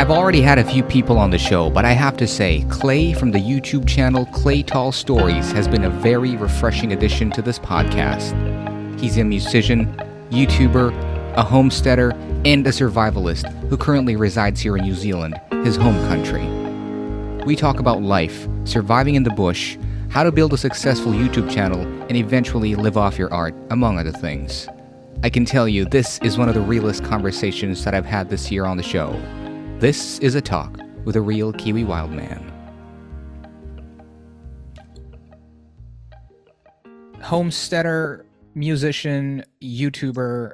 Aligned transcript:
I've 0.00 0.10
already 0.10 0.40
had 0.40 0.58
a 0.58 0.64
few 0.64 0.82
people 0.82 1.18
on 1.18 1.28
the 1.28 1.36
show, 1.36 1.68
but 1.68 1.84
I 1.84 1.92
have 1.92 2.16
to 2.16 2.26
say, 2.26 2.64
Clay 2.70 3.12
from 3.12 3.32
the 3.32 3.38
YouTube 3.38 3.86
channel 3.86 4.24
Clay 4.32 4.62
Tall 4.62 4.92
Stories 4.92 5.52
has 5.52 5.68
been 5.68 5.84
a 5.84 5.90
very 5.90 6.36
refreshing 6.36 6.94
addition 6.94 7.30
to 7.32 7.42
this 7.42 7.58
podcast. 7.58 8.32
He's 8.98 9.18
a 9.18 9.24
musician, 9.24 9.94
YouTuber, 10.30 11.34
a 11.36 11.42
homesteader, 11.42 12.12
and 12.46 12.66
a 12.66 12.70
survivalist 12.70 13.46
who 13.68 13.76
currently 13.76 14.16
resides 14.16 14.58
here 14.58 14.78
in 14.78 14.84
New 14.84 14.94
Zealand, 14.94 15.38
his 15.64 15.76
home 15.76 16.02
country. 16.08 16.46
We 17.44 17.54
talk 17.54 17.78
about 17.78 18.00
life, 18.00 18.48
surviving 18.64 19.16
in 19.16 19.22
the 19.22 19.28
bush, 19.28 19.76
how 20.08 20.22
to 20.22 20.32
build 20.32 20.54
a 20.54 20.56
successful 20.56 21.12
YouTube 21.12 21.50
channel, 21.50 21.82
and 22.08 22.16
eventually 22.16 22.74
live 22.74 22.96
off 22.96 23.18
your 23.18 23.30
art, 23.34 23.54
among 23.68 23.98
other 23.98 24.12
things. 24.12 24.66
I 25.22 25.28
can 25.28 25.44
tell 25.44 25.68
you, 25.68 25.84
this 25.84 26.18
is 26.22 26.38
one 26.38 26.48
of 26.48 26.54
the 26.54 26.62
realest 26.62 27.04
conversations 27.04 27.84
that 27.84 27.94
I've 27.94 28.06
had 28.06 28.30
this 28.30 28.50
year 28.50 28.64
on 28.64 28.78
the 28.78 28.82
show. 28.82 29.14
This 29.80 30.18
is 30.18 30.34
a 30.34 30.42
talk 30.42 30.78
with 31.06 31.16
a 31.16 31.22
real 31.22 31.54
Kiwi 31.54 31.84
wild 31.84 32.10
man. 32.10 32.52
Homesteader, 37.22 38.26
musician, 38.54 39.42
YouTuber. 39.62 40.52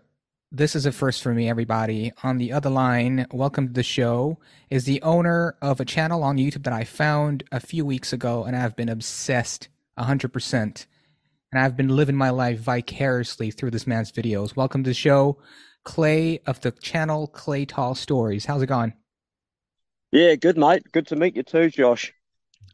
This 0.53 0.77
is 0.77 0.87
a 0.87 0.93
first 0.93 1.25
for 1.25 1.35
me, 1.35 1.49
everybody. 1.49 2.13
On 2.23 2.39
the 2.39 2.53
other 2.53 2.71
line, 2.71 3.27
welcome 3.33 3.67
to 3.67 3.73
the 3.73 3.83
show, 3.83 4.39
is 4.71 4.85
the 4.85 5.03
owner 5.03 5.57
of 5.61 5.81
a 5.81 5.85
channel 5.85 6.23
on 6.23 6.37
YouTube 6.37 6.63
that 6.63 6.73
I 6.73 6.85
found 6.85 7.43
a 7.51 7.59
few 7.59 7.85
weeks 7.85 8.13
ago 8.13 8.45
and 8.45 8.55
I've 8.55 8.77
been 8.77 8.89
obsessed 8.89 9.69
100%. 9.99 10.87
And 11.51 11.61
I've 11.61 11.77
been 11.77 11.97
living 11.97 12.15
my 12.15 12.31
life 12.31 12.61
vicariously 12.61 13.51
through 13.51 13.73
this 13.73 13.89
man's 13.89 14.13
videos. 14.13 14.55
Welcome 14.55 14.85
to 14.85 14.91
the 14.91 14.95
show, 14.95 15.39
Clay 15.83 16.39
of 16.47 16.61
the 16.61 16.71
channel 16.71 17.27
Clay 17.27 17.65
Tall 17.65 17.97
Stories. 17.97 18.45
How's 18.45 18.63
it 18.63 18.67
going? 18.67 18.93
Yeah, 20.13 20.35
good 20.37 20.57
mate. 20.57 20.85
Good 20.93 21.07
to 21.09 21.17
meet 21.17 21.37
you 21.37 21.43
too, 21.43 21.71
Josh. 21.71 22.13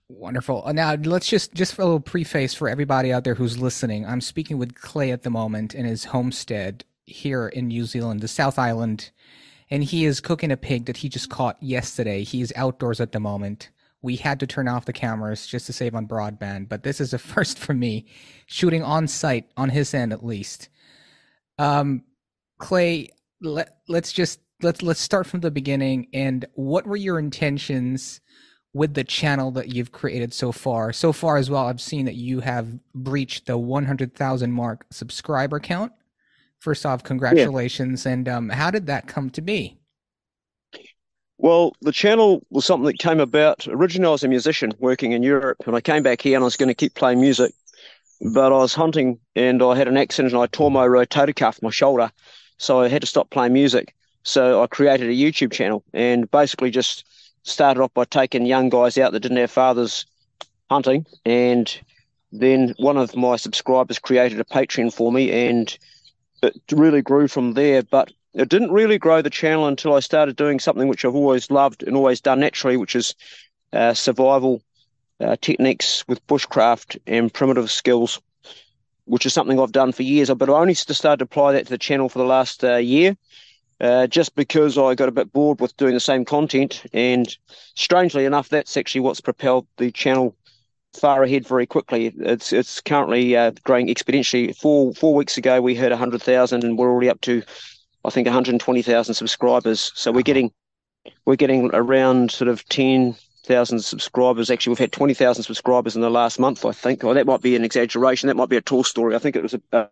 Wonderful. 0.08 0.62
Uh, 0.66 0.72
now 0.72 0.94
let's 0.94 1.28
just 1.28 1.54
just 1.54 1.78
a 1.78 1.82
little 1.82 2.00
preface 2.00 2.54
for 2.54 2.68
everybody 2.68 3.12
out 3.12 3.24
there 3.24 3.34
who's 3.34 3.58
listening. 3.58 4.04
I'm 4.06 4.20
speaking 4.20 4.58
with 4.58 4.74
Clay 4.74 5.10
at 5.10 5.22
the 5.22 5.30
moment 5.30 5.74
in 5.74 5.86
his 5.86 6.04
homestead 6.04 6.84
here 7.06 7.48
in 7.48 7.68
New 7.68 7.84
Zealand, 7.84 8.20
the 8.20 8.28
South 8.28 8.58
Island, 8.58 9.10
and 9.70 9.82
he 9.82 10.04
is 10.04 10.20
cooking 10.20 10.52
a 10.52 10.56
pig 10.56 10.84
that 10.84 10.98
he 10.98 11.08
just 11.08 11.30
caught 11.30 11.60
yesterday. 11.62 12.24
He's 12.24 12.52
outdoors 12.56 13.00
at 13.00 13.12
the 13.12 13.20
moment. 13.20 13.70
We 14.02 14.16
had 14.16 14.38
to 14.40 14.46
turn 14.46 14.68
off 14.68 14.84
the 14.84 14.92
cameras 14.92 15.46
just 15.46 15.66
to 15.66 15.72
save 15.72 15.94
on 15.94 16.06
broadband, 16.06 16.68
but 16.68 16.82
this 16.82 17.00
is 17.00 17.14
a 17.14 17.18
first 17.32 17.58
for 17.58 17.72
me, 17.72 18.06
shooting 18.46 18.82
on 18.82 19.08
site 19.08 19.46
on 19.56 19.70
his 19.70 19.94
end 19.94 20.12
at 20.12 20.24
least. 20.24 20.68
Um, 21.58 22.04
Clay, 22.58 23.08
let, 23.40 23.78
let's 23.88 24.12
just 24.12 24.40
let's 24.62 24.82
let's 24.82 25.00
start 25.00 25.26
from 25.26 25.40
the 25.40 25.50
beginning. 25.50 26.08
And 26.12 26.44
what 26.54 26.86
were 26.86 26.96
your 26.96 27.18
intentions 27.18 28.20
with 28.74 28.94
the 28.94 29.04
channel 29.04 29.50
that 29.52 29.74
you've 29.74 29.92
created 29.92 30.32
so 30.32 30.52
far? 30.52 30.92
So 30.92 31.12
far 31.12 31.36
as 31.36 31.50
well, 31.50 31.66
I've 31.66 31.80
seen 31.80 32.06
that 32.06 32.14
you 32.14 32.40
have 32.40 32.68
breached 32.94 33.46
the 33.46 33.58
100,000 33.58 34.52
mark 34.52 34.86
subscriber 34.90 35.60
count. 35.60 35.92
First 36.60 36.86
off, 36.86 37.02
congratulations! 37.02 38.06
Yeah. 38.06 38.12
And 38.12 38.28
um, 38.28 38.48
how 38.48 38.70
did 38.70 38.86
that 38.86 39.08
come 39.08 39.30
to 39.30 39.40
be? 39.40 39.78
Well, 41.38 41.72
the 41.80 41.90
channel 41.90 42.46
was 42.50 42.64
something 42.64 42.86
that 42.86 43.00
came 43.00 43.18
about. 43.18 43.66
Originally, 43.66 44.08
I 44.08 44.12
was 44.12 44.22
a 44.22 44.28
musician 44.28 44.72
working 44.78 45.10
in 45.10 45.24
Europe, 45.24 45.58
and 45.66 45.74
I 45.74 45.80
came 45.80 46.04
back 46.04 46.20
here 46.20 46.36
and 46.36 46.44
I 46.44 46.46
was 46.46 46.56
going 46.56 46.68
to 46.68 46.74
keep 46.74 46.94
playing 46.94 47.20
music. 47.20 47.52
But 48.32 48.52
I 48.52 48.58
was 48.58 48.74
hunting 48.74 49.18
and 49.34 49.60
I 49.60 49.74
had 49.74 49.88
an 49.88 49.96
accident 49.96 50.32
and 50.32 50.40
I 50.40 50.46
tore 50.46 50.70
my 50.70 50.86
rotator 50.86 51.34
cuff, 51.34 51.60
my 51.60 51.70
shoulder. 51.70 52.12
So 52.58 52.80
I 52.80 52.86
had 52.86 53.00
to 53.00 53.08
stop 53.08 53.30
playing 53.30 53.52
music. 53.52 53.92
So 54.22 54.62
I 54.62 54.66
created 54.66 55.08
a 55.08 55.14
YouTube 55.14 55.52
channel 55.52 55.82
and 55.92 56.30
basically 56.30 56.70
just 56.70 57.04
started 57.42 57.82
off 57.82 57.92
by 57.94 58.04
taking 58.04 58.46
young 58.46 58.68
guys 58.68 58.96
out 58.98 59.12
that 59.12 59.20
didn't 59.20 59.38
have 59.38 59.50
fathers 59.50 60.06
hunting. 60.70 61.06
And 61.24 61.80
then 62.30 62.74
one 62.78 62.96
of 62.96 63.16
my 63.16 63.36
subscribers 63.36 63.98
created 63.98 64.40
a 64.40 64.44
Patreon 64.44 64.92
for 64.92 65.12
me 65.12 65.48
and 65.48 65.76
it 66.42 66.60
really 66.72 67.02
grew 67.02 67.28
from 67.28 67.54
there. 67.54 67.82
But 67.82 68.12
it 68.34 68.48
didn't 68.48 68.72
really 68.72 68.98
grow 68.98 69.22
the 69.22 69.30
channel 69.30 69.66
until 69.66 69.94
I 69.94 70.00
started 70.00 70.36
doing 70.36 70.60
something 70.60 70.88
which 70.88 71.04
I've 71.04 71.14
always 71.14 71.50
loved 71.50 71.82
and 71.82 71.96
always 71.96 72.20
done 72.20 72.40
naturally, 72.40 72.76
which 72.76 72.96
is 72.96 73.14
uh, 73.72 73.92
survival 73.92 74.62
uh, 75.20 75.36
techniques 75.40 76.06
with 76.08 76.26
bushcraft 76.26 76.98
and 77.06 77.32
primitive 77.32 77.70
skills, 77.70 78.20
which 79.04 79.26
is 79.26 79.34
something 79.34 79.60
I've 79.60 79.72
done 79.72 79.92
for 79.92 80.04
years. 80.04 80.30
But 80.30 80.48
I 80.48 80.54
only 80.54 80.74
started 80.74 81.18
to 81.18 81.24
apply 81.24 81.52
that 81.52 81.64
to 81.64 81.70
the 81.70 81.78
channel 81.78 82.08
for 82.08 82.18
the 82.18 82.24
last 82.24 82.64
uh, 82.64 82.76
year 82.76 83.16
uh, 83.82 84.06
just 84.06 84.34
because 84.36 84.78
I 84.78 84.94
got 84.94 85.08
a 85.08 85.12
bit 85.12 85.32
bored 85.32 85.60
with 85.60 85.76
doing 85.76 85.92
the 85.92 86.00
same 86.00 86.24
content. 86.24 86.84
And 86.92 87.36
strangely 87.74 88.24
enough, 88.24 88.48
that's 88.48 88.76
actually 88.76 89.00
what's 89.00 89.20
propelled 89.20 89.66
the 89.76 89.90
channel 89.90 90.36
far 90.94 91.24
ahead 91.24 91.46
very 91.46 91.66
quickly. 91.66 92.12
It's 92.18 92.52
it's 92.52 92.80
currently 92.80 93.36
uh, 93.36 93.52
growing 93.64 93.88
exponentially. 93.88 94.56
Four 94.56 94.94
four 94.94 95.14
weeks 95.14 95.36
ago, 95.36 95.60
we 95.60 95.74
hit 95.74 95.90
hundred 95.92 96.22
thousand, 96.22 96.64
and 96.64 96.78
we're 96.78 96.90
already 96.90 97.10
up 97.10 97.20
to, 97.22 97.42
I 98.04 98.10
think, 98.10 98.26
one 98.26 98.34
hundred 98.34 98.60
twenty 98.60 98.82
thousand 98.82 99.14
subscribers. 99.14 99.90
So 99.96 100.12
we're 100.12 100.22
getting 100.22 100.52
we're 101.26 101.36
getting 101.36 101.70
around 101.74 102.30
sort 102.30 102.48
of 102.48 102.66
ten 102.68 103.16
thousand 103.44 103.80
subscribers. 103.80 104.48
Actually, 104.48 104.70
we've 104.70 104.78
had 104.78 104.92
twenty 104.92 105.14
thousand 105.14 105.42
subscribers 105.42 105.96
in 105.96 106.02
the 106.02 106.10
last 106.10 106.38
month. 106.38 106.64
I 106.64 106.72
think. 106.72 107.02
Well, 107.02 107.14
that 107.14 107.26
might 107.26 107.42
be 107.42 107.56
an 107.56 107.64
exaggeration. 107.64 108.28
That 108.28 108.36
might 108.36 108.48
be 108.48 108.56
a 108.56 108.62
tall 108.62 108.84
story. 108.84 109.16
I 109.16 109.18
think 109.18 109.34
it 109.34 109.42
was 109.42 109.54
a. 109.54 109.62
Uh, 109.72 109.86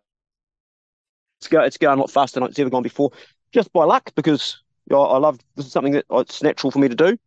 it's, 1.39 1.47
go, 1.47 1.61
it's 1.61 1.77
going 1.77 1.97
a 1.97 2.01
lot 2.01 2.11
faster 2.11 2.39
than 2.39 2.47
it's 2.47 2.59
ever 2.59 2.69
gone 2.69 2.83
before 2.83 3.11
just 3.51 3.71
by 3.73 3.83
luck 3.83 4.11
because 4.15 4.61
I, 4.91 4.95
I 4.95 5.17
love 5.17 5.39
this 5.55 5.65
is 5.65 5.71
something 5.71 5.93
that 5.93 6.05
it's 6.11 6.41
natural 6.41 6.71
for 6.71 6.79
me 6.79 6.89
to 6.89 6.95
do, 6.95 7.17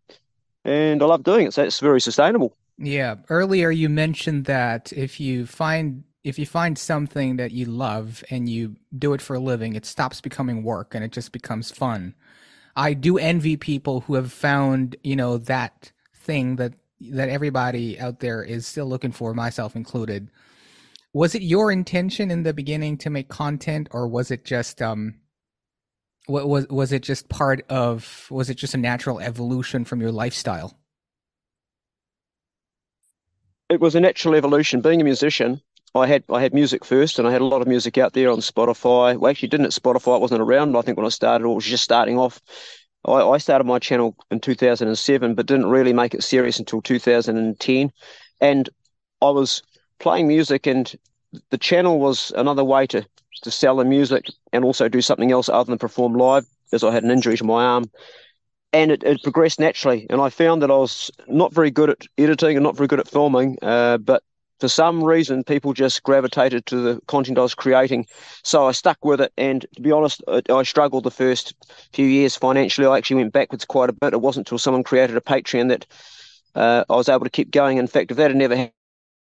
and 0.65 1.03
I 1.03 1.07
love 1.07 1.23
doing 1.23 1.47
it. 1.47 1.55
So 1.55 1.63
it's 1.63 1.81
very 1.81 2.01
sustainable. 2.01 2.57
Yeah. 2.79 3.17
Earlier 3.29 3.71
you 3.71 3.89
mentioned 3.89 4.47
that 4.47 4.93
if 4.93 5.21
you 5.21 5.47
find 5.47 6.05
if 6.25 6.39
you 6.39 6.47
find 6.47 6.79
something 6.79 7.37
that 7.37 7.53
you 7.53 7.67
love 7.67 8.25
and 8.31 8.49
you 8.49 8.77
do 8.99 9.13
it 9.13 9.21
for 9.21 9.37
a 9.37 9.41
living, 9.41 9.75
it 9.75 9.85
stops 9.85 10.21
becoming 10.21 10.65
work 10.65 10.95
and 10.95 11.05
it 11.05 11.13
just 11.13 11.33
becomes 11.33 11.71
fun. 11.71 12.15
I 12.75 12.95
do 12.95 13.19
envy 13.19 13.57
people 13.57 14.01
who 14.01 14.15
have 14.15 14.33
found, 14.33 14.97
you 15.05 15.15
know, 15.15 15.37
that 15.39 15.93
thing 16.15 16.57
that 16.57 16.75
that 17.01 17.29
everybody 17.29 18.01
out 18.01 18.21
there 18.21 18.43
is 18.43 18.67
still 18.67 18.87
looking 18.87 19.13
for, 19.13 19.35
myself 19.35 19.77
included. 19.77 20.31
Was 21.13 21.35
it 21.35 21.43
your 21.43 21.71
intention 21.71 22.31
in 22.31 22.43
the 22.43 22.55
beginning 22.55 22.97
to 22.99 23.11
make 23.11 23.29
content 23.29 23.89
or 23.93 24.09
was 24.09 24.31
it 24.31 24.45
just 24.45 24.83
um 24.83 25.15
what 26.27 26.49
was 26.49 26.67
was 26.69 26.93
it 26.93 27.03
just 27.03 27.29
part 27.29 27.65
of 27.69 28.27
was 28.31 28.51
it 28.51 28.55
just 28.55 28.75
a 28.75 28.79
natural 28.79 29.21
evolution 29.21 29.85
from 29.85 30.01
your 30.01 30.13
lifestyle? 30.13 30.79
It 33.69 33.81
was 33.81 33.95
a 33.95 34.01
natural 34.01 34.35
evolution. 34.35 34.81
Being 34.81 35.01
a 35.01 35.05
musician, 35.05 35.61
I 35.95 36.07
had 36.07 36.25
I 36.31 36.43
had 36.43 36.55
music 36.55 36.85
first, 36.85 37.19
and 37.19 37.29
I 37.29 37.33
had 37.33 37.41
a 37.41 37.47
lot 37.47 37.63
of 37.63 37.69
music 37.69 37.99
out 37.99 38.13
there 38.15 38.31
on 38.31 38.39
Spotify. 38.39 39.17
Well, 39.17 39.31
actually, 39.31 39.49
didn't 39.49 39.67
at 39.67 39.73
Spotify. 39.73 40.17
It 40.17 40.23
wasn't 40.23 40.41
around. 40.41 40.77
I 40.77 40.83
think 40.83 40.97
when 40.97 41.07
I 41.07 41.11
started, 41.11 41.45
it 41.45 41.49
was 41.49 41.65
just 41.65 41.85
starting 41.85 42.19
off. 42.19 42.41
I, 43.05 43.21
I 43.23 43.39
started 43.39 43.65
my 43.65 43.79
channel 43.79 44.17
in 44.31 44.41
2007, 44.41 45.35
but 45.35 45.47
didn't 45.47 45.67
really 45.67 45.93
make 45.93 46.15
it 46.15 46.23
serious 46.23 46.59
until 46.59 46.81
2010. 46.83 47.93
And 48.41 48.69
I 49.21 49.31
was 49.31 49.63
playing 49.99 50.27
music, 50.27 50.67
and 50.67 50.95
the 51.51 51.59
channel 51.59 52.01
was 52.01 52.33
another 52.37 52.65
way 52.65 52.87
to 52.89 53.07
to 53.43 53.51
sell 53.51 53.77
the 53.77 53.85
music 53.85 54.27
and 54.53 54.65
also 54.65 54.89
do 54.89 55.01
something 55.01 55.33
else 55.33 55.49
other 55.49 55.71
than 55.71 55.79
perform 55.79 56.15
live, 56.15 56.47
as 56.73 56.85
I 56.85 56.93
had 56.93 57.05
an 57.05 57.11
injury 57.11 57.37
to 57.37 57.45
my 57.45 57.65
arm. 57.65 57.91
And 58.73 58.91
it, 58.91 59.05
it 59.05 59.23
progressed 59.23 59.61
naturally. 59.61 60.07
And 60.11 60.21
I 60.21 60.31
found 60.31 60.63
that 60.63 60.71
I 60.71 60.77
was 60.77 61.11
not 61.29 61.55
very 61.55 61.71
good 61.71 61.91
at 61.91 62.03
editing 62.19 62.57
and 62.57 62.65
not 62.65 62.77
very 62.77 62.89
good 62.89 63.01
at 63.01 63.09
filming, 63.09 63.57
uh, 63.63 63.99
but 63.99 64.23
for 64.61 64.69
some 64.69 65.03
reason, 65.03 65.45
people 65.45 65.73
just 65.73 66.03
gravitated 66.05 66.65
to 66.67 66.77
the 66.77 67.01
content 67.07 67.39
I 67.39 67.43
was 67.43 67.55
creating. 67.55 68.07
So 68.43 68.67
I 68.67 68.73
stuck 68.73 69.05
with 69.05 69.21
it. 69.21 69.33
And 69.37 69.67
to 69.75 69.83
be 69.83 69.93
honest, 69.93 70.23
I, 70.29 70.43
I 70.51 70.63
struggled 70.63 71.05
the 71.05 71.11
first 71.11 71.55
few 71.93 72.07
years 72.07 72.37
financially. 72.37 72.87
I 72.87 72.97
actually 72.97 73.17
went 73.17 73.33
backwards 73.33 73.65
quite 73.65 73.91
a 73.91 73.93
bit. 73.93 74.13
It 74.13 74.21
wasn't 74.21 74.47
until 74.47 74.59
someone 74.59 74.85
created 74.85 75.17
a 75.17 75.21
Patreon 75.21 75.69
that 75.69 75.87
uh, 76.55 76.85
I 76.89 76.97
was 76.97 77.09
able 77.09 77.25
to 77.25 77.31
keep 77.31 77.51
going. 77.51 77.79
In 77.79 77.87
fact, 77.87 78.11
if 78.11 78.17
that 78.17 78.31
had 78.31 78.37
never 78.37 78.71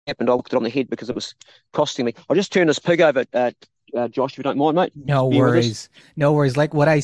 happened, 0.06 0.30
I 0.30 0.34
looked 0.34 0.52
it 0.52 0.56
on 0.56 0.62
the 0.62 0.70
head 0.70 0.90
because 0.90 1.08
it 1.08 1.16
was 1.16 1.34
costing 1.72 2.04
me. 2.04 2.14
I 2.28 2.34
just 2.34 2.52
turned 2.52 2.68
this 2.68 2.78
pig 2.78 3.00
over, 3.00 3.24
uh, 3.32 3.50
uh, 3.96 4.08
Josh, 4.08 4.32
if 4.32 4.38
you 4.38 4.44
don't 4.44 4.58
mind, 4.58 4.76
mate. 4.76 4.92
No 4.94 5.26
worries, 5.26 5.88
no 6.16 6.32
worries. 6.32 6.56
Like 6.56 6.74
what 6.74 6.88
I 6.88 7.02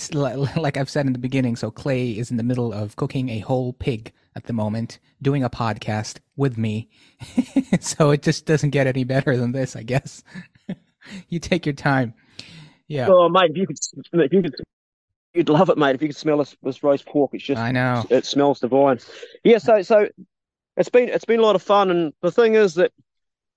like 0.56 0.76
I've 0.76 0.90
said 0.90 1.06
in 1.06 1.12
the 1.12 1.18
beginning. 1.18 1.56
So 1.56 1.70
Clay 1.70 2.10
is 2.10 2.30
in 2.30 2.36
the 2.36 2.42
middle 2.42 2.72
of 2.72 2.96
cooking 2.96 3.28
a 3.28 3.40
whole 3.40 3.72
pig 3.72 4.12
at 4.36 4.44
the 4.44 4.52
moment, 4.52 4.98
doing 5.20 5.44
a 5.44 5.50
podcast 5.50 6.18
with 6.36 6.56
me. 6.56 6.88
so 7.80 8.10
it 8.10 8.22
just 8.22 8.46
doesn't 8.46 8.70
get 8.70 8.86
any 8.86 9.04
better 9.04 9.36
than 9.36 9.52
this, 9.52 9.76
I 9.76 9.82
guess. 9.82 10.22
you 11.28 11.38
take 11.38 11.66
your 11.66 11.74
time. 11.74 12.14
Yeah. 12.88 13.08
Oh, 13.08 13.28
mate, 13.28 13.50
if 13.50 13.56
you 13.56 13.66
could, 13.66 13.78
if 14.12 14.32
you 14.32 14.42
could, 14.42 14.54
you'd 15.34 15.48
love 15.48 15.70
it, 15.70 15.78
mate. 15.78 15.94
If 15.94 16.02
you 16.02 16.08
could 16.08 16.16
smell 16.16 16.38
this, 16.38 16.56
this 16.62 16.82
roast 16.82 17.06
pork, 17.06 17.30
it's 17.34 17.44
just 17.44 17.60
I 17.60 17.72
know 17.72 18.04
it 18.10 18.26
smells 18.26 18.60
divine. 18.60 18.98
Yeah. 19.44 19.58
So 19.58 19.82
so 19.82 20.08
it's 20.76 20.88
been 20.88 21.08
it's 21.08 21.24
been 21.24 21.40
a 21.40 21.44
lot 21.44 21.56
of 21.56 21.62
fun, 21.62 21.90
and 21.90 22.12
the 22.22 22.32
thing 22.32 22.54
is 22.54 22.74
that 22.74 22.92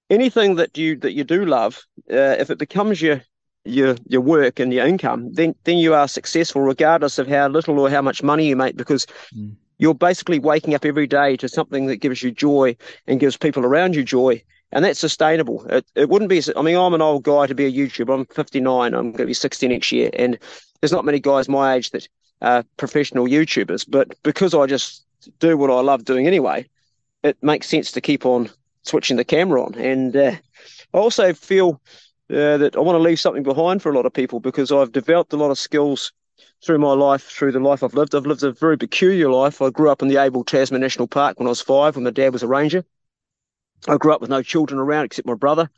anything 0.09 0.55
that 0.55 0.77
you 0.77 0.97
that 0.97 1.13
you 1.13 1.23
do 1.23 1.45
love, 1.45 1.83
uh, 2.11 2.35
if 2.39 2.49
it 2.49 2.57
becomes 2.57 3.01
your 3.01 3.21
your 3.65 3.95
your 4.07 4.21
work 4.21 4.59
and 4.59 4.73
your 4.73 4.85
income, 4.85 5.31
then 5.33 5.55
then 5.63 5.77
you 5.77 5.93
are 5.93 6.07
successful 6.07 6.61
regardless 6.61 7.17
of 7.17 7.27
how 7.27 7.47
little 7.47 7.79
or 7.79 7.89
how 7.89 8.01
much 8.01 8.23
money 8.23 8.47
you 8.47 8.55
make 8.55 8.75
because 8.75 9.05
mm. 9.35 9.55
you're 9.77 9.95
basically 9.95 10.39
waking 10.39 10.75
up 10.75 10.85
every 10.85 11.07
day 11.07 11.37
to 11.37 11.47
something 11.47 11.87
that 11.87 11.97
gives 11.97 12.21
you 12.21 12.31
joy 12.31 12.75
and 13.07 13.19
gives 13.19 13.37
people 13.37 13.65
around 13.65 13.95
you 13.95 14.03
joy. 14.03 14.41
And 14.71 14.83
that's 14.83 14.99
sustainable. 14.99 15.63
It, 15.67 15.85
it 15.93 16.09
wouldn't 16.09 16.29
be. 16.29 16.41
I 16.55 16.63
mean, 16.63 16.75
I'm 16.75 16.95
an 16.95 17.01
old 17.01 17.23
guy 17.23 17.45
to 17.45 17.53
be 17.53 17.65
a 17.65 17.71
YouTuber. 17.71 18.11
I'm 18.11 18.25
59. 18.25 18.93
I'm 18.95 19.11
going 19.11 19.17
to 19.17 19.25
be 19.27 19.33
60 19.33 19.67
next 19.67 19.91
year, 19.91 20.09
and 20.13 20.39
there's 20.81 20.91
not 20.91 21.05
many 21.05 21.19
guys 21.19 21.47
my 21.47 21.75
age 21.75 21.91
that 21.91 22.07
are 22.41 22.63
professional 22.77 23.27
YouTubers. 23.27 23.85
But 23.87 24.15
because 24.23 24.55
I 24.55 24.65
just 24.65 25.05
do 25.37 25.57
what 25.57 25.69
I 25.69 25.79
love 25.81 26.05
doing 26.05 26.25
anyway, 26.25 26.67
it 27.21 27.37
makes 27.43 27.67
sense 27.67 27.91
to 27.91 28.01
keep 28.01 28.25
on 28.25 28.49
switching 28.83 29.17
the 29.17 29.25
camera 29.25 29.63
on. 29.63 29.75
And 29.75 30.15
uh, 30.15 30.35
I 30.93 30.97
also 30.97 31.33
feel 31.33 31.81
uh, 32.29 32.57
that 32.57 32.75
I 32.75 32.79
want 32.79 32.95
to 32.95 33.01
leave 33.01 33.19
something 33.19 33.43
behind 33.43 33.81
for 33.81 33.91
a 33.91 33.95
lot 33.95 34.05
of 34.05 34.13
people 34.13 34.39
because 34.39 34.71
I've 34.71 34.91
developed 34.91 35.33
a 35.33 35.37
lot 35.37 35.51
of 35.51 35.57
skills 35.57 36.11
through 36.63 36.79
my 36.79 36.93
life, 36.93 37.23
through 37.23 37.51
the 37.51 37.59
life 37.59 37.83
I've 37.83 37.93
lived. 37.93 38.15
I've 38.15 38.25
lived 38.25 38.43
a 38.43 38.51
very 38.51 38.77
peculiar 38.77 39.29
life. 39.29 39.61
I 39.61 39.69
grew 39.69 39.89
up 39.89 40.01
in 40.01 40.07
the 40.07 40.17
Abel 40.17 40.43
Tasman 40.43 40.81
National 40.81 41.07
Park 41.07 41.39
when 41.39 41.47
I 41.47 41.49
was 41.49 41.61
five, 41.61 41.95
when 41.95 42.05
my 42.05 42.11
dad 42.11 42.31
was 42.31 42.43
a 42.43 42.47
ranger. 42.47 42.85
I 43.87 43.97
grew 43.97 44.13
up 44.13 44.21
with 44.21 44.29
no 44.29 44.41
children 44.41 44.79
around 44.79 45.05
except 45.05 45.27
my 45.27 45.33
brother, 45.33 45.69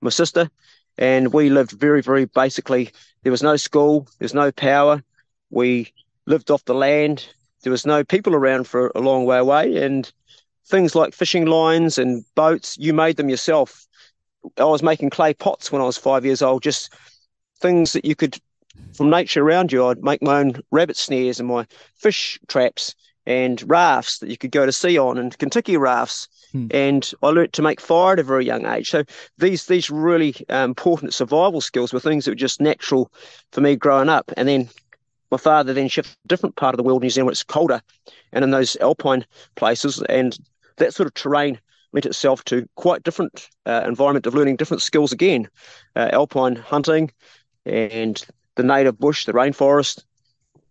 my 0.00 0.10
sister, 0.10 0.48
and 0.96 1.32
we 1.32 1.50
lived 1.50 1.72
very, 1.72 2.02
very 2.02 2.24
basically. 2.24 2.90
There 3.22 3.32
was 3.32 3.42
no 3.42 3.56
school, 3.56 4.08
there's 4.18 4.34
no 4.34 4.52
power. 4.52 5.02
We 5.50 5.92
lived 6.26 6.50
off 6.50 6.64
the 6.64 6.74
land. 6.74 7.26
There 7.62 7.72
was 7.72 7.84
no 7.84 8.04
people 8.04 8.34
around 8.34 8.68
for 8.68 8.92
a 8.94 9.00
long 9.00 9.24
way 9.24 9.38
away, 9.38 9.82
and 9.82 10.10
things 10.68 10.94
like 10.94 11.14
fishing 11.14 11.46
lines 11.46 11.98
and 11.98 12.24
boats, 12.34 12.76
you 12.78 12.92
made 12.92 13.16
them 13.16 13.28
yourself. 13.28 13.86
I 14.56 14.64
was 14.64 14.82
making 14.82 15.10
clay 15.10 15.34
pots 15.34 15.72
when 15.72 15.82
I 15.82 15.86
was 15.86 15.96
five 15.96 16.24
years 16.24 16.42
old, 16.42 16.62
just 16.62 16.92
things 17.60 17.92
that 17.92 18.04
you 18.04 18.14
could, 18.14 18.38
from 18.92 19.10
nature 19.10 19.42
around 19.42 19.72
you. 19.72 19.86
I'd 19.86 20.04
make 20.04 20.22
my 20.22 20.38
own 20.38 20.62
rabbit 20.70 20.96
snares 20.96 21.40
and 21.40 21.48
my 21.48 21.66
fish 21.96 22.38
traps 22.48 22.94
and 23.26 23.62
rafts 23.68 24.18
that 24.18 24.30
you 24.30 24.38
could 24.38 24.52
go 24.52 24.64
to 24.64 24.72
sea 24.72 24.96
on 24.96 25.18
and 25.18 25.36
Kon-Tiki 25.38 25.76
rafts. 25.76 26.28
Hmm. 26.52 26.68
And 26.70 27.12
I 27.22 27.28
learnt 27.28 27.52
to 27.54 27.62
make 27.62 27.80
fire 27.80 28.14
at 28.14 28.18
a 28.18 28.22
very 28.22 28.46
young 28.46 28.64
age. 28.64 28.88
So 28.88 29.04
these 29.36 29.66
these 29.66 29.90
really 29.90 30.34
um, 30.48 30.70
important 30.70 31.12
survival 31.12 31.60
skills 31.60 31.92
were 31.92 32.00
things 32.00 32.24
that 32.24 32.30
were 32.30 32.36
just 32.36 32.60
natural 32.60 33.12
for 33.52 33.60
me 33.60 33.76
growing 33.76 34.08
up. 34.08 34.32
And 34.36 34.48
then 34.48 34.68
my 35.30 35.36
father 35.36 35.74
then 35.74 35.88
shifted 35.88 36.12
to 36.12 36.18
a 36.24 36.28
different 36.28 36.56
part 36.56 36.74
of 36.74 36.78
the 36.78 36.82
world, 36.82 37.02
New 37.02 37.10
Zealand, 37.10 37.26
where 37.26 37.32
it's 37.32 37.42
colder, 37.42 37.82
and 38.32 38.44
in 38.44 38.50
those 38.50 38.76
alpine 38.76 39.26
places, 39.56 40.02
and 40.08 40.38
that 40.78 40.94
sort 40.94 41.06
of 41.06 41.14
terrain 41.14 41.60
lent 41.92 42.06
itself 42.06 42.44
to 42.44 42.68
quite 42.74 43.02
different 43.02 43.48
uh, 43.66 43.82
environment 43.86 44.26
of 44.26 44.34
learning 44.34 44.56
different 44.56 44.82
skills 44.82 45.12
again, 45.12 45.48
uh, 45.96 46.10
alpine 46.12 46.56
hunting 46.56 47.10
and 47.64 48.26
the 48.56 48.62
native 48.62 48.98
bush, 48.98 49.24
the 49.24 49.32
rainforest. 49.32 50.02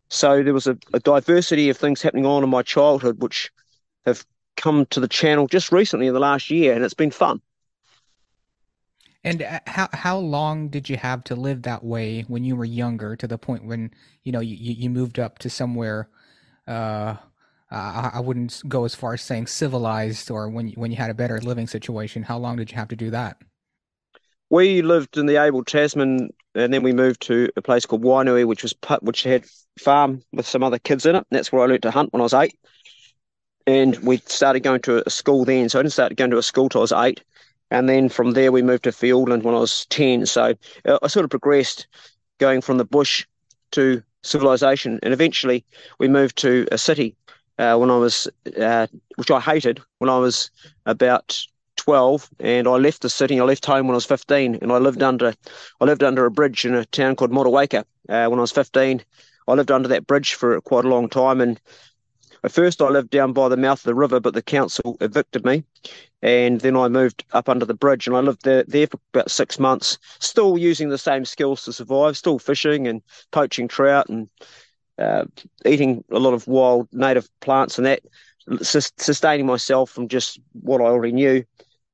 So 0.09 0.43
there 0.43 0.53
was 0.53 0.67
a, 0.67 0.77
a, 0.93 0.99
diversity 0.99 1.69
of 1.69 1.77
things 1.77 2.01
happening 2.01 2.25
on 2.25 2.43
in 2.43 2.49
my 2.49 2.61
childhood, 2.61 3.21
which 3.21 3.51
have 4.05 4.25
come 4.55 4.85
to 4.87 4.99
the 4.99 5.07
channel 5.07 5.47
just 5.47 5.71
recently 5.71 6.07
in 6.07 6.13
the 6.13 6.19
last 6.19 6.49
year, 6.49 6.73
and 6.73 6.83
it's 6.83 6.93
been 6.93 7.11
fun. 7.11 7.41
And 9.23 9.41
uh, 9.41 9.59
how 9.67 9.89
how 9.91 10.17
long 10.17 10.69
did 10.69 10.87
you 10.87 10.95
have 10.95 11.23
to 11.25 11.35
live 11.35 11.63
that 11.63 11.83
way 11.83 12.21
when 12.27 12.45
you 12.45 12.55
were 12.55 12.65
younger, 12.65 13.15
to 13.17 13.27
the 13.27 13.37
point 13.37 13.65
when 13.65 13.91
you 14.23 14.31
know 14.31 14.39
you, 14.39 14.55
you 14.55 14.89
moved 14.89 15.19
up 15.19 15.39
to 15.39 15.49
somewhere 15.49 16.07
uh, 16.67 17.15
uh, 17.71 18.11
I 18.13 18.19
wouldn't 18.19 18.61
go 18.67 18.85
as 18.85 18.95
far 18.95 19.13
as 19.13 19.21
saying 19.21 19.47
civilized 19.47 20.31
or 20.31 20.47
when 20.49 20.69
you, 20.69 20.73
when 20.75 20.91
you 20.91 20.97
had 20.97 21.09
a 21.09 21.13
better 21.13 21.39
living 21.41 21.67
situation. 21.67 22.23
How 22.23 22.37
long 22.37 22.55
did 22.55 22.71
you 22.71 22.77
have 22.77 22.87
to 22.89 22.95
do 22.95 23.09
that? 23.11 23.37
We 24.49 24.81
lived 24.81 25.17
in 25.17 25.25
the 25.25 25.35
Abel 25.35 25.63
Tasman, 25.63 26.29
and 26.55 26.73
then 26.73 26.81
we 26.81 26.93
moved 26.93 27.21
to 27.23 27.49
a 27.57 27.61
place 27.61 27.85
called 27.85 28.03
Wainui, 28.03 28.47
which 28.47 28.63
was 28.63 28.73
which 29.01 29.23
had 29.23 29.45
farm 29.77 30.21
with 30.31 30.47
some 30.47 30.63
other 30.63 30.79
kids 30.79 31.05
in 31.05 31.15
it. 31.15 31.27
That's 31.29 31.51
where 31.51 31.61
I 31.61 31.65
learned 31.65 31.83
to 31.83 31.91
hunt 31.91 32.13
when 32.13 32.21
I 32.21 32.23
was 32.23 32.33
eight. 32.33 32.57
And 33.65 33.97
we 33.97 34.17
started 34.25 34.61
going 34.61 34.81
to 34.83 35.05
a 35.05 35.09
school 35.09 35.43
then, 35.43 35.67
so 35.67 35.79
I 35.79 35.81
didn't 35.81 35.93
start 35.93 36.15
going 36.15 36.31
to 36.31 36.37
a 36.37 36.43
school 36.43 36.69
till 36.69 36.79
I 36.79 36.83
was 36.83 36.93
eight. 36.93 37.23
And 37.69 37.89
then 37.89 38.07
from 38.07 38.31
there, 38.31 38.53
we 38.53 38.61
moved 38.61 38.85
to 38.85 38.91
Fiordland 38.91 39.43
when 39.43 39.53
I 39.53 39.59
was 39.59 39.85
ten. 39.87 40.25
So 40.25 40.53
uh, 40.85 40.99
I 41.03 41.07
sort 41.07 41.25
of 41.25 41.29
progressed, 41.29 41.87
going 42.37 42.61
from 42.61 42.77
the 42.77 42.85
bush 42.85 43.25
to 43.71 44.01
civilization, 44.23 44.99
and 45.03 45.13
eventually 45.13 45.65
we 45.99 46.07
moved 46.07 46.37
to 46.37 46.65
a 46.71 46.77
city 46.77 47.15
uh, 47.57 47.77
when 47.77 47.89
I 47.89 47.97
was, 47.97 48.27
uh, 48.59 48.87
which 49.15 49.31
I 49.31 49.39
hated 49.39 49.81
when 49.99 50.09
I 50.09 50.17
was 50.17 50.51
about 50.85 51.37
12 51.77 52.29
and 52.39 52.67
I 52.67 52.71
left 52.71 53.01
the 53.01 53.09
city. 53.09 53.39
I 53.39 53.43
left 53.43 53.65
home 53.65 53.87
when 53.87 53.95
I 53.95 53.97
was 53.97 54.05
15 54.05 54.59
and 54.61 54.71
I 54.71 54.77
lived 54.77 55.01
under, 55.01 55.33
I 55.79 55.85
lived 55.85 56.03
under 56.03 56.25
a 56.25 56.31
bridge 56.31 56.65
in 56.65 56.75
a 56.75 56.85
town 56.85 57.15
called 57.15 57.31
Motueka 57.31 57.83
uh, 58.09 58.27
when 58.27 58.39
I 58.39 58.41
was 58.41 58.51
15. 58.51 59.03
I 59.47 59.53
lived 59.53 59.71
under 59.71 59.87
that 59.89 60.07
bridge 60.07 60.33
for 60.33 60.59
quite 60.61 60.85
a 60.85 60.89
long 60.89 61.07
time 61.07 61.39
and 61.39 61.59
at 62.43 62.51
first 62.51 62.81
I 62.81 62.89
lived 62.89 63.09
down 63.09 63.33
by 63.33 63.49
the 63.49 63.57
mouth 63.57 63.79
of 63.79 63.83
the 63.83 63.95
river, 63.95 64.19
but 64.19 64.33
the 64.33 64.41
council 64.41 64.97
evicted 65.01 65.43
me. 65.45 65.63
And 66.21 66.61
then 66.61 66.75
I 66.75 66.87
moved 66.87 67.25
up 67.31 67.49
under 67.49 67.65
the 67.65 67.73
bridge 67.73 68.07
and 68.07 68.15
I 68.15 68.19
lived 68.19 68.43
there, 68.43 68.63
there 68.63 68.87
for 68.87 68.99
about 69.13 69.31
six 69.31 69.59
months, 69.59 69.97
still 70.19 70.57
using 70.57 70.89
the 70.89 70.97
same 70.97 71.25
skills 71.25 71.63
to 71.63 71.73
survive, 71.73 72.17
still 72.17 72.39
fishing 72.39 72.87
and 72.87 73.01
poaching 73.31 73.67
trout 73.67 74.09
and 74.09 74.29
uh, 74.99 75.25
eating 75.65 76.03
a 76.11 76.19
lot 76.19 76.33
of 76.33 76.47
wild 76.47 76.87
native 76.91 77.29
plants 77.39 77.77
and 77.77 77.85
that, 77.85 78.01
sustaining 78.61 79.45
myself 79.45 79.89
from 79.91 80.07
just 80.07 80.39
what 80.53 80.81
I 80.81 80.85
already 80.85 81.13
knew. 81.13 81.43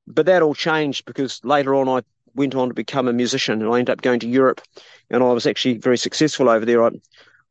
But 0.06 0.26
that 0.26 0.42
all 0.42 0.54
changed 0.54 1.04
because 1.04 1.40
later 1.44 1.74
on 1.74 1.88
I 1.88 2.02
went 2.34 2.54
on 2.54 2.68
to 2.68 2.74
become 2.74 3.08
a 3.08 3.12
musician 3.12 3.62
and 3.62 3.72
I 3.72 3.78
ended 3.78 3.90
up 3.90 4.02
going 4.02 4.20
to 4.20 4.28
Europe 4.28 4.60
and 5.10 5.22
I 5.22 5.32
was 5.32 5.46
actually 5.46 5.78
very 5.78 5.98
successful 5.98 6.48
over 6.48 6.64
there. 6.64 6.84
I, 6.84 6.90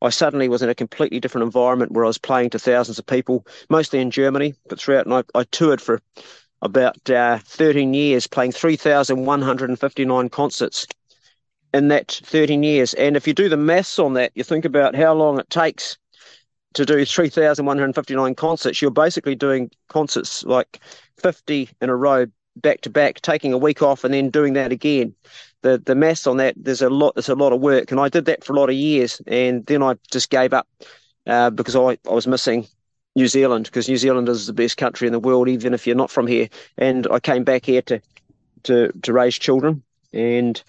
I 0.02 0.10
suddenly 0.10 0.48
was 0.48 0.62
in 0.62 0.68
a 0.68 0.74
completely 0.74 1.20
different 1.20 1.44
environment 1.44 1.92
where 1.92 2.04
I 2.04 2.08
was 2.08 2.18
playing 2.18 2.50
to 2.50 2.58
thousands 2.58 2.98
of 2.98 3.06
people, 3.06 3.46
mostly 3.70 4.00
in 4.00 4.10
Germany, 4.10 4.54
but 4.68 4.78
throughout, 4.78 5.06
and 5.06 5.14
I, 5.14 5.22
I 5.34 5.44
toured 5.44 5.80
for 5.80 6.00
about 6.62 7.10
uh, 7.10 7.38
13 7.44 7.94
years, 7.94 8.26
playing 8.26 8.52
3,159 8.52 10.28
concerts 10.28 10.86
in 11.74 11.88
that 11.88 12.20
13 12.24 12.62
years. 12.62 12.94
And 12.94 13.16
if 13.16 13.26
you 13.26 13.34
do 13.34 13.48
the 13.48 13.56
maths 13.56 13.98
on 13.98 14.14
that, 14.14 14.30
you 14.34 14.44
think 14.44 14.64
about 14.64 14.94
how 14.94 15.12
long 15.12 15.40
it 15.40 15.50
takes 15.50 15.98
to 16.74 16.86
do 16.86 17.04
3,159 17.04 18.34
concerts. 18.36 18.80
You're 18.80 18.90
basically 18.92 19.34
doing 19.34 19.70
concerts 19.88 20.44
like 20.44 20.80
50 21.18 21.68
in 21.80 21.90
a 21.90 21.96
row 21.96 22.26
back 22.56 22.80
to 22.82 22.90
back, 22.90 23.20
taking 23.22 23.52
a 23.52 23.58
week 23.58 23.82
off 23.82 24.04
and 24.04 24.14
then 24.14 24.30
doing 24.30 24.52
that 24.52 24.70
again. 24.70 25.14
The 25.62 25.78
the 25.78 25.96
maths 25.96 26.28
on 26.28 26.36
that, 26.36 26.54
there's 26.56 26.82
a 26.82 26.90
lot, 26.90 27.16
there's 27.16 27.28
a 27.28 27.34
lot 27.34 27.52
of 27.52 27.60
work. 27.60 27.90
And 27.90 28.00
I 28.00 28.08
did 28.08 28.26
that 28.26 28.44
for 28.44 28.52
a 28.52 28.56
lot 28.56 28.68
of 28.68 28.76
years. 28.76 29.20
And 29.26 29.66
then 29.66 29.82
I 29.82 29.96
just 30.12 30.30
gave 30.30 30.52
up 30.52 30.68
uh, 31.26 31.50
because 31.50 31.74
I, 31.74 31.98
I 32.08 32.14
was 32.14 32.28
missing 32.28 32.68
New 33.16 33.26
Zealand 33.26 33.64
because 33.64 33.88
New 33.88 33.96
Zealand 33.96 34.28
is 34.28 34.46
the 34.46 34.52
best 34.52 34.76
country 34.76 35.08
in 35.08 35.12
the 35.12 35.18
world, 35.18 35.48
even 35.48 35.74
if 35.74 35.86
you're 35.88 35.96
not 35.96 36.10
from 36.10 36.28
here. 36.28 36.48
And 36.78 37.08
I 37.10 37.18
came 37.18 37.42
back 37.42 37.66
here 37.66 37.82
to, 37.82 38.00
to, 38.64 38.92
to 39.02 39.12
raise 39.12 39.36
children. 39.36 39.82
And 40.12 40.62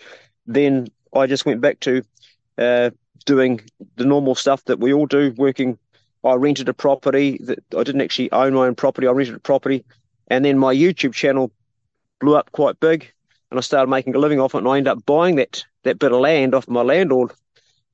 then 0.47 0.87
I 1.15 1.27
just 1.27 1.45
went 1.45 1.61
back 1.61 1.79
to 1.81 2.03
uh, 2.57 2.89
doing 3.25 3.61
the 3.95 4.05
normal 4.05 4.35
stuff 4.35 4.65
that 4.65 4.79
we 4.79 4.93
all 4.93 5.05
do, 5.05 5.33
working. 5.37 5.77
I 6.23 6.33
rented 6.33 6.69
a 6.69 6.73
property 6.73 7.39
that 7.43 7.59
I 7.77 7.83
didn't 7.83 8.01
actually 8.01 8.31
own 8.31 8.53
my 8.53 8.67
own 8.67 8.75
property. 8.75 9.07
I 9.07 9.11
rented 9.11 9.35
a 9.35 9.39
property, 9.39 9.85
and 10.27 10.43
then 10.43 10.57
my 10.57 10.73
YouTube 10.73 11.13
channel 11.13 11.51
blew 12.19 12.35
up 12.35 12.51
quite 12.51 12.79
big, 12.79 13.11
and 13.51 13.57
I 13.57 13.61
started 13.61 13.89
making 13.89 14.15
a 14.15 14.19
living 14.19 14.39
off 14.39 14.55
it. 14.55 14.59
And 14.59 14.67
I 14.67 14.77
ended 14.77 14.91
up 14.91 15.05
buying 15.05 15.35
that 15.35 15.63
that 15.83 15.99
bit 15.99 16.11
of 16.11 16.19
land 16.19 16.55
off 16.55 16.67
my 16.67 16.81
landlord, 16.81 17.31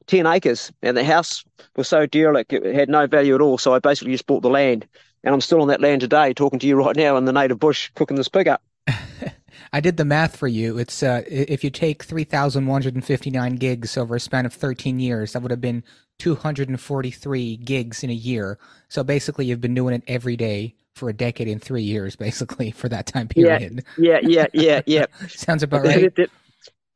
ten 0.07 0.25
acres, 0.25 0.71
and 0.81 0.95
the 0.95 1.03
house 1.03 1.43
was 1.75 1.87
so 1.87 2.05
derelict 2.05 2.53
it 2.53 2.73
had 2.73 2.89
no 2.89 3.05
value 3.05 3.35
at 3.35 3.41
all. 3.41 3.57
So 3.57 3.73
I 3.73 3.79
basically 3.79 4.13
just 4.13 4.27
bought 4.27 4.43
the 4.43 4.49
land, 4.49 4.87
and 5.23 5.33
I'm 5.33 5.41
still 5.41 5.61
on 5.61 5.67
that 5.67 5.81
land 5.81 6.01
today, 6.01 6.33
talking 6.33 6.59
to 6.59 6.67
you 6.67 6.75
right 6.77 6.95
now 6.95 7.17
in 7.17 7.25
the 7.25 7.33
native 7.33 7.59
bush, 7.59 7.91
cooking 7.95 8.17
this 8.17 8.29
pig 8.29 8.47
up. 8.47 8.61
I 9.73 9.79
did 9.79 9.97
the 9.97 10.05
math 10.05 10.35
for 10.35 10.47
you. 10.47 10.77
It's 10.77 11.03
uh, 11.03 11.23
if 11.27 11.63
you 11.63 11.69
take 11.69 12.03
3,159 12.03 13.55
gigs 13.55 13.97
over 13.97 14.15
a 14.15 14.19
span 14.19 14.45
of 14.45 14.53
13 14.53 14.99
years, 14.99 15.33
that 15.33 15.41
would 15.41 15.51
have 15.51 15.61
been 15.61 15.83
243 16.19 17.57
gigs 17.57 18.03
in 18.03 18.09
a 18.09 18.13
year. 18.13 18.59
So 18.89 19.03
basically, 19.03 19.45
you've 19.45 19.61
been 19.61 19.73
doing 19.73 19.95
it 19.95 20.03
every 20.07 20.35
day 20.35 20.75
for 20.95 21.09
a 21.09 21.13
decade 21.13 21.47
and 21.47 21.61
three 21.61 21.83
years, 21.83 22.15
basically, 22.15 22.71
for 22.71 22.89
that 22.89 23.05
time 23.05 23.27
period. 23.27 23.83
Yeah, 23.97 24.19
yeah, 24.23 24.47
yeah, 24.53 24.81
yeah. 24.85 25.05
yeah. 25.19 25.27
Sounds 25.27 25.63
about 25.63 25.83
right 25.85 26.13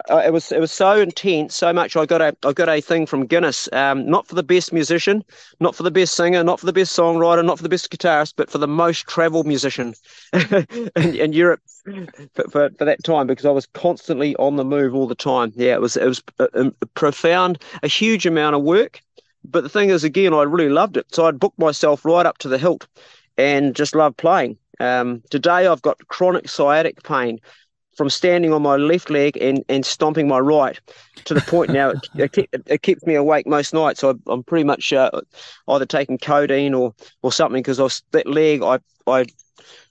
uh, 0.09 0.21
it 0.25 0.31
was 0.31 0.51
it 0.51 0.59
was 0.59 0.71
so 0.71 0.99
intense, 0.99 1.55
so 1.55 1.71
much. 1.73 1.95
I 1.95 2.05
got 2.05 2.21
a 2.21 2.35
I 2.43 2.53
got 2.53 2.69
a 2.69 2.81
thing 2.81 3.05
from 3.05 3.25
Guinness, 3.25 3.69
um, 3.71 4.05
not 4.09 4.27
for 4.27 4.35
the 4.35 4.43
best 4.43 4.73
musician, 4.73 5.23
not 5.59 5.75
for 5.75 5.83
the 5.83 5.91
best 5.91 6.15
singer, 6.15 6.43
not 6.43 6.59
for 6.59 6.65
the 6.65 6.73
best 6.73 6.97
songwriter, 6.97 7.43
not 7.43 7.57
for 7.57 7.63
the 7.63 7.69
best 7.69 7.89
guitarist, 7.89 8.33
but 8.35 8.49
for 8.49 8.57
the 8.57 8.67
most 8.67 9.07
traveled 9.07 9.47
musician 9.47 9.93
in, 10.33 11.15
in 11.15 11.33
Europe 11.33 11.61
for, 12.33 12.43
for, 12.49 12.69
for 12.77 12.85
that 12.85 13.03
time 13.03 13.25
because 13.27 13.45
I 13.45 13.51
was 13.51 13.65
constantly 13.67 14.35
on 14.35 14.57
the 14.57 14.65
move 14.65 14.93
all 14.93 15.07
the 15.07 15.15
time. 15.15 15.53
Yeah, 15.55 15.73
it 15.73 15.81
was 15.81 15.97
it 15.97 16.05
was 16.07 16.21
a, 16.39 16.71
a 16.81 16.85
profound, 16.87 17.61
a 17.81 17.87
huge 17.87 18.25
amount 18.25 18.55
of 18.55 18.63
work. 18.63 19.01
But 19.43 19.61
the 19.61 19.69
thing 19.69 19.91
is, 19.91 20.03
again, 20.03 20.33
I 20.33 20.41
really 20.43 20.69
loved 20.69 20.97
it, 20.97 21.05
so 21.13 21.25
I'd 21.25 21.39
booked 21.39 21.59
myself 21.59 22.03
right 22.03 22.25
up 22.25 22.39
to 22.39 22.47
the 22.49 22.57
hilt, 22.57 22.87
and 23.37 23.75
just 23.75 23.95
loved 23.95 24.17
playing. 24.17 24.57
Um, 24.79 25.21
today, 25.29 25.67
I've 25.67 25.81
got 25.81 26.05
chronic 26.07 26.49
sciatic 26.49 27.03
pain 27.03 27.39
from 27.95 28.09
standing 28.09 28.53
on 28.53 28.61
my 28.61 28.75
left 28.75 29.09
leg 29.09 29.37
and, 29.37 29.63
and 29.69 29.85
stomping 29.85 30.27
my 30.27 30.39
right 30.39 30.79
to 31.23 31.33
the 31.33 31.41
point 31.41 31.71
now 31.71 31.93
it, 32.15 32.37
it, 32.37 32.49
it 32.65 32.81
keeps 32.81 33.05
me 33.05 33.15
awake 33.15 33.47
most 33.47 33.73
nights. 33.73 34.01
So 34.01 34.19
I'm 34.27 34.43
pretty 34.43 34.65
much 34.65 34.93
uh, 34.93 35.09
either 35.67 35.85
taking 35.85 36.17
codeine 36.17 36.73
or, 36.73 36.93
or 37.21 37.31
something 37.31 37.61
because 37.61 37.79
I 37.79 37.87
that 38.11 38.27
leg 38.27 38.61
I 38.61 38.79
I 39.07 39.25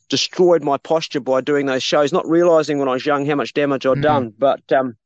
destroyed 0.08 0.62
my 0.62 0.76
posture 0.76 1.20
by 1.20 1.40
doing 1.40 1.66
those 1.66 1.82
shows, 1.82 2.12
not 2.12 2.28
realizing 2.28 2.78
when 2.78 2.88
I 2.88 2.92
was 2.92 3.06
young 3.06 3.26
how 3.26 3.34
much 3.34 3.54
damage 3.54 3.87
i 3.87 3.90
had 3.90 3.96
mm-hmm. 3.96 4.02
done. 4.02 4.34
But 4.38 4.73
um, 4.73 4.96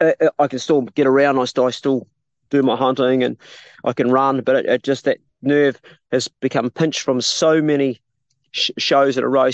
I, 0.00 0.14
I, 0.38 0.46
can 0.46 0.58
still 0.58 0.82
get 0.82 1.06
around. 1.06 1.38
I 1.38 1.44
still, 1.44 1.66
I 1.66 1.70
still 1.70 2.06
do 2.50 2.62
my 2.62 2.76
hunting 2.76 3.22
and 3.22 3.36
I 3.84 3.92
can 3.92 4.10
run, 4.10 4.40
but 4.42 4.56
it, 4.56 4.66
it 4.66 4.82
just 4.82 5.04
that 5.04 5.18
nerve 5.42 5.80
has 6.10 6.28
become 6.28 6.70
pinched 6.70 7.02
from 7.02 7.20
so 7.20 7.60
many 7.60 8.00
sh- 8.52 8.70
shows 8.78 9.16
in 9.16 9.24
a 9.24 9.28
row. 9.28 9.50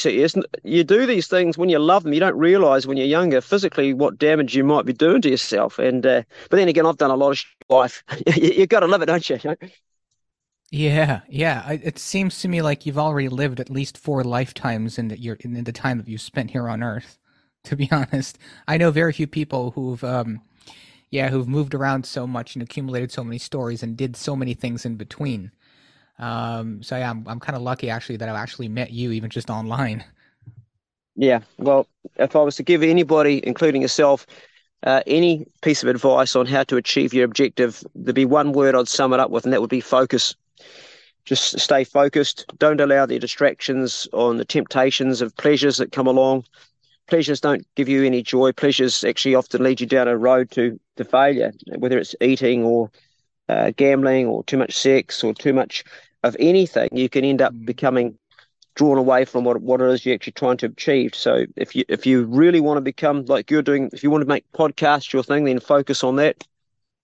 You 0.63 0.85
do 0.85 1.07
these 1.07 1.29
things 1.29 1.59
when 1.59 1.69
you 1.69 1.79
love 1.79 2.03
them. 2.03 2.13
You 2.13 2.21
don't 2.21 2.37
realise 2.37 2.87
when 2.87 2.97
you're 2.97 3.07
younger 3.07 3.41
physically 3.41 3.93
what 3.95 4.19
damage 4.19 4.55
you 4.55 4.65
might 4.65 4.87
be 4.87 4.93
doing 4.93 5.23
to 5.23 5.31
yourself. 5.31 5.79
And 5.79 6.05
uh, 6.05 6.23
but 6.51 6.57
then 6.57 6.69
again, 6.69 6.87
I've 6.87 6.97
done 6.97 7.11
a 7.11 7.17
lot 7.17 7.31
of 7.31 7.39
sh- 7.39 7.47
life. 7.69 8.03
you, 8.37 8.61
have 8.61 8.69
got 8.69 8.81
to 8.81 8.87
live 8.87 9.03
it, 9.03 9.07
don't 9.07 9.29
you? 9.29 9.39
Yeah, 10.71 11.21
yeah. 11.29 11.71
It 11.71 12.01
seems 12.01 12.41
to 12.41 12.49
me 12.49 12.61
like 12.61 12.85
you've 12.85 12.99
already 12.99 13.29
lived 13.29 13.61
at 13.61 13.71
least 13.71 13.97
four 13.97 14.25
lifetimes 14.25 14.99
in 14.99 15.07
the, 15.07 15.21
your 15.21 15.37
in 15.37 15.63
the 15.63 15.71
time 15.71 15.99
that 15.99 16.09
you 16.09 16.19
spent 16.19 16.51
here 16.51 16.69
on 16.69 16.83
Earth. 16.83 17.17
To 17.65 17.77
be 17.77 17.89
honest, 17.93 18.39
I 18.67 18.77
know 18.77 18.91
very 18.91 19.13
few 19.13 19.29
people 19.29 19.71
who've, 19.71 20.03
um, 20.03 20.41
yeah, 21.11 21.29
who've 21.29 21.47
moved 21.47 21.75
around 21.75 22.07
so 22.07 22.27
much 22.27 22.57
and 22.57 22.63
accumulated 22.63 23.13
so 23.13 23.23
many 23.23 23.39
stories 23.39 23.85
and 23.85 23.97
did 23.97 24.17
so 24.17 24.35
many 24.35 24.53
things 24.53 24.85
in 24.85 24.97
between. 24.97 25.53
Um, 26.19 26.83
so 26.83 26.97
yeah, 26.97 27.11
I'm 27.11 27.27
I'm 27.27 27.41
kind 27.41 27.57
of 27.57 27.63
lucky 27.63 27.91
actually 27.91 28.17
that 28.19 28.29
I've 28.29 28.37
actually 28.37 28.69
met 28.69 28.91
you 28.91 29.13
even 29.13 29.31
just 29.31 29.51
online. 29.51 30.05
Yeah, 31.17 31.41
well, 31.59 31.87
if 32.17 32.35
I 32.35 32.41
was 32.41 32.57
to 32.57 32.63
give 32.63 32.83
anybody, 32.83 33.41
including 33.47 33.83
yourself, 33.83 34.27
uh, 34.83 35.03
any 35.07 35.47
piece 35.63 35.83
of 35.83 35.89
advice 35.89 36.35
on 36.35 36.47
how 36.47 36.65
to 36.65 36.77
achieve 36.77 37.15
your 37.15 37.25
objective, 37.25 37.85
there'd 37.95 38.15
be 38.15 38.25
one 38.25 38.53
word 38.53 38.75
I'd 38.75 38.89
sum 38.89 39.13
it 39.13 39.21
up 39.21 39.31
with, 39.31 39.45
and 39.45 39.53
that 39.53 39.61
would 39.61 39.71
be 39.71 39.81
focus. 39.81 40.35
Just 41.25 41.59
stay 41.59 41.85
focused. 41.85 42.45
Don't 42.59 42.81
allow 42.81 43.07
the 43.07 43.19
distractions 43.19 44.07
on 44.13 44.37
the 44.37 44.45
temptations 44.45 45.23
of 45.23 45.35
pleasures 45.37 45.79
that 45.79 45.93
come 45.93 46.07
along. 46.07 46.45
Pleasures 47.07 47.41
don't 47.41 47.67
give 47.77 47.89
you 47.89 48.05
any 48.05 48.23
joy. 48.23 48.53
Pleasures 48.53 49.05
actually 49.05 49.35
often 49.35 49.63
lead 49.63 49.81
you 49.81 49.87
down 49.87 50.09
a 50.09 50.19
road 50.19 50.51
to, 50.51 50.79
to 50.97 51.05
failure, 51.05 51.53
whether 51.79 51.99
it's 51.99 52.15
eating 52.21 52.63
or 52.63 52.91
uh, 53.49 53.73
gambling 53.77 54.27
or 54.27 54.45
too 54.45 54.57
much 54.57 54.77
sex 54.77 55.23
or 55.23 55.35
too 55.35 55.53
much 55.53 55.85
of 56.23 56.37
anything, 56.39 56.89
you 56.93 57.09
can 57.09 57.25
end 57.25 57.43
up 57.43 57.53
mm. 57.53 57.67
becoming 57.67 58.19
drawn 58.75 58.99
away 58.99 59.25
from 59.25 59.45
what 59.45 59.61
what 59.63 59.81
it 59.81 59.89
is 59.89 60.05
you're 60.05 60.15
actually 60.15 60.33
trying 60.33 60.57
to 60.57 60.67
achieve. 60.67 61.15
So 61.15 61.45
if 61.57 61.77
you 61.77 61.85
if 61.89 62.07
you 62.07 62.25
really 62.25 62.61
want 62.61 62.79
to 62.79 62.81
become 62.81 63.25
like 63.27 63.51
you're 63.51 63.63
doing, 63.63 63.91
if 63.93 64.03
you 64.03 64.11
want 64.11 64.23
to 64.23 64.29
make 64.29 64.51
podcasts 64.53 65.13
your 65.13 65.23
thing, 65.23 65.45
then 65.45 65.61
focus 65.61 66.03
on 66.03 66.17
that 66.17 66.45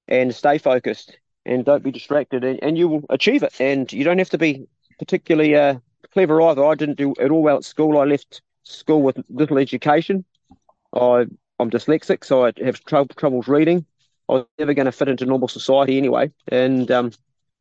and 0.09 0.35
stay 0.35 0.59
focused 0.59 1.17
and 1.47 1.65
don't 1.65 1.83
be 1.83 1.91
distracted, 1.91 2.45
and, 2.45 2.59
and 2.63 2.77
you 2.77 2.89
will 2.89 3.05
achieve 3.09 3.43
it. 3.43 3.55
And 3.61 3.91
you 3.93 4.05
don't 4.05 4.19
have 4.19 4.31
to 4.31 4.39
be 4.39 4.67
particularly 4.99 5.55
uh, 5.55 5.77
clever 6.13 6.43
either. 6.43 6.65
I 6.65 6.75
didn't 6.75 6.99
do 6.99 7.15
it 7.19 7.31
all 7.31 7.43
well 7.43 7.57
at 7.57 7.65
school. 7.65 7.99
I 7.99 8.05
left 8.05 8.43
school 8.65 9.03
with 9.03 9.19
little 9.29 9.59
education. 9.59 10.25
I 10.95 11.27
I'm 11.59 11.71
dyslexic, 11.71 12.25
so 12.25 12.47
I 12.47 12.53
have 12.65 12.83
trouble 12.85 13.15
troubles 13.17 13.49
reading. 13.49 13.85
I 14.31 14.35
was 14.35 14.47
never 14.59 14.75
going 14.75 14.87
to 14.87 14.93
fit 14.93 15.09
into 15.09 15.27
normal 15.27 15.49
society 15.49 15.99
anyway, 15.99 16.31
and 16.49 16.91
um, 16.91 17.13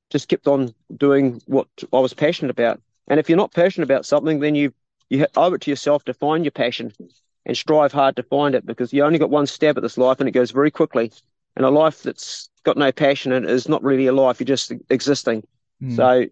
just 0.09 0.27
kept 0.27 0.47
on 0.47 0.73
doing 0.95 1.41
what 1.47 1.67
I 1.91 1.99
was 1.99 2.13
passionate 2.13 2.51
about. 2.51 2.79
And 3.07 3.19
if 3.19 3.27
you're 3.27 3.37
not 3.37 3.53
passionate 3.53 3.85
about 3.85 4.05
something, 4.05 4.39
then 4.39 4.55
you 4.55 4.71
you 5.09 5.25
owe 5.35 5.53
it 5.53 5.61
to 5.61 5.71
yourself 5.71 6.05
to 6.05 6.13
find 6.13 6.45
your 6.45 6.51
passion 6.51 6.93
and 7.47 7.57
strive 7.57 7.91
hard 7.91 8.15
to 8.15 8.23
find 8.23 8.53
it 8.53 8.63
because 8.65 8.93
you 8.93 9.03
only 9.03 9.17
got 9.17 9.31
one 9.31 9.47
stab 9.47 9.75
at 9.75 9.81
this 9.81 9.97
life 9.97 10.19
and 10.19 10.29
it 10.29 10.33
goes 10.33 10.51
very 10.51 10.69
quickly. 10.69 11.11
And 11.55 11.65
a 11.65 11.71
life 11.71 12.03
that's 12.03 12.47
got 12.63 12.77
no 12.77 12.91
passion 12.91 13.31
it 13.31 13.43
is 13.45 13.67
not 13.67 13.83
really 13.83 14.05
a 14.05 14.13
life. 14.13 14.39
You're 14.39 14.45
just 14.45 14.71
existing. 14.91 15.43
Mm. 15.81 15.95
So 15.95 16.25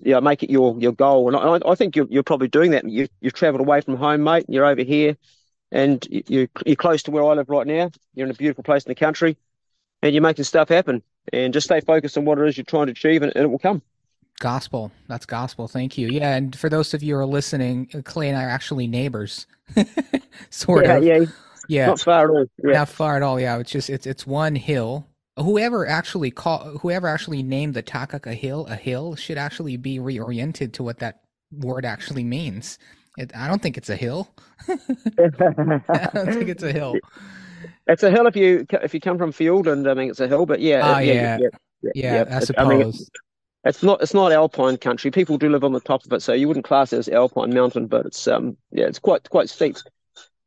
yeah, 0.00 0.20
make 0.20 0.42
it 0.42 0.50
your 0.50 0.78
your 0.78 0.92
goal. 0.92 1.28
And 1.28 1.64
I, 1.64 1.70
I 1.70 1.74
think 1.74 1.94
you're, 1.94 2.06
you're 2.08 2.22
probably 2.22 2.48
doing 2.48 2.70
that. 2.70 2.88
You 2.88 3.06
you've 3.20 3.34
travelled 3.34 3.60
away 3.60 3.82
from 3.82 3.96
home, 3.96 4.24
mate. 4.24 4.46
You're 4.48 4.64
over 4.64 4.82
here, 4.82 5.18
and 5.70 6.06
you 6.10 6.48
you're 6.64 6.76
close 6.76 7.02
to 7.04 7.10
where 7.10 7.24
I 7.24 7.34
live 7.34 7.50
right 7.50 7.66
now. 7.66 7.90
You're 8.14 8.26
in 8.26 8.30
a 8.30 8.34
beautiful 8.34 8.64
place 8.64 8.84
in 8.84 8.90
the 8.90 8.94
country 8.94 9.36
and 10.04 10.14
you're 10.14 10.22
making 10.22 10.44
stuff 10.44 10.68
happen. 10.68 11.02
And 11.32 11.52
just 11.52 11.66
stay 11.66 11.80
focused 11.80 12.18
on 12.18 12.26
what 12.26 12.38
it 12.38 12.46
is 12.46 12.58
you're 12.58 12.64
trying 12.64 12.86
to 12.86 12.92
achieve, 12.92 13.22
and, 13.22 13.32
and 13.34 13.44
it 13.44 13.48
will 13.48 13.58
come. 13.58 13.82
Gospel. 14.40 14.92
That's 15.08 15.24
gospel. 15.24 15.66
Thank 15.66 15.96
you. 15.96 16.08
Yeah, 16.08 16.36
and 16.36 16.54
for 16.54 16.68
those 16.68 16.92
of 16.92 17.02
you 17.02 17.14
who 17.14 17.20
are 17.20 17.26
listening, 17.26 17.88
uh, 17.94 18.02
Clay 18.02 18.28
and 18.28 18.36
I 18.36 18.44
are 18.44 18.50
actually 18.50 18.86
neighbors, 18.86 19.46
sort 20.50 20.84
yeah, 20.84 20.96
of. 20.96 21.04
Yeah, 21.04 21.24
yeah. 21.66 21.86
Not 21.86 22.00
far 22.00 22.24
at 22.24 22.30
all. 22.30 22.46
Yeah. 22.62 22.78
Not 22.78 22.88
far 22.90 23.16
at 23.16 23.22
all. 23.22 23.40
Yeah, 23.40 23.58
it's 23.58 23.70
just 23.70 23.88
it's 23.88 24.06
it's 24.06 24.26
one 24.26 24.54
hill. 24.54 25.06
Whoever 25.38 25.86
actually 25.86 26.30
call 26.30 26.78
whoever 26.78 27.08
actually 27.08 27.42
named 27.42 27.72
the 27.72 27.82
Takaka 27.82 28.34
Hill 28.34 28.66
a 28.66 28.76
hill 28.76 29.16
should 29.16 29.38
actually 29.38 29.78
be 29.78 29.98
reoriented 29.98 30.74
to 30.74 30.82
what 30.82 30.98
that 30.98 31.22
word 31.50 31.86
actually 31.86 32.24
means. 32.24 32.78
It, 33.16 33.34
I 33.34 33.48
don't 33.48 33.62
think 33.62 33.78
it's 33.78 33.88
a 33.88 33.96
hill. 33.96 34.28
I 34.68 36.10
don't 36.12 36.34
think 36.34 36.50
it's 36.50 36.62
a 36.62 36.72
hill. 36.72 36.96
It's 37.86 38.02
a 38.02 38.10
hill 38.10 38.26
if 38.26 38.36
you 38.36 38.66
if 38.70 38.94
you 38.94 39.00
come 39.00 39.18
from 39.18 39.32
Fiordland. 39.32 39.90
I 39.90 39.94
mean, 39.94 40.10
it's 40.10 40.20
a 40.20 40.28
hill, 40.28 40.46
but 40.46 40.60
yeah, 40.60 40.96
oh, 40.96 40.98
yeah, 40.98 41.38
yeah, 41.38 41.48
yeah, 41.82 41.90
yeah, 41.94 42.36
I 42.36 42.40
suppose. 42.40 42.66
I 42.66 42.68
mean, 42.68 42.88
it's, 42.88 43.10
it's 43.64 43.82
not 43.82 44.02
it's 44.02 44.14
not 44.14 44.32
alpine 44.32 44.76
country. 44.76 45.10
People 45.10 45.38
do 45.38 45.48
live 45.48 45.64
on 45.64 45.72
the 45.72 45.80
top 45.80 46.04
of 46.04 46.12
it, 46.12 46.22
so 46.22 46.32
you 46.32 46.48
wouldn't 46.48 46.66
class 46.66 46.92
it 46.92 46.98
as 46.98 47.08
alpine 47.08 47.52
mountain, 47.54 47.86
but 47.86 48.06
it's 48.06 48.26
um 48.28 48.56
yeah, 48.70 48.86
it's 48.86 48.98
quite 48.98 49.28
quite 49.30 49.48
steep. 49.48 49.76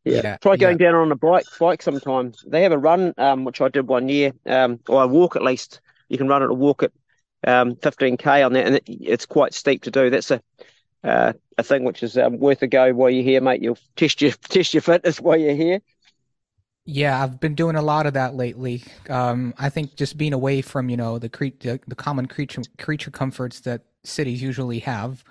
Yeah. 0.03 0.21
yeah 0.23 0.37
Try 0.37 0.55
going 0.55 0.77
yeah. 0.79 0.91
down 0.91 0.95
on 0.95 1.11
a 1.11 1.15
bike 1.15 1.45
bike 1.59 1.81
sometime. 1.81 2.33
They 2.45 2.63
have 2.63 2.71
a 2.71 2.77
run, 2.77 3.13
um, 3.17 3.43
which 3.43 3.59
I 3.61 3.69
did 3.69 3.87
one 3.87 4.07
year, 4.07 4.33
um, 4.45 4.79
or 4.87 5.01
I 5.01 5.05
walk 5.05 5.35
at 5.35 5.43
least. 5.43 5.81
You 6.09 6.17
can 6.17 6.27
run 6.27 6.41
it 6.41 6.45
or 6.45 6.53
walk 6.53 6.83
it, 6.83 6.93
um, 7.45 7.75
15k 7.75 8.45
on 8.45 8.53
that, 8.53 8.65
and 8.65 8.75
it, 8.75 8.83
it's 8.87 9.25
quite 9.25 9.53
steep 9.53 9.83
to 9.83 9.91
do. 9.91 10.09
That's 10.09 10.31
a 10.31 10.41
uh, 11.03 11.33
a 11.57 11.63
thing 11.63 11.83
which 11.83 12.03
is 12.03 12.17
um, 12.17 12.37
worth 12.37 12.61
a 12.61 12.67
go 12.67 12.93
while 12.93 13.09
you're 13.09 13.23
here, 13.23 13.41
mate. 13.41 13.61
You'll 13.61 13.79
test 13.95 14.21
your 14.21 14.31
test 14.49 14.73
your 14.73 14.81
fitness 14.81 15.19
while 15.19 15.37
you're 15.37 15.55
here. 15.55 15.79
Yeah, 16.89 17.21
I've 17.21 17.41
been 17.41 17.53
doing 17.53 17.75
a 17.75 17.81
lot 17.81 18.05
of 18.05 18.13
that 18.13 18.35
lately. 18.35 18.81
Um, 19.09 19.53
I 19.57 19.69
think 19.69 19.97
just 19.97 20.17
being 20.17 20.31
away 20.31 20.61
from 20.61 20.87
you 20.87 20.95
know 20.95 21.19
the 21.19 21.27
cre- 21.27 21.47
the, 21.59 21.81
the, 21.85 21.95
common 21.95 22.27
creature 22.27 22.61
creature 22.77 23.11
comforts 23.11 23.59
that 23.61 23.81
cities 24.05 24.41
usually 24.41 24.79
have. 24.79 25.21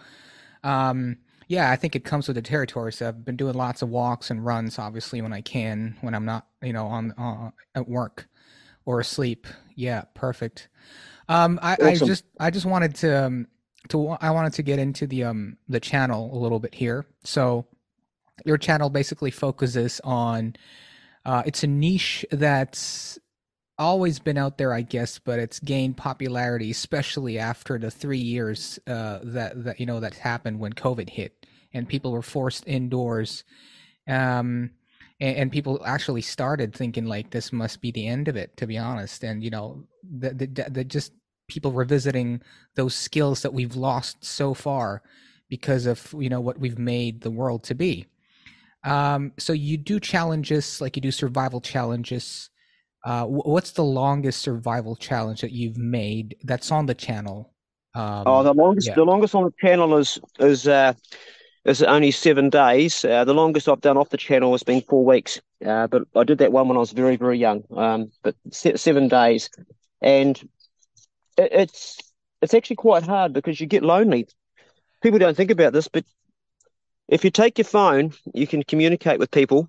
Um, 0.62 1.16
yeah, 1.48 1.70
I 1.70 1.76
think 1.76 1.96
it 1.96 2.04
comes 2.04 2.28
with 2.28 2.34
the 2.34 2.42
territory. 2.42 2.92
So 2.92 3.08
I've 3.08 3.24
been 3.24 3.36
doing 3.36 3.54
lots 3.54 3.80
of 3.80 3.88
walks 3.88 4.30
and 4.30 4.44
runs, 4.44 4.78
obviously 4.78 5.22
when 5.22 5.32
I 5.32 5.40
can, 5.40 5.96
when 6.02 6.14
I'm 6.14 6.26
not 6.26 6.46
you 6.60 6.74
know 6.74 6.86
on 6.88 7.12
uh, 7.12 7.50
at 7.74 7.88
work 7.88 8.28
or 8.84 9.00
asleep. 9.00 9.46
Yeah, 9.74 10.02
perfect. 10.12 10.68
Um, 11.30 11.58
I, 11.62 11.72
awesome. 11.76 11.86
I 11.86 11.94
just 11.94 12.24
I 12.38 12.50
just 12.50 12.66
wanted 12.66 12.94
to 12.96 13.24
um, 13.24 13.46
to 13.88 14.08
I 14.20 14.30
wanted 14.30 14.52
to 14.52 14.62
get 14.62 14.78
into 14.78 15.06
the 15.06 15.24
um 15.24 15.56
the 15.70 15.80
channel 15.80 16.36
a 16.36 16.38
little 16.38 16.60
bit 16.60 16.74
here. 16.74 17.06
So 17.24 17.66
your 18.44 18.58
channel 18.58 18.90
basically 18.90 19.30
focuses 19.30 20.02
on 20.04 20.54
uh, 21.26 21.42
it's 21.44 21.64
a 21.64 21.66
niche 21.66 22.24
that's 22.30 23.18
always 23.78 24.20
been 24.20 24.38
out 24.38 24.58
there, 24.58 24.72
I 24.72 24.82
guess, 24.82 25.18
but 25.18 25.40
it's 25.40 25.58
gained 25.58 25.96
popularity, 25.96 26.70
especially 26.70 27.36
after 27.36 27.78
the 27.78 27.90
three 27.90 28.20
years 28.20 28.78
uh, 28.86 29.18
that 29.24 29.64
that 29.64 29.80
you 29.80 29.86
know 29.86 29.98
that 30.00 30.14
happened 30.14 30.60
when 30.60 30.72
COVID 30.72 31.10
hit 31.10 31.44
and 31.74 31.88
people 31.88 32.12
were 32.12 32.22
forced 32.22 32.66
indoors. 32.66 33.42
Um, 34.08 34.70
and, 35.18 35.50
people 35.50 35.80
actually 35.84 36.20
started 36.20 36.74
thinking 36.74 37.06
like 37.06 37.30
this 37.30 37.52
must 37.52 37.80
be 37.80 37.90
the 37.90 38.06
end 38.06 38.28
of 38.28 38.36
it, 38.36 38.56
to 38.58 38.66
be 38.66 38.76
honest. 38.78 39.24
And 39.24 39.42
you 39.42 39.50
know, 39.50 39.84
the, 40.02 40.30
the, 40.30 40.68
the 40.70 40.84
just 40.84 41.12
people 41.48 41.72
revisiting 41.72 42.42
those 42.74 42.94
skills 42.94 43.42
that 43.42 43.54
we've 43.54 43.74
lost 43.74 44.24
so 44.24 44.54
far 44.54 45.02
because 45.48 45.86
of 45.86 46.14
you 46.18 46.28
know 46.28 46.40
what 46.40 46.60
we've 46.60 46.78
made 46.78 47.22
the 47.22 47.30
world 47.30 47.64
to 47.64 47.74
be. 47.74 48.06
Um, 48.86 49.32
so 49.36 49.52
you 49.52 49.76
do 49.76 49.98
challenges 49.98 50.80
like 50.80 50.96
you 50.96 51.02
do 51.02 51.10
survival 51.10 51.60
challenges. 51.60 52.50
Uh, 53.04 53.24
what's 53.24 53.72
the 53.72 53.84
longest 53.84 54.40
survival 54.40 54.96
challenge 54.96 55.40
that 55.40 55.52
you've 55.52 55.76
made 55.76 56.36
that's 56.44 56.70
on 56.70 56.86
the 56.86 56.94
channel? 56.94 57.52
Um, 57.94 58.22
oh, 58.26 58.42
the 58.42 58.54
longest, 58.54 58.88
yeah. 58.88 58.94
the 58.94 59.04
longest 59.04 59.34
on 59.34 59.44
the 59.44 59.52
channel 59.60 59.96
is 59.96 60.18
is 60.38 60.68
uh, 60.68 60.92
is 61.64 61.82
only 61.82 62.12
seven 62.12 62.48
days. 62.48 63.04
Uh, 63.04 63.24
the 63.24 63.34
longest 63.34 63.68
I've 63.68 63.80
done 63.80 63.96
off 63.96 64.10
the 64.10 64.16
channel 64.16 64.52
has 64.52 64.62
been 64.62 64.82
four 64.82 65.04
weeks. 65.04 65.40
Uh, 65.64 65.86
but 65.88 66.02
I 66.14 66.22
did 66.24 66.38
that 66.38 66.52
one 66.52 66.68
when 66.68 66.76
I 66.76 66.80
was 66.80 66.92
very 66.92 67.16
very 67.16 67.38
young. 67.38 67.64
Um, 67.76 68.12
but 68.22 68.36
seven 68.52 69.08
days, 69.08 69.50
and 70.00 70.36
it, 71.36 71.52
it's 71.52 71.98
it's 72.40 72.54
actually 72.54 72.76
quite 72.76 73.02
hard 73.02 73.32
because 73.32 73.60
you 73.60 73.66
get 73.66 73.82
lonely. 73.82 74.28
People 75.02 75.18
don't 75.18 75.36
think 75.36 75.50
about 75.50 75.72
this, 75.72 75.88
but 75.88 76.04
if 77.08 77.24
you 77.24 77.30
take 77.30 77.58
your 77.58 77.64
phone, 77.64 78.12
you 78.34 78.46
can 78.46 78.62
communicate 78.62 79.18
with 79.18 79.30
people, 79.30 79.68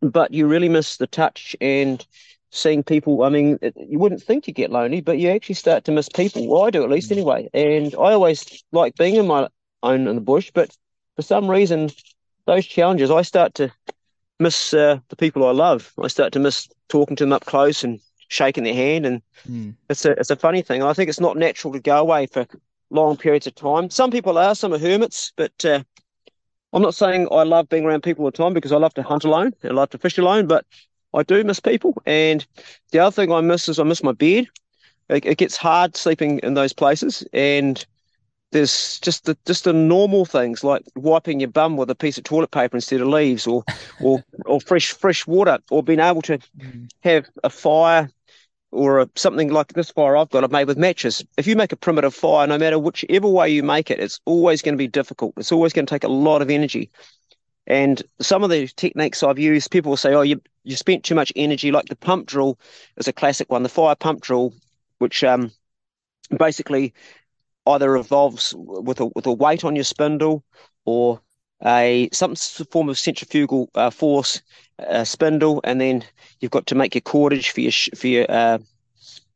but 0.00 0.32
you 0.32 0.46
really 0.46 0.68
miss 0.68 0.96
the 0.96 1.06
touch 1.06 1.56
and 1.60 2.04
seeing 2.50 2.82
people. 2.82 3.22
I 3.22 3.28
mean, 3.28 3.58
it, 3.62 3.74
you 3.76 3.98
wouldn't 3.98 4.22
think 4.22 4.46
you 4.46 4.52
get 4.52 4.70
lonely, 4.70 5.00
but 5.00 5.18
you 5.18 5.30
actually 5.30 5.54
start 5.54 5.84
to 5.84 5.92
miss 5.92 6.08
people. 6.08 6.46
Well, 6.46 6.64
I 6.64 6.70
do 6.70 6.82
at 6.82 6.90
least 6.90 7.10
mm. 7.10 7.12
anyway. 7.12 7.48
And 7.54 7.94
I 7.94 8.12
always 8.12 8.62
like 8.72 8.96
being 8.96 9.16
in 9.16 9.26
my 9.26 9.48
own 9.82 10.06
in 10.06 10.14
the 10.14 10.20
bush, 10.20 10.50
but 10.52 10.76
for 11.16 11.22
some 11.22 11.50
reason, 11.50 11.90
those 12.46 12.66
challenges, 12.66 13.10
I 13.10 13.22
start 13.22 13.54
to 13.54 13.72
miss 14.38 14.74
uh, 14.74 14.98
the 15.08 15.16
people 15.16 15.46
I 15.46 15.52
love. 15.52 15.92
I 16.02 16.08
start 16.08 16.32
to 16.32 16.40
miss 16.40 16.68
talking 16.88 17.16
to 17.16 17.24
them 17.24 17.32
up 17.32 17.44
close 17.44 17.84
and 17.84 18.00
shaking 18.28 18.64
their 18.64 18.74
hand, 18.74 19.06
and 19.06 19.22
mm. 19.48 19.74
it's 19.88 20.04
a 20.04 20.12
it's 20.12 20.30
a 20.30 20.36
funny 20.36 20.62
thing. 20.62 20.82
I 20.82 20.92
think 20.92 21.08
it's 21.08 21.20
not 21.20 21.36
natural 21.36 21.72
to 21.72 21.80
go 21.80 21.98
away 21.98 22.26
for 22.26 22.46
long 22.90 23.16
periods 23.16 23.46
of 23.46 23.54
time. 23.54 23.90
Some 23.90 24.10
people 24.10 24.36
are, 24.38 24.54
some 24.54 24.72
are 24.72 24.78
hermits, 24.78 25.32
but 25.36 25.64
uh, 25.64 25.82
I'm 26.72 26.82
not 26.82 26.94
saying 26.94 27.28
I 27.30 27.42
love 27.42 27.68
being 27.68 27.84
around 27.84 28.02
people 28.02 28.24
all 28.24 28.30
the 28.30 28.36
time 28.36 28.54
because 28.54 28.72
I 28.72 28.76
love 28.76 28.94
to 28.94 29.02
hunt 29.02 29.24
alone 29.24 29.52
and 29.62 29.72
I 29.72 29.74
love 29.74 29.90
to 29.90 29.98
fish 29.98 30.18
alone, 30.18 30.46
but 30.46 30.64
I 31.14 31.22
do 31.22 31.44
miss 31.44 31.60
people. 31.60 31.94
And 32.06 32.46
the 32.90 32.98
other 32.98 33.12
thing 33.12 33.32
I 33.32 33.40
miss 33.40 33.68
is 33.68 33.78
I 33.78 33.84
miss 33.84 34.02
my 34.02 34.12
bed. 34.12 34.46
It, 35.08 35.26
it 35.26 35.38
gets 35.38 35.56
hard 35.56 35.96
sleeping 35.96 36.38
in 36.38 36.54
those 36.54 36.72
places, 36.72 37.26
and 37.32 37.84
there's 38.52 38.98
just 39.00 39.24
the 39.24 39.36
just 39.46 39.64
the 39.64 39.72
normal 39.72 40.24
things 40.24 40.62
like 40.62 40.84
wiping 40.94 41.40
your 41.40 41.50
bum 41.50 41.76
with 41.76 41.90
a 41.90 41.94
piece 41.94 42.16
of 42.16 42.24
toilet 42.24 42.50
paper 42.50 42.76
instead 42.76 43.00
of 43.00 43.08
leaves, 43.08 43.46
or 43.46 43.64
or 44.00 44.22
or 44.46 44.60
fresh 44.60 44.92
fresh 44.92 45.26
water, 45.26 45.58
or 45.70 45.82
being 45.82 46.00
able 46.00 46.22
to 46.22 46.38
mm. 46.58 46.88
have 47.00 47.28
a 47.44 47.50
fire 47.50 48.08
or 48.72 49.00
a, 49.00 49.08
something 49.14 49.50
like 49.50 49.74
this 49.74 49.90
fire 49.90 50.16
I've 50.16 50.30
got, 50.30 50.44
I've 50.44 50.50
made 50.50 50.66
with 50.66 50.78
matches. 50.78 51.24
If 51.36 51.46
you 51.46 51.54
make 51.54 51.72
a 51.72 51.76
primitive 51.76 52.14
fire, 52.14 52.46
no 52.46 52.58
matter 52.58 52.78
whichever 52.78 53.28
way 53.28 53.50
you 53.50 53.62
make 53.62 53.90
it, 53.90 54.00
it's 54.00 54.20
always 54.24 54.62
going 54.62 54.74
to 54.74 54.78
be 54.78 54.88
difficult. 54.88 55.34
It's 55.36 55.52
always 55.52 55.72
going 55.72 55.86
to 55.86 55.94
take 55.94 56.04
a 56.04 56.08
lot 56.08 56.42
of 56.42 56.50
energy. 56.50 56.90
And 57.66 58.02
some 58.20 58.42
of 58.42 58.50
the 58.50 58.66
techniques 58.66 59.22
I've 59.22 59.38
used, 59.38 59.70
people 59.70 59.90
will 59.90 59.96
say, 59.96 60.14
"Oh, 60.14 60.22
you 60.22 60.40
you 60.64 60.74
spent 60.74 61.04
too 61.04 61.14
much 61.14 61.32
energy." 61.36 61.70
Like 61.70 61.86
the 61.86 61.96
pump 61.96 62.26
drill 62.26 62.58
is 62.96 63.06
a 63.06 63.12
classic 63.12 63.50
one. 63.50 63.62
The 63.62 63.68
fire 63.68 63.94
pump 63.94 64.20
drill, 64.20 64.52
which 64.98 65.22
um, 65.22 65.52
basically 66.36 66.92
either 67.66 67.90
revolves 67.90 68.52
with 68.56 68.98
a 69.00 69.06
with 69.14 69.26
a 69.26 69.32
weight 69.32 69.64
on 69.64 69.76
your 69.76 69.84
spindle 69.84 70.42
or 70.84 71.20
a 71.64 72.08
some 72.12 72.34
form 72.34 72.88
of 72.88 72.98
centrifugal 72.98 73.70
uh, 73.74 73.90
force 73.90 74.42
uh, 74.78 75.04
spindle, 75.04 75.60
and 75.64 75.80
then 75.80 76.04
you've 76.40 76.50
got 76.50 76.66
to 76.66 76.74
make 76.74 76.94
your 76.94 77.02
cordage 77.02 77.50
for 77.50 77.60
your 77.60 77.72
for 77.94 78.06
your 78.06 78.26
uh, 78.28 78.58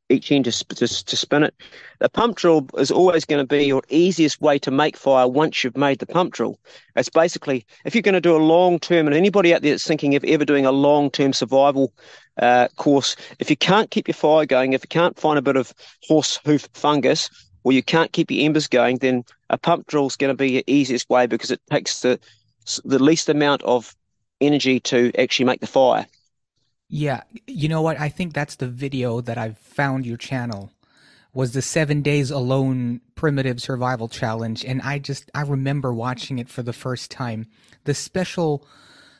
each 0.08 0.30
end 0.30 0.44
to, 0.44 0.52
to, 0.52 1.04
to 1.04 1.16
spin 1.16 1.42
it. 1.42 1.54
The 1.98 2.08
pump 2.08 2.36
drill 2.36 2.68
is 2.78 2.90
always 2.90 3.24
going 3.24 3.42
to 3.42 3.46
be 3.46 3.64
your 3.64 3.82
easiest 3.88 4.40
way 4.40 4.58
to 4.60 4.70
make 4.70 4.96
fire 4.96 5.26
once 5.26 5.64
you've 5.64 5.76
made 5.76 5.98
the 5.98 6.06
pump 6.06 6.32
drill. 6.32 6.58
It's 6.94 7.08
basically 7.08 7.66
if 7.84 7.94
you're 7.94 8.02
going 8.02 8.14
to 8.14 8.20
do 8.20 8.36
a 8.36 8.38
long 8.38 8.78
term, 8.78 9.06
and 9.06 9.16
anybody 9.16 9.54
out 9.54 9.62
there 9.62 9.72
that's 9.72 9.86
thinking 9.86 10.14
of 10.14 10.24
ever 10.24 10.44
doing 10.44 10.66
a 10.66 10.72
long 10.72 11.10
term 11.10 11.32
survival 11.32 11.92
uh, 12.38 12.68
course, 12.76 13.16
if 13.38 13.50
you 13.50 13.56
can't 13.56 13.90
keep 13.90 14.08
your 14.08 14.14
fire 14.14 14.46
going, 14.46 14.72
if 14.72 14.84
you 14.84 14.88
can't 14.88 15.18
find 15.18 15.38
a 15.38 15.42
bit 15.42 15.56
of 15.56 15.72
horse 16.06 16.38
hoof 16.44 16.68
fungus, 16.74 17.30
or 17.66 17.72
you 17.72 17.82
can't 17.82 18.12
keep 18.12 18.30
your 18.30 18.46
embers 18.46 18.68
going, 18.68 18.98
then 18.98 19.24
a 19.50 19.58
pump 19.58 19.88
drill 19.88 20.06
is 20.06 20.14
going 20.14 20.32
to 20.32 20.36
be 20.36 20.52
your 20.52 20.62
easiest 20.68 21.10
way 21.10 21.26
because 21.26 21.50
it 21.50 21.60
takes 21.68 22.00
the 22.00 22.20
the 22.84 23.02
least 23.02 23.28
amount 23.28 23.60
of 23.64 23.96
energy 24.40 24.78
to 24.78 25.10
actually 25.18 25.46
make 25.46 25.58
the 25.58 25.66
fire. 25.66 26.06
Yeah, 26.88 27.22
you 27.48 27.68
know 27.68 27.82
what? 27.82 27.98
I 27.98 28.08
think 28.08 28.34
that's 28.34 28.54
the 28.54 28.68
video 28.68 29.20
that 29.20 29.36
I've 29.36 29.58
found 29.58 30.06
your 30.06 30.16
channel 30.16 30.70
was 31.34 31.54
the 31.54 31.60
seven 31.60 32.02
days 32.02 32.30
alone 32.30 33.00
primitive 33.16 33.60
survival 33.60 34.08
challenge, 34.08 34.64
and 34.64 34.80
I 34.82 35.00
just 35.00 35.28
I 35.34 35.42
remember 35.42 35.92
watching 35.92 36.38
it 36.38 36.48
for 36.48 36.62
the 36.62 36.72
first 36.72 37.10
time. 37.10 37.46
The 37.82 37.94
special 37.94 38.64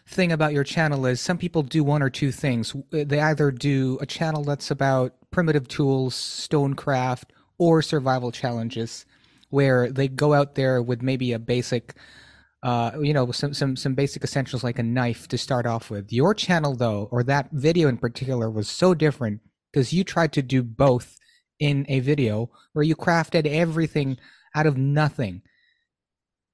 thing 0.07 0.31
about 0.31 0.53
your 0.53 0.63
channel 0.63 1.05
is 1.07 1.21
some 1.21 1.37
people 1.37 1.63
do 1.63 1.83
one 1.83 2.01
or 2.01 2.11
two 2.11 2.31
things. 2.31 2.77
They 2.93 3.19
either 3.19 3.51
do 3.51 3.99
a 4.01 4.07
channel 4.07 4.45
that's 4.45 4.71
about 4.71 5.15
primitive 5.33 5.67
tools, 5.67 6.15
stonecraft, 6.15 7.33
or 7.59 7.83
survival 7.83 8.33
challenges, 8.33 9.07
where 9.51 9.91
they 9.91 10.09
go 10.09 10.35
out 10.35 10.55
there 10.55 10.83
with 10.83 11.03
maybe 11.03 11.33
a 11.33 11.39
basic 11.39 11.95
uh, 12.63 12.93
you 13.01 13.13
know, 13.13 13.31
some 13.31 13.55
some 13.55 13.77
some 13.77 13.95
basic 13.95 14.25
essentials 14.25 14.65
like 14.65 14.79
a 14.79 14.83
knife 14.83 15.29
to 15.29 15.39
start 15.39 15.67
off 15.67 15.89
with. 15.91 16.13
Your 16.13 16.35
channel, 16.35 16.75
though, 16.75 17.09
or 17.13 17.23
that 17.23 17.51
video 17.53 17.89
in 17.89 17.99
particular, 17.99 18.51
was 18.51 18.69
so 18.69 18.95
different 18.95 19.41
because 19.73 19.93
you 19.93 20.03
tried 20.03 20.33
to 20.33 20.43
do 20.43 20.63
both 20.63 21.19
in 21.61 21.87
a 21.89 22.01
video 22.01 22.51
where 22.73 22.85
you 22.85 22.97
crafted 22.97 23.47
everything 23.47 24.19
out 24.55 24.67
of 24.67 24.77
nothing 24.77 25.43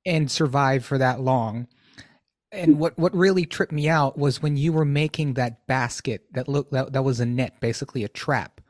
and 0.05 0.31
survived 0.31 0.85
for 0.85 0.99
that 0.99 1.21
long. 1.21 1.69
And 2.51 2.79
what 2.79 2.99
what 2.99 3.15
really 3.15 3.47
tripped 3.47 3.73
me 3.73 3.89
out 3.89 4.19
was 4.19 4.43
when 4.43 4.57
you 4.57 4.73
were 4.73 4.85
making 4.85 5.35
that 5.35 5.67
basket 5.67 6.27
that 6.33 6.49
looked 6.49 6.73
that, 6.73 6.93
that 6.93 7.05
was 7.05 7.21
a 7.21 7.27
net, 7.27 7.61
basically 7.61 8.05
a 8.05 8.09
trap, 8.09 8.61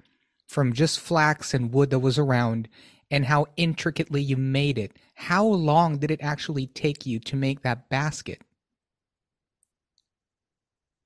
from 0.52 0.72
just 0.72 1.00
flax 1.00 1.54
and 1.54 1.72
wood 1.72 1.90
that 1.90 1.98
was 1.98 2.18
around, 2.18 2.68
and 3.10 3.24
how 3.24 3.46
intricately 3.56 4.22
you 4.22 4.36
made 4.36 4.78
it. 4.78 4.92
How 5.14 5.44
long 5.44 5.98
did 5.98 6.10
it 6.10 6.22
actually 6.22 6.66
take 6.68 7.06
you 7.06 7.18
to 7.20 7.36
make 7.36 7.62
that 7.62 7.88
basket? 7.88 8.42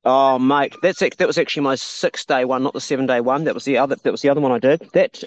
Oh, 0.04 0.38
mate, 0.38 0.74
that's 0.82 1.00
that 1.00 1.26
was 1.26 1.38
actually 1.38 1.62
my 1.62 1.74
six 1.74 2.24
day 2.24 2.44
one, 2.44 2.62
not 2.62 2.74
the 2.74 2.80
seven 2.80 3.06
day 3.06 3.20
one. 3.20 3.44
That 3.44 3.54
was 3.54 3.64
the 3.64 3.78
other. 3.78 3.96
That 3.96 4.12
was 4.12 4.22
the 4.22 4.28
other 4.28 4.40
one 4.40 4.52
I 4.52 4.58
did. 4.58 4.88
That, 4.92 5.22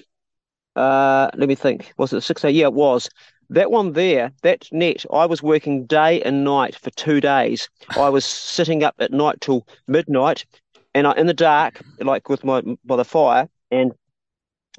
uh, 0.76 1.30
let 1.36 1.50
me 1.50 1.56
think. 1.56 1.94
Was 1.98 2.14
it 2.14 2.18
the 2.18 2.22
six 2.22 2.42
day? 2.42 2.52
Yeah, 2.52 2.68
it 2.68 2.74
was. 2.74 3.10
That 3.50 3.72
one 3.72 3.94
there, 3.94 4.32
that 4.44 4.68
net, 4.72 5.06
I 5.12 5.26
was 5.26 5.42
working 5.42 5.86
day 5.86 6.22
and 6.22 6.44
night 6.44 6.76
for 6.76 6.92
two 6.92 7.20
days. 7.20 7.68
I 7.98 8.10
was 8.10 8.24
sitting 8.24 8.84
up 8.84 8.96
at 9.00 9.12
night 9.12 9.42
till 9.42 9.66
midnight, 9.88 10.46
and 10.94 11.08
I, 11.08 11.14
in 11.16 11.28
the 11.28 11.34
dark, 11.34 11.82
like 12.00 12.30
with 12.30 12.44
my 12.44 12.62
by 12.86 12.96
the 12.96 13.04
fire, 13.04 13.50
and 13.72 13.92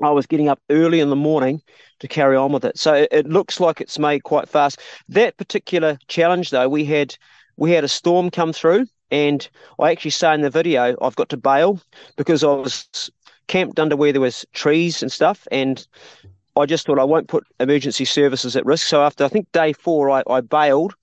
I 0.03 0.11
was 0.11 0.27
getting 0.27 0.49
up 0.49 0.61
early 0.71 1.01
in 1.01 1.11
the 1.11 1.17
morning 1.17 1.63
to 1.99 2.09
carry 2.09 2.37
on 2.37 2.53
with 2.53 2.65
it. 2.65 2.79
So 2.79 2.95
it, 2.95 3.09
it 3.11 3.27
looks 3.27 3.61
like 3.61 3.81
it's 3.81 3.99
made 3.99 4.21
quite 4.21 4.49
fast. 4.49 4.81
That 5.09 5.37
particular 5.37 5.99
challenge, 6.09 6.51
though, 6.51 6.69
we 6.69 6.85
had 6.85 7.17
we 7.57 7.73
had 7.73 7.85
a 7.85 7.89
storm 7.89 8.31
come 8.31 8.53
through, 8.53 8.87
and 9.11 9.49
I 9.79 9.91
actually 9.91 10.13
say 10.13 10.33
in 10.33 10.41
the 10.41 10.51
video 10.51 10.97
I've 11.03 11.17
got 11.17 11.29
to 11.31 11.37
bail 11.37 11.81
because 12.17 12.43
I 12.43 12.53
was 12.53 13.11
camped 13.49 13.79
under 13.79 13.97
where 13.97 14.13
there 14.13 14.21
was 14.21 14.47
trees 14.53 15.03
and 15.03 15.13
stuff, 15.13 15.47
and 15.51 15.87
I 16.57 16.67
just 16.67 16.87
thought 16.87 16.99
I 16.99 17.05
won't 17.05 17.29
put 17.29 17.45
emergency 17.59 18.05
services 18.05 18.57
at 18.57 18.65
risk. 18.65 18.87
So 18.87 19.03
after 19.03 19.25
I 19.25 19.29
think 19.29 19.51
day 19.53 19.73
four, 19.73 20.11
I, 20.11 20.23
I 20.29 20.41
bailed. 20.41 20.95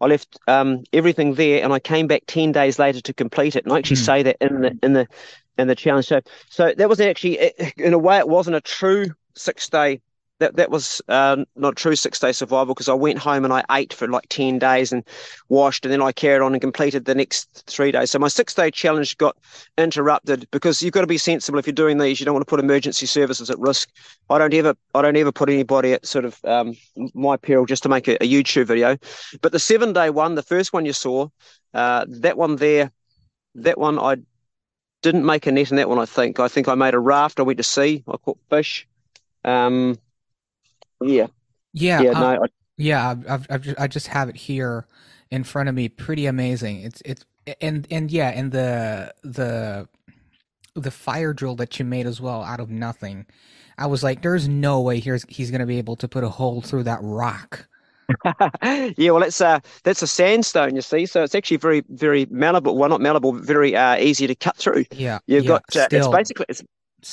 I 0.00 0.06
left 0.06 0.38
um, 0.48 0.84
everything 0.92 1.34
there, 1.34 1.64
and 1.64 1.72
I 1.72 1.78
came 1.78 2.06
back 2.06 2.22
ten 2.26 2.52
days 2.52 2.78
later 2.78 3.00
to 3.00 3.14
complete 3.14 3.56
it. 3.56 3.64
And 3.64 3.72
I 3.72 3.78
actually 3.78 3.96
mm. 3.96 4.06
say 4.06 4.22
that 4.22 4.36
in 4.40 4.60
the 4.60 4.78
in 4.82 4.92
the 4.92 5.06
in 5.58 5.68
the 5.68 5.74
challenge. 5.74 6.06
So 6.06 6.20
so 6.48 6.72
that 6.76 6.88
was 6.88 7.00
actually 7.00 7.52
in 7.76 7.92
a 7.92 7.98
way 7.98 8.18
it 8.18 8.28
wasn't 8.28 8.56
a 8.56 8.60
true 8.60 9.06
six 9.34 9.68
day 9.68 10.00
that 10.40 10.56
that 10.56 10.70
was 10.70 11.00
uh, 11.08 11.44
not 11.54 11.76
true 11.76 11.94
six 11.94 12.18
day 12.18 12.32
survival 12.32 12.74
because 12.74 12.88
I 12.88 12.94
went 12.94 13.18
home 13.18 13.44
and 13.44 13.52
I 13.52 13.62
ate 13.70 13.92
for 13.92 14.08
like 14.08 14.28
ten 14.28 14.58
days 14.58 14.92
and 14.92 15.04
washed 15.48 15.84
and 15.84 15.92
then 15.92 16.02
I 16.02 16.12
carried 16.12 16.42
on 16.42 16.52
and 16.52 16.60
completed 16.60 17.04
the 17.04 17.14
next 17.14 17.64
three 17.66 17.92
days. 17.92 18.10
So 18.10 18.18
my 18.18 18.28
six 18.28 18.52
day 18.54 18.70
challenge 18.70 19.16
got 19.16 19.36
interrupted 19.78 20.48
because 20.50 20.82
you've 20.82 20.92
got 20.92 21.02
to 21.02 21.06
be 21.06 21.18
sensible 21.18 21.58
if 21.58 21.66
you're 21.66 21.72
doing 21.72 21.98
these. 21.98 22.18
You 22.18 22.26
don't 22.26 22.34
want 22.34 22.44
to 22.46 22.50
put 22.50 22.60
emergency 22.60 23.06
services 23.06 23.48
at 23.48 23.58
risk. 23.58 23.88
I 24.28 24.38
don't 24.38 24.54
ever 24.54 24.74
I 24.94 25.02
don't 25.02 25.16
ever 25.16 25.32
put 25.32 25.48
anybody 25.48 25.92
at 25.92 26.04
sort 26.04 26.24
of 26.24 26.44
um, 26.44 26.74
my 27.14 27.36
peril 27.36 27.64
just 27.64 27.84
to 27.84 27.88
make 27.88 28.08
a, 28.08 28.22
a, 28.22 28.28
YouTube 28.28 28.66
video. 28.66 28.96
But 29.40 29.52
the 29.52 29.58
seven 29.58 29.92
day 29.92 30.10
one, 30.10 30.34
the 30.34 30.42
first 30.42 30.72
one 30.72 30.84
you 30.84 30.92
saw, 30.92 31.28
uh, 31.74 32.06
that 32.08 32.36
one 32.36 32.56
there, 32.56 32.90
that 33.54 33.78
one 33.78 33.98
I 33.98 34.16
didn't 35.04 35.26
make 35.26 35.46
a 35.46 35.52
net 35.52 35.70
in 35.70 35.76
that 35.76 35.88
one. 35.88 35.98
I 35.98 36.06
think 36.06 36.40
I 36.40 36.48
think 36.48 36.66
I 36.66 36.74
made 36.74 36.94
a 36.94 36.98
raft. 36.98 37.38
I 37.38 37.42
went 37.42 37.58
to 37.58 37.62
sea. 37.62 38.02
I 38.08 38.16
caught 38.16 38.38
fish. 38.48 38.88
Um, 39.44 39.98
yeah. 41.00 41.26
Yeah. 41.74 42.00
Yeah. 42.00 42.10
Uh, 42.10 42.20
no, 42.20 42.42
I, 42.42 42.46
yeah. 42.78 43.14
I've, 43.28 43.46
I've 43.50 43.62
just, 43.62 43.80
I 43.80 43.86
just 43.86 44.06
have 44.08 44.30
it 44.30 44.36
here 44.36 44.86
in 45.30 45.44
front 45.44 45.68
of 45.68 45.74
me. 45.74 45.90
Pretty 45.90 46.24
amazing. 46.26 46.80
It's 46.80 47.02
it's 47.04 47.24
and 47.60 47.86
and 47.90 48.10
yeah, 48.10 48.30
and 48.30 48.50
the 48.50 49.14
the 49.22 49.88
the 50.74 50.90
fire 50.90 51.34
drill 51.34 51.54
that 51.56 51.78
you 51.78 51.84
made 51.84 52.06
as 52.06 52.20
well 52.20 52.42
out 52.42 52.58
of 52.58 52.70
nothing. 52.70 53.26
I 53.76 53.86
was 53.86 54.02
like, 54.02 54.22
there's 54.22 54.48
no 54.48 54.80
way 54.80 55.00
here's 55.00 55.24
he's 55.28 55.50
gonna 55.50 55.66
be 55.66 55.78
able 55.78 55.96
to 55.96 56.08
put 56.08 56.24
a 56.24 56.30
hole 56.30 56.62
through 56.62 56.84
that 56.84 57.00
rock. 57.02 57.68
yeah, 58.96 59.10
well, 59.10 59.22
it's 59.22 59.40
a 59.40 59.62
that's 59.82 60.02
a 60.02 60.06
sandstone, 60.06 60.74
you 60.74 60.82
see. 60.82 61.06
So 61.06 61.22
it's 61.22 61.34
actually 61.34 61.58
very, 61.58 61.82
very 61.88 62.26
malleable. 62.30 62.76
Well, 62.76 62.88
not 62.88 63.00
malleable, 63.00 63.32
but 63.32 63.44
very 63.44 63.76
uh, 63.76 63.96
easy 63.96 64.26
to 64.26 64.34
cut 64.34 64.56
through. 64.56 64.84
Yeah, 64.92 65.18
you've 65.26 65.44
yeah, 65.44 65.48
got. 65.48 65.76
Uh, 65.76 65.86
still, 65.86 65.98
it's 66.00 66.08
basically. 66.08 66.46
It's, 66.48 66.62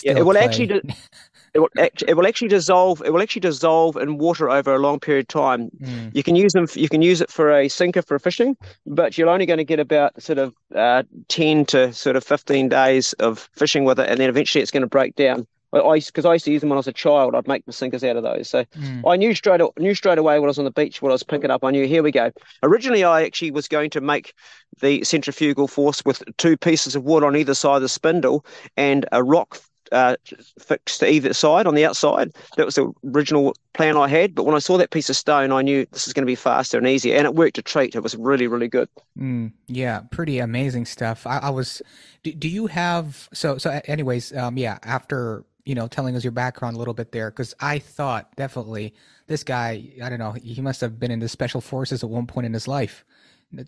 yeah, 0.03 0.17
it 0.17 0.25
will 0.25 0.33
clay. 0.33 0.45
actually. 0.45 0.81
it 1.53 1.59
will 1.59 1.69
it 1.75 2.15
will 2.15 2.27
actually 2.27 2.47
dissolve. 2.47 3.01
It 3.05 3.11
will 3.11 3.21
actually 3.21 3.41
dissolve 3.41 3.97
in 3.97 4.17
water 4.17 4.49
over 4.49 4.73
a 4.73 4.79
long 4.79 4.99
period 4.99 5.23
of 5.23 5.27
time. 5.27 5.69
Mm. 5.81 6.15
You 6.15 6.23
can 6.23 6.35
use 6.35 6.53
them. 6.53 6.67
You 6.73 6.87
can 6.87 7.01
use 7.01 7.19
it 7.21 7.29
for 7.29 7.51
a 7.51 7.67
sinker 7.67 8.01
for 8.01 8.17
fishing, 8.19 8.55
but 8.85 9.17
you're 9.17 9.29
only 9.29 9.45
going 9.45 9.57
to 9.57 9.65
get 9.65 9.79
about 9.79 10.21
sort 10.21 10.37
of 10.37 10.53
uh, 10.73 11.03
ten 11.27 11.65
to 11.67 11.91
sort 11.93 12.15
of 12.15 12.23
fifteen 12.23 12.69
days 12.69 13.13
of 13.13 13.49
fishing 13.53 13.83
with 13.83 13.99
it, 13.99 14.09
and 14.09 14.19
then 14.19 14.29
eventually 14.29 14.61
it's 14.61 14.71
going 14.71 14.81
to 14.81 14.87
break 14.87 15.15
down. 15.15 15.45
I 15.73 15.99
because 15.99 16.25
I, 16.25 16.33
used 16.33 16.45
to 16.45 16.51
use 16.51 16.61
them 16.61 16.69
when 16.69 16.77
I 16.77 16.79
was 16.79 16.87
a 16.87 16.93
child. 16.93 17.35
I'd 17.35 17.47
make 17.47 17.65
the 17.65 17.73
sinkers 17.73 18.03
out 18.03 18.17
of 18.17 18.23
those. 18.23 18.49
So 18.49 18.63
mm. 18.63 19.09
I 19.09 19.15
knew 19.15 19.33
straight 19.33 19.61
knew 19.77 19.95
straight 19.95 20.17
away 20.17 20.39
when 20.39 20.47
I 20.47 20.49
was 20.49 20.59
on 20.59 20.65
the 20.65 20.71
beach 20.71 21.01
when 21.01 21.11
I 21.11 21.13
was 21.13 21.23
picking 21.23 21.51
up. 21.51 21.63
I 21.63 21.71
knew 21.71 21.87
here 21.87 22.03
we 22.03 22.11
go. 22.11 22.31
Originally, 22.63 23.03
I 23.03 23.23
actually 23.23 23.51
was 23.51 23.67
going 23.67 23.89
to 23.91 24.01
make 24.01 24.33
the 24.81 25.03
centrifugal 25.03 25.67
force 25.67 26.03
with 26.05 26.23
two 26.37 26.57
pieces 26.57 26.95
of 26.95 27.03
wood 27.03 27.23
on 27.23 27.35
either 27.35 27.53
side 27.53 27.77
of 27.77 27.81
the 27.81 27.89
spindle 27.89 28.45
and 28.77 29.05
a 29.11 29.23
rock 29.23 29.59
uh, 29.91 30.15
fixed 30.59 30.99
to 31.01 31.09
either 31.09 31.33
side 31.33 31.67
on 31.67 31.75
the 31.75 31.85
outside. 31.85 32.31
That 32.57 32.65
was 32.65 32.75
the 32.75 32.91
original 33.13 33.53
plan 33.73 33.97
I 33.97 34.07
had. 34.07 34.33
But 34.33 34.45
when 34.45 34.55
I 34.55 34.59
saw 34.59 34.77
that 34.77 34.91
piece 34.91 35.09
of 35.09 35.15
stone, 35.15 35.51
I 35.51 35.61
knew 35.61 35.85
this 35.91 36.07
is 36.07 36.13
going 36.13 36.23
to 36.23 36.31
be 36.31 36.35
faster 36.35 36.77
and 36.77 36.87
easier, 36.87 37.15
and 37.15 37.25
it 37.25 37.35
worked 37.35 37.57
a 37.57 37.61
treat. 37.61 37.95
It 37.95 38.01
was 38.01 38.15
really, 38.15 38.47
really 38.47 38.67
good. 38.67 38.89
Mm, 39.17 39.51
yeah, 39.67 40.01
pretty 40.11 40.39
amazing 40.39 40.85
stuff. 40.85 41.27
I, 41.27 41.39
I 41.39 41.49
was. 41.49 41.81
Do, 42.23 42.31
do, 42.33 42.47
you 42.47 42.67
have 42.67 43.27
so 43.33 43.57
so? 43.57 43.81
Anyways, 43.85 44.35
um, 44.35 44.57
yeah. 44.57 44.77
After 44.83 45.43
you 45.65 45.75
know, 45.75 45.87
telling 45.87 46.15
us 46.15 46.23
your 46.23 46.31
background 46.31 46.75
a 46.75 46.79
little 46.79 46.93
bit 46.93 47.11
there, 47.11 47.29
because 47.31 47.53
I 47.59 47.79
thought 47.79 48.35
definitely 48.35 48.93
this 49.27 49.43
guy. 49.43 49.91
I 50.03 50.09
don't 50.09 50.19
know. 50.19 50.31
He 50.31 50.61
must 50.61 50.81
have 50.81 50.99
been 50.99 51.11
in 51.11 51.19
the 51.19 51.29
special 51.29 51.61
forces 51.61 52.03
at 52.03 52.09
one 52.09 52.27
point 52.27 52.45
in 52.45 52.53
his 52.53 52.67
life. 52.67 53.05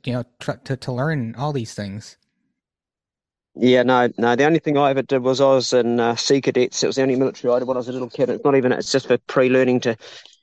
You 0.05 0.13
know, 0.13 0.23
tr- 0.39 0.51
to 0.63 0.77
to 0.77 0.91
learn 0.91 1.35
all 1.35 1.53
these 1.53 1.73
things. 1.73 2.17
Yeah, 3.55 3.83
no, 3.83 4.09
no. 4.17 4.35
The 4.35 4.45
only 4.45 4.59
thing 4.59 4.77
I 4.77 4.89
ever 4.89 5.03
did 5.03 5.21
was 5.21 5.39
I 5.39 5.45
was 5.45 5.73
in 5.73 5.99
uh, 5.99 6.15
Sea 6.15 6.41
Cadets. 6.41 6.81
It 6.81 6.87
was 6.87 6.95
the 6.95 7.03
only 7.03 7.15
military 7.15 7.53
I 7.53 7.59
did 7.59 7.67
when 7.67 7.77
I 7.77 7.79
was 7.79 7.87
a 7.87 7.91
little 7.91 8.09
kid. 8.09 8.29
It's 8.29 8.43
not 8.43 8.55
even. 8.55 8.71
It's 8.71 8.91
just 8.91 9.07
for 9.07 9.17
pre-learning 9.19 9.81
to, 9.81 9.95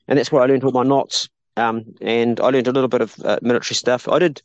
and 0.06 0.18
that's 0.18 0.30
where 0.30 0.42
I 0.42 0.46
learned 0.46 0.62
all 0.62 0.70
my 0.70 0.84
knots. 0.84 1.28
Um, 1.56 1.94
and 2.00 2.38
I 2.38 2.50
learned 2.50 2.68
a 2.68 2.72
little 2.72 2.88
bit 2.88 3.00
of 3.00 3.18
uh, 3.24 3.38
military 3.42 3.74
stuff. 3.74 4.08
I 4.08 4.20
did, 4.20 4.40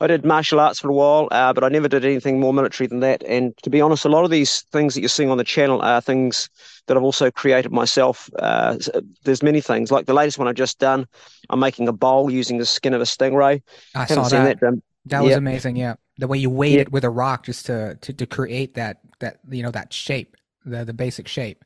I 0.00 0.06
did 0.06 0.24
martial 0.24 0.60
arts 0.60 0.80
for 0.80 0.88
a 0.88 0.92
while, 0.92 1.28
uh, 1.30 1.52
but 1.52 1.64
I 1.64 1.68
never 1.68 1.88
did 1.88 2.04
anything 2.04 2.40
more 2.40 2.52
military 2.52 2.86
than 2.86 3.00
that. 3.00 3.22
And 3.24 3.56
to 3.58 3.70
be 3.70 3.80
honest, 3.80 4.04
a 4.04 4.08
lot 4.08 4.24
of 4.24 4.30
these 4.30 4.62
things 4.72 4.94
that 4.94 5.00
you're 5.00 5.08
seeing 5.08 5.30
on 5.30 5.38
the 5.38 5.44
channel 5.44 5.80
are 5.82 6.00
things 6.00 6.48
that 6.86 6.96
I've 6.96 7.02
also 7.02 7.30
created 7.30 7.72
myself. 7.72 8.28
Uh, 8.38 8.76
there's 9.24 9.42
many 9.42 9.60
things 9.60 9.90
like 9.90 10.06
the 10.06 10.14
latest 10.14 10.38
one 10.38 10.48
I've 10.48 10.54
just 10.54 10.78
done. 10.78 11.06
I'm 11.50 11.60
making 11.60 11.88
a 11.88 11.92
bowl 11.92 12.30
using 12.30 12.58
the 12.58 12.66
skin 12.66 12.94
of 12.94 13.00
a 13.00 13.04
stingray. 13.04 13.62
I 13.94 14.06
saw 14.06 14.28
that. 14.28 14.60
that 14.60 14.74
that 15.06 15.22
was 15.22 15.36
amazing. 15.36 15.76
Yeah, 15.76 15.94
the 16.18 16.28
way 16.28 16.38
you 16.38 16.50
weighed 16.50 16.80
it 16.80 16.92
with 16.92 17.04
a 17.04 17.10
rock 17.10 17.44
just 17.44 17.66
to, 17.66 17.96
to 17.96 18.12
to 18.12 18.26
create 18.26 18.74
that 18.74 18.98
that 19.20 19.38
you 19.50 19.62
know 19.62 19.70
that 19.70 19.92
shape, 19.92 20.36
the 20.64 20.84
the 20.84 20.94
basic 20.94 21.28
shape. 21.28 21.64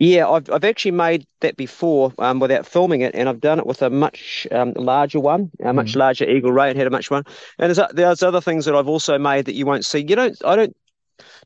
Yeah, 0.00 0.28
I've 0.28 0.50
I've 0.50 0.64
actually 0.64 0.92
made 0.92 1.26
that 1.40 1.58
before 1.58 2.14
um, 2.18 2.40
without 2.40 2.66
filming 2.66 3.02
it, 3.02 3.14
and 3.14 3.28
I've 3.28 3.40
done 3.40 3.58
it 3.58 3.66
with 3.66 3.82
a 3.82 3.90
much 3.90 4.46
um, 4.50 4.72
larger 4.74 5.20
one, 5.20 5.50
a 5.62 5.74
much 5.74 5.92
mm. 5.92 5.96
larger 5.96 6.24
Eagle 6.24 6.52
Ray, 6.52 6.70
and 6.70 6.78
had 6.78 6.86
a 6.86 6.90
much 6.90 7.10
one. 7.10 7.22
And 7.58 7.70
there's 7.70 7.86
there's 7.92 8.22
other 8.22 8.40
things 8.40 8.64
that 8.64 8.74
I've 8.74 8.88
also 8.88 9.18
made 9.18 9.44
that 9.44 9.54
you 9.54 9.66
won't 9.66 9.84
see. 9.84 9.98
You 9.98 10.16
don't 10.16 10.42
I 10.42 10.56
don't 10.56 10.74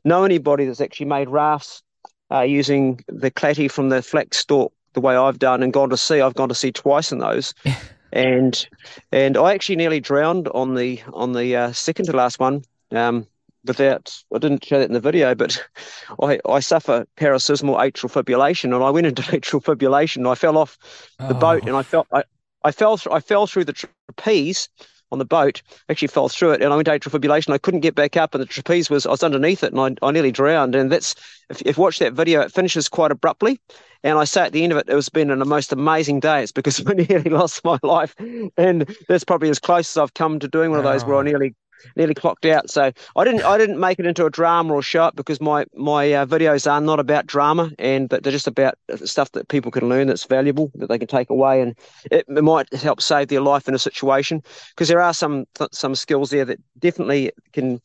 know 0.05 0.23
anybody 0.23 0.65
that's 0.65 0.79
actually 0.79 1.07
made 1.07 1.27
rafts 1.27 1.83
uh, 2.31 2.41
using 2.41 3.03
the 3.09 3.29
clatty 3.29 3.69
from 3.69 3.89
the 3.89 4.01
flax 4.01 4.37
stalk 4.37 4.71
the 4.93 5.01
way 5.01 5.17
I've 5.17 5.39
done 5.39 5.61
and 5.61 5.73
gone 5.73 5.89
to 5.89 5.97
sea. 5.97 6.21
I've 6.21 6.35
gone 6.35 6.47
to 6.47 6.55
sea 6.55 6.71
twice 6.71 7.11
in 7.11 7.19
those. 7.19 7.53
and 8.13 8.67
and 9.11 9.35
I 9.35 9.53
actually 9.53 9.75
nearly 9.75 9.99
drowned 9.99 10.47
on 10.47 10.75
the 10.75 11.01
on 11.11 11.33
the 11.33 11.57
uh, 11.57 11.71
second 11.73 12.05
to 12.05 12.13
last 12.13 12.39
one. 12.39 12.63
Um, 12.91 13.27
without 13.65 14.15
I 14.33 14.39
didn't 14.39 14.63
show 14.63 14.79
that 14.79 14.87
in 14.87 14.93
the 14.93 14.99
video, 14.99 15.35
but 15.35 15.63
I, 16.21 16.39
I 16.47 16.59
suffer 16.59 17.05
paroxysmal 17.17 17.75
atrial 17.75 18.11
fibrillation, 18.11 18.75
and 18.75 18.83
I 18.83 18.89
went 18.89 19.07
into 19.07 19.21
atrial 19.23 19.63
fibrillation. 19.63 20.17
And 20.17 20.27
I 20.27 20.35
fell 20.35 20.57
off 20.57 20.77
the 21.19 21.35
oh. 21.35 21.39
boat, 21.39 21.63
and 21.63 21.75
I 21.75 21.83
felt 21.83 22.07
I, 22.11 22.23
I 22.63 22.71
fell 22.71 22.99
I 23.11 23.19
fell 23.19 23.47
through 23.47 23.65
the 23.65 23.73
trapeze 23.73 24.69
on 25.11 25.19
the 25.19 25.25
boat. 25.25 25.61
Actually, 25.89 26.07
fell 26.09 26.29
through 26.29 26.51
it, 26.51 26.61
and 26.61 26.71
I 26.71 26.75
went 26.75 26.87
to 26.87 26.91
atrial 26.91 27.19
fibrillation. 27.19 27.53
I 27.53 27.57
couldn't 27.57 27.81
get 27.81 27.95
back 27.95 28.17
up, 28.17 28.33
and 28.33 28.41
the 28.41 28.47
trapeze 28.47 28.89
was 28.89 29.05
I 29.05 29.11
was 29.11 29.23
underneath 29.23 29.63
it, 29.63 29.73
and 29.73 29.97
I, 30.01 30.07
I 30.07 30.11
nearly 30.11 30.31
drowned. 30.31 30.75
And 30.75 30.91
that's 30.91 31.15
if, 31.49 31.61
if 31.61 31.77
you 31.77 31.83
watch 31.83 31.99
that 31.99 32.13
video, 32.13 32.41
it 32.41 32.51
finishes 32.51 32.89
quite 32.89 33.11
abruptly. 33.11 33.59
And 34.03 34.19
I 34.19 34.23
say 34.25 34.45
at 34.45 34.51
the 34.51 34.63
end 34.63 34.71
of 34.71 34.77
it, 34.77 34.87
it 34.87 34.93
was 34.93 35.09
been 35.09 35.31
a 35.31 35.45
most 35.45 35.73
amazing 35.73 36.19
day. 36.19 36.43
It's 36.43 36.51
because 36.51 36.81
I 36.87 36.93
nearly 36.93 37.31
lost 37.31 37.63
my 37.63 37.79
life. 37.81 38.15
And 38.55 38.95
that's 39.09 39.23
probably 39.23 39.49
as 39.49 39.59
close 39.59 39.97
as 39.97 40.01
I've 40.01 40.13
come 40.13 40.39
to 40.39 40.47
doing 40.47 40.69
one 40.69 40.77
of 40.77 40.85
those 40.85 41.03
oh. 41.03 41.07
where 41.07 41.17
I 41.17 41.23
nearly 41.23 41.55
nearly 41.95 42.13
clocked 42.13 42.45
out. 42.45 42.69
So 42.69 42.91
I 43.15 43.23
didn't 43.23 43.43
I 43.43 43.57
didn't 43.57 43.79
make 43.79 43.99
it 43.99 44.05
into 44.05 44.25
a 44.25 44.29
drama 44.29 44.73
or 44.73 44.81
show 44.81 45.07
it 45.07 45.15
because 45.15 45.41
my 45.41 45.65
my 45.75 46.11
uh, 46.13 46.25
videos 46.25 46.69
are 46.69 46.81
not 46.81 46.99
about 46.99 47.27
drama 47.27 47.71
and 47.79 48.09
but 48.09 48.23
they're 48.23 48.31
just 48.31 48.47
about 48.47 48.75
stuff 49.05 49.31
that 49.33 49.47
people 49.47 49.71
can 49.71 49.89
learn 49.89 50.07
that's 50.07 50.25
valuable 50.25 50.71
that 50.75 50.87
they 50.87 50.97
can 50.97 51.07
take 51.07 51.29
away 51.29 51.61
and 51.61 51.75
it, 52.11 52.25
it 52.27 52.43
might 52.43 52.71
help 52.73 53.01
save 53.01 53.27
their 53.27 53.41
life 53.41 53.67
in 53.67 53.75
a 53.75 53.79
situation 53.79 54.41
because 54.69 54.87
there 54.87 55.01
are 55.01 55.13
some 55.13 55.45
some 55.71 55.95
skills 55.95 56.29
there 56.29 56.45
that 56.45 56.59
definitely 56.79 57.31
can 57.53 57.81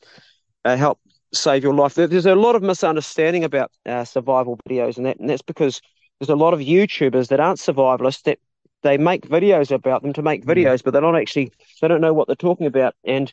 uh, 0.65 0.77
help 0.77 0.99
save 1.33 1.63
your 1.63 1.75
life. 1.75 1.95
There's 1.95 2.27
a 2.27 2.35
lot 2.35 2.57
of 2.57 2.63
misunderstanding 2.63 3.45
about 3.45 3.71
uh, 3.87 4.05
survival 4.05 4.59
videos 4.69 4.97
and 4.97 5.07
that 5.07 5.19
and 5.19 5.29
that's 5.29 5.43
because 5.43 5.81
there's 6.19 6.29
a 6.29 6.37
lot 6.37 6.53
of 6.53 6.61
YouTubers 6.61 7.29
that 7.29 7.41
aren't 7.41 7.59
survivalists 7.59 8.23
that 8.25 8.39
they 8.83 8.99
make 8.99 9.29
videos 9.29 9.71
about 9.71 10.03
them 10.03 10.13
to 10.15 10.23
make 10.23 10.45
mm. 10.45 10.55
videos, 10.55 10.83
but 10.83 10.93
they're 10.93 11.03
not 11.03 11.17
actually 11.17 11.53
they 11.81 11.89
don't 11.89 12.01
know 12.01 12.15
what 12.15 12.27
they're 12.27 12.37
talking 12.37 12.67
about. 12.67 12.95
And 13.05 13.33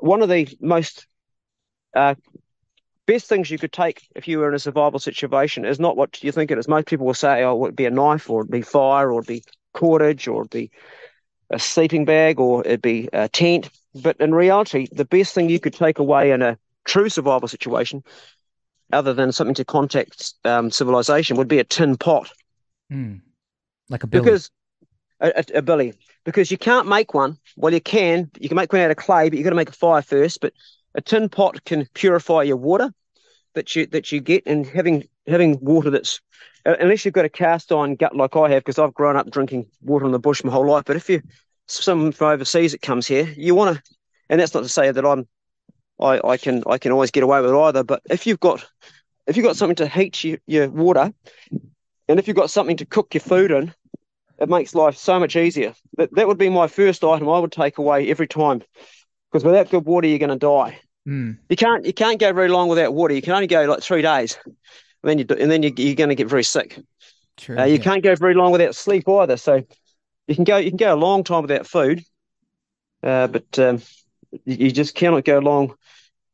one 0.00 0.22
of 0.22 0.28
the 0.28 0.48
most 0.60 1.06
uh, 1.94 2.14
best 3.06 3.28
things 3.28 3.50
you 3.50 3.58
could 3.58 3.72
take 3.72 4.06
if 4.14 4.28
you 4.28 4.38
were 4.38 4.48
in 4.48 4.54
a 4.54 4.58
survival 4.58 4.98
situation 4.98 5.64
is 5.64 5.80
not 5.80 5.96
what 5.96 6.22
you 6.22 6.32
think 6.32 6.50
it 6.50 6.58
is. 6.58 6.68
Most 6.68 6.86
people 6.86 7.06
will 7.06 7.14
say, 7.14 7.42
"Oh, 7.44 7.64
it'd 7.64 7.76
be 7.76 7.86
a 7.86 7.90
knife, 7.90 8.28
or 8.30 8.40
it'd 8.40 8.50
be 8.50 8.62
fire, 8.62 9.12
or 9.12 9.20
it'd 9.20 9.28
be 9.28 9.44
cordage, 9.74 10.28
or 10.28 10.42
it'd 10.42 10.50
be 10.50 10.70
a 11.50 11.58
sleeping 11.58 12.04
bag, 12.04 12.40
or 12.40 12.64
it'd 12.66 12.82
be 12.82 13.08
a 13.12 13.28
tent." 13.28 13.70
But 13.94 14.16
in 14.20 14.34
reality, 14.34 14.86
the 14.92 15.04
best 15.04 15.34
thing 15.34 15.48
you 15.48 15.60
could 15.60 15.74
take 15.74 15.98
away 15.98 16.30
in 16.30 16.42
a 16.42 16.58
true 16.84 17.08
survival 17.08 17.48
situation 17.48 18.04
other 18.92 19.14
than 19.14 19.32
something 19.32 19.54
to 19.54 19.64
contact 19.64 20.34
um, 20.44 20.70
civilization, 20.70 21.36
would 21.36 21.48
be 21.48 21.58
a 21.58 21.64
tin 21.64 21.96
pot. 21.96 22.30
Mm. 22.92 23.20
Like 23.88 24.02
a 24.02 24.06
billy. 24.06 24.24
Because 24.24 24.50
a, 25.20 25.32
a, 25.36 25.58
a, 25.58 25.62
billy. 25.62 25.94
Because 26.24 26.50
you 26.50 26.58
can't 26.58 26.86
make 26.86 27.14
one. 27.14 27.38
Well, 27.56 27.72
you 27.72 27.80
can. 27.80 28.30
You 28.38 28.48
can 28.48 28.56
make 28.56 28.72
one 28.72 28.82
out 28.82 28.90
of 28.90 28.96
clay, 28.96 29.28
but 29.28 29.38
you've 29.38 29.44
got 29.44 29.50
to 29.50 29.56
make 29.56 29.70
a 29.70 29.72
fire 29.72 30.02
first. 30.02 30.40
But 30.40 30.52
a 30.94 31.00
tin 31.00 31.28
pot 31.28 31.64
can 31.64 31.88
purify 31.94 32.42
your 32.42 32.56
water 32.56 32.92
that 33.54 33.74
you 33.74 33.86
that 33.86 34.12
you 34.12 34.20
get, 34.20 34.42
and 34.46 34.66
having 34.66 35.08
having 35.26 35.58
water 35.60 35.90
that's 35.90 36.20
uh, 36.66 36.76
unless 36.78 37.04
you've 37.04 37.14
got 37.14 37.24
a 37.24 37.30
cast 37.30 37.72
iron 37.72 37.96
gut 37.96 38.16
like 38.16 38.36
I 38.36 38.50
have, 38.50 38.62
because 38.64 38.78
I've 38.78 38.94
grown 38.94 39.16
up 39.16 39.30
drinking 39.30 39.66
water 39.82 40.04
in 40.04 40.12
the 40.12 40.18
bush 40.18 40.44
my 40.44 40.52
whole 40.52 40.66
life. 40.66 40.84
But 40.84 40.96
if 40.96 41.08
you 41.08 41.22
someone 41.66 42.12
from 42.12 42.28
overseas 42.28 42.72
that 42.72 42.82
comes 42.82 43.06
here, 43.06 43.32
you 43.36 43.54
want 43.54 43.76
to, 43.76 43.82
and 44.28 44.40
that's 44.40 44.54
not 44.54 44.62
to 44.62 44.68
say 44.68 44.90
that 44.90 45.06
I'm 45.06 45.26
I, 46.00 46.20
I 46.24 46.36
can 46.36 46.62
I 46.66 46.78
can 46.78 46.92
always 46.92 47.10
get 47.10 47.22
away 47.22 47.40
with 47.40 47.50
it 47.50 47.56
either. 47.56 47.84
But 47.84 48.02
if 48.10 48.26
you've 48.26 48.40
got 48.40 48.64
if 49.26 49.36
you've 49.36 49.46
got 49.46 49.56
something 49.56 49.76
to 49.76 49.88
heat 49.88 50.24
your, 50.24 50.38
your 50.46 50.68
water, 50.68 51.12
and 52.08 52.18
if 52.18 52.26
you've 52.26 52.36
got 52.36 52.50
something 52.50 52.76
to 52.78 52.86
cook 52.86 53.14
your 53.14 53.20
food 53.20 53.50
in, 53.50 53.74
it 54.40 54.48
makes 54.48 54.74
life 54.74 54.96
so 54.96 55.20
much 55.20 55.36
easier. 55.36 55.74
That 55.96 56.14
that 56.14 56.26
would 56.26 56.38
be 56.38 56.48
my 56.48 56.66
first 56.66 57.04
item 57.04 57.28
I 57.28 57.38
would 57.38 57.52
take 57.52 57.78
away 57.78 58.10
every 58.10 58.26
time, 58.26 58.62
because 59.30 59.44
without 59.44 59.70
good 59.70 59.84
water 59.84 60.08
you're 60.08 60.18
going 60.18 60.30
to 60.30 60.36
die. 60.36 60.80
Mm. 61.06 61.38
You 61.48 61.56
can't 61.56 61.84
you 61.84 61.92
can't 61.92 62.20
go 62.20 62.32
very 62.32 62.48
long 62.48 62.68
without 62.68 62.94
water. 62.94 63.14
You 63.14 63.22
can 63.22 63.32
only 63.32 63.46
go 63.46 63.64
like 63.64 63.82
three 63.82 64.02
days, 64.02 64.38
and 64.44 64.54
then 65.04 65.18
you 65.18 65.26
and 65.38 65.50
then 65.50 65.62
you, 65.62 65.72
you're 65.76 65.94
going 65.94 66.10
to 66.10 66.14
get 66.14 66.28
very 66.28 66.44
sick. 66.44 66.78
True, 67.36 67.58
uh, 67.58 67.64
you 67.64 67.76
yeah. 67.76 67.82
can't 67.82 68.02
go 68.02 68.14
very 68.16 68.34
long 68.34 68.52
without 68.52 68.74
sleep 68.74 69.08
either. 69.08 69.36
So 69.36 69.62
you 70.26 70.34
can 70.34 70.44
go 70.44 70.56
you 70.56 70.70
can 70.70 70.76
go 70.76 70.94
a 70.94 70.96
long 70.96 71.24
time 71.24 71.42
without 71.42 71.66
food, 71.66 72.02
uh, 73.02 73.28
but 73.28 73.58
um, 73.58 73.82
you 74.44 74.70
just 74.70 74.94
cannot 74.94 75.24
go 75.24 75.38
long 75.38 75.74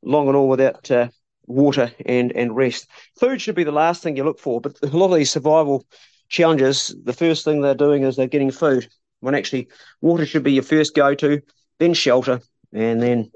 long 0.02 0.28
and 0.28 0.36
all 0.36 0.48
without 0.48 0.90
uh, 0.90 1.08
water 1.46 1.92
and 2.04 2.32
and 2.32 2.56
rest. 2.56 2.88
Food 3.18 3.40
should 3.40 3.54
be 3.54 3.64
the 3.64 3.72
last 3.72 4.02
thing 4.02 4.16
you 4.16 4.24
look 4.24 4.40
for, 4.40 4.60
but 4.60 4.76
a 4.82 4.86
lot 4.86 5.12
of 5.12 5.16
these 5.16 5.30
survival 5.30 5.84
challenges, 6.28 6.94
the 7.04 7.12
first 7.12 7.44
thing 7.44 7.60
they're 7.60 7.74
doing 7.74 8.02
is 8.02 8.16
they're 8.16 8.26
getting 8.26 8.50
food. 8.50 8.88
When 9.20 9.34
actually 9.34 9.68
water 10.00 10.26
should 10.26 10.42
be 10.42 10.52
your 10.52 10.62
first 10.62 10.94
go 10.94 11.14
to, 11.14 11.40
then 11.78 11.94
shelter, 11.94 12.40
and 12.72 13.00
then, 13.00 13.32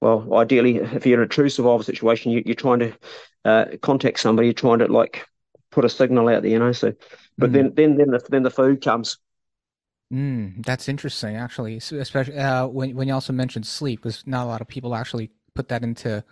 well, 0.00 0.34
ideally, 0.34 0.76
if 0.76 1.06
you're 1.06 1.20
in 1.20 1.24
a 1.24 1.28
true 1.28 1.48
survival 1.48 1.82
situation, 1.82 2.32
you, 2.32 2.42
are 2.48 2.54
trying 2.54 2.80
to 2.80 2.92
uh, 3.44 3.64
contact 3.80 4.20
somebody, 4.20 4.48
you're 4.48 4.54
trying 4.54 4.80
to 4.80 4.86
like 4.86 5.26
put 5.70 5.84
a 5.84 5.88
signal 5.88 6.28
out 6.28 6.42
there, 6.42 6.50
you 6.50 6.58
know. 6.58 6.72
So, 6.72 6.94
but 7.38 7.50
mm. 7.50 7.52
then 7.54 7.72
then 7.74 7.96
then 7.96 8.10
the, 8.10 8.22
then 8.28 8.42
the 8.42 8.50
food 8.50 8.82
comes. 8.82 9.18
Mm, 10.12 10.64
that's 10.64 10.88
interesting, 10.88 11.36
actually. 11.36 11.80
So 11.80 11.98
especially 11.98 12.36
uh, 12.36 12.66
when 12.66 12.94
when 12.94 13.08
you 13.08 13.14
also 13.14 13.32
mentioned 13.32 13.66
sleep, 13.66 14.02
because 14.02 14.26
not 14.26 14.44
a 14.44 14.48
lot 14.48 14.60
of 14.60 14.68
people 14.68 14.94
actually 14.94 15.30
put 15.54 15.68
that 15.68 15.82
into 15.82 16.24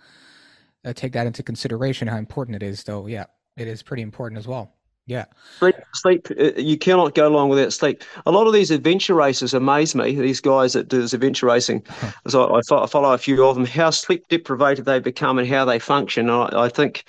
uh, 0.85 0.93
take 0.93 1.13
that 1.13 1.27
into 1.27 1.43
consideration 1.43 2.07
how 2.07 2.17
important 2.17 2.55
it 2.55 2.63
is. 2.63 2.83
Though, 2.83 3.07
yeah, 3.07 3.25
it 3.57 3.67
is 3.67 3.83
pretty 3.83 4.03
important 4.03 4.39
as 4.39 4.47
well. 4.47 4.73
Yeah, 5.05 5.25
sleep. 5.59 5.75
Sleep. 5.93 6.27
Uh, 6.31 6.51
you 6.55 6.77
cannot 6.77 7.13
go 7.13 7.27
along 7.27 7.49
without 7.49 7.73
sleep. 7.73 8.03
A 8.25 8.31
lot 8.31 8.47
of 8.47 8.53
these 8.53 8.71
adventure 8.71 9.13
races 9.13 9.53
amaze 9.53 9.95
me. 9.95 10.15
These 10.15 10.39
guys 10.39 10.73
that 10.73 10.87
do 10.87 11.01
this 11.01 11.13
adventure 11.13 11.47
racing, 11.47 11.85
so 12.27 12.55
I, 12.55 12.59
I, 12.59 12.87
follow 12.87 13.11
a 13.11 13.17
few 13.17 13.45
of 13.45 13.55
them. 13.55 13.65
How 13.65 13.89
sleep 13.89 14.25
deprived 14.29 14.85
they 14.85 14.99
become 14.99 15.39
and 15.39 15.47
how 15.47 15.65
they 15.65 15.77
function. 15.77 16.29
I, 16.29 16.49
I 16.53 16.69
think 16.69 17.03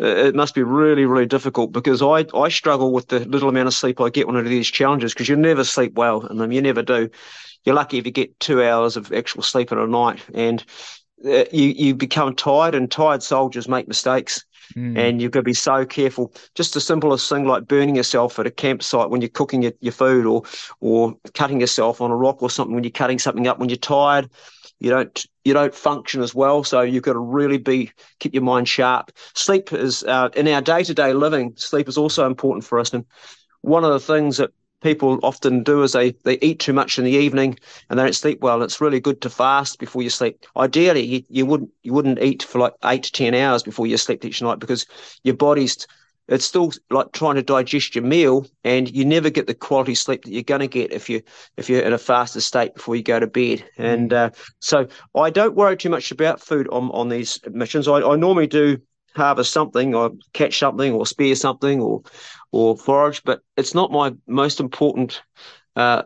uh, 0.00 0.06
it 0.06 0.36
must 0.36 0.54
be 0.54 0.62
really, 0.62 1.04
really 1.04 1.26
difficult 1.26 1.72
because 1.72 2.00
I, 2.00 2.26
I 2.32 2.48
struggle 2.48 2.92
with 2.92 3.08
the 3.08 3.20
little 3.20 3.48
amount 3.48 3.66
of 3.66 3.74
sleep 3.74 4.00
I 4.00 4.08
get 4.08 4.28
when 4.28 4.36
I 4.36 4.42
do 4.42 4.48
these 4.48 4.70
challenges 4.70 5.12
because 5.12 5.28
you 5.28 5.34
never 5.34 5.64
sleep 5.64 5.94
well 5.94 6.24
in 6.26 6.38
them. 6.38 6.52
You 6.52 6.62
never 6.62 6.82
do. 6.82 7.10
You're 7.64 7.74
lucky 7.74 7.98
if 7.98 8.06
you 8.06 8.12
get 8.12 8.38
two 8.38 8.62
hours 8.62 8.96
of 8.96 9.12
actual 9.12 9.42
sleep 9.42 9.72
in 9.72 9.78
a 9.78 9.86
night, 9.88 10.20
and 10.32 10.64
uh, 11.24 11.44
you 11.52 11.68
you 11.68 11.94
become 11.96 12.36
tired, 12.36 12.76
and 12.76 12.88
tired 12.88 13.24
soldiers 13.24 13.68
make 13.68 13.88
mistakes. 13.88 14.44
Mm. 14.76 14.98
And 14.98 15.22
you've 15.22 15.32
got 15.32 15.40
to 15.40 15.44
be 15.44 15.54
so 15.54 15.84
careful. 15.84 16.32
Just 16.54 16.74
the 16.74 16.80
simplest 16.80 17.28
thing 17.28 17.46
like 17.46 17.66
burning 17.66 17.96
yourself 17.96 18.38
at 18.38 18.46
a 18.46 18.50
campsite 18.50 19.10
when 19.10 19.20
you're 19.20 19.28
cooking 19.28 19.62
your, 19.62 19.72
your 19.80 19.92
food 19.92 20.26
or 20.26 20.42
or 20.80 21.14
cutting 21.34 21.60
yourself 21.60 22.00
on 22.00 22.10
a 22.10 22.16
rock 22.16 22.42
or 22.42 22.50
something 22.50 22.74
when 22.74 22.84
you're 22.84 22.90
cutting 22.90 23.18
something 23.18 23.46
up 23.46 23.58
when 23.58 23.68
you're 23.68 23.76
tired. 23.76 24.28
you 24.82 24.90
don't 24.90 25.26
you 25.44 25.54
don't 25.54 25.74
function 25.74 26.22
as 26.22 26.34
well. 26.34 26.64
So 26.64 26.80
you've 26.80 27.04
got 27.04 27.12
to 27.12 27.18
really 27.20 27.58
be 27.58 27.92
keep 28.18 28.34
your 28.34 28.42
mind 28.42 28.68
sharp. 28.68 29.12
Sleep 29.34 29.72
is 29.72 30.02
uh, 30.04 30.28
in 30.34 30.48
our 30.48 30.60
day 30.60 30.82
to 30.82 30.94
day 30.94 31.12
living. 31.12 31.54
Sleep 31.56 31.88
is 31.88 31.96
also 31.96 32.26
important 32.26 32.64
for 32.64 32.80
us, 32.80 32.92
and 32.92 33.04
one 33.60 33.84
of 33.84 33.92
the 33.92 34.00
things 34.00 34.38
that 34.38 34.50
people 34.82 35.18
often 35.22 35.62
do 35.62 35.82
is 35.82 35.92
they, 35.92 36.12
they 36.24 36.38
eat 36.40 36.58
too 36.58 36.72
much 36.72 36.98
in 36.98 37.04
the 37.04 37.12
evening 37.12 37.58
and 37.88 37.98
they 37.98 38.04
don't 38.04 38.14
sleep 38.14 38.40
well. 38.40 38.62
It's 38.62 38.80
really 38.80 39.00
good 39.00 39.20
to 39.22 39.30
fast 39.30 39.78
before 39.78 40.02
you 40.02 40.10
sleep. 40.10 40.44
Ideally, 40.56 41.02
you, 41.02 41.22
you 41.28 41.46
wouldn't 41.46 41.70
you 41.82 41.92
wouldn't 41.92 42.20
eat 42.20 42.42
for 42.42 42.58
like 42.58 42.74
eight 42.84 43.04
to 43.04 43.12
ten 43.12 43.34
hours 43.34 43.62
before 43.62 43.86
you 43.86 43.96
sleep 43.96 44.24
each 44.24 44.42
night 44.42 44.58
because 44.58 44.86
your 45.22 45.36
body's 45.36 45.86
it's 46.28 46.44
still 46.44 46.72
like 46.90 47.12
trying 47.12 47.34
to 47.34 47.42
digest 47.42 47.94
your 47.94 48.04
meal 48.04 48.46
and 48.64 48.94
you 48.94 49.04
never 49.04 49.28
get 49.28 49.46
the 49.46 49.54
quality 49.54 49.94
sleep 49.94 50.24
that 50.24 50.30
you're 50.30 50.42
going 50.42 50.60
to 50.60 50.68
get 50.68 50.92
if 50.92 51.10
you 51.10 51.20
if 51.56 51.68
you're 51.68 51.82
in 51.82 51.92
a 51.92 51.98
faster 51.98 52.40
state 52.40 52.74
before 52.74 52.94
you 52.94 53.02
go 53.02 53.18
to 53.18 53.26
bed 53.26 53.64
and 53.76 54.10
mm. 54.10 54.16
uh, 54.16 54.30
so 54.60 54.86
i 55.16 55.30
don't 55.30 55.56
worry 55.56 55.76
too 55.76 55.90
much 55.90 56.12
about 56.12 56.40
food 56.40 56.68
on 56.68 56.90
on 56.92 57.08
these 57.08 57.40
missions 57.50 57.88
i, 57.88 57.96
I 57.96 58.14
normally 58.14 58.46
do 58.46 58.78
harvest 59.14 59.52
something 59.52 59.94
or 59.94 60.12
catch 60.32 60.58
something 60.58 60.92
or 60.92 61.06
spear 61.06 61.34
something 61.34 61.80
or 61.80 62.02
or 62.50 62.76
forage 62.76 63.22
but 63.24 63.40
it's 63.56 63.74
not 63.74 63.90
my 63.90 64.12
most 64.26 64.60
important 64.60 65.22
uh, 65.76 66.02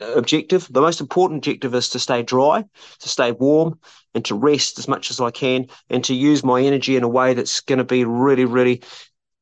objective. 0.00 0.68
The 0.70 0.80
most 0.80 1.00
important 1.00 1.38
objective 1.38 1.74
is 1.74 1.88
to 1.90 1.98
stay 1.98 2.22
dry 2.22 2.64
to 3.00 3.08
stay 3.08 3.32
warm 3.32 3.78
and 4.14 4.24
to 4.26 4.34
rest 4.34 4.78
as 4.78 4.88
much 4.88 5.10
as 5.10 5.20
i 5.20 5.30
can 5.30 5.66
and 5.90 6.04
to 6.04 6.14
use 6.14 6.44
my 6.44 6.60
energy 6.62 6.96
in 6.96 7.02
a 7.02 7.08
way 7.08 7.34
that's 7.34 7.60
going 7.60 7.78
to 7.78 7.84
be 7.84 8.04
really 8.04 8.44
really 8.44 8.82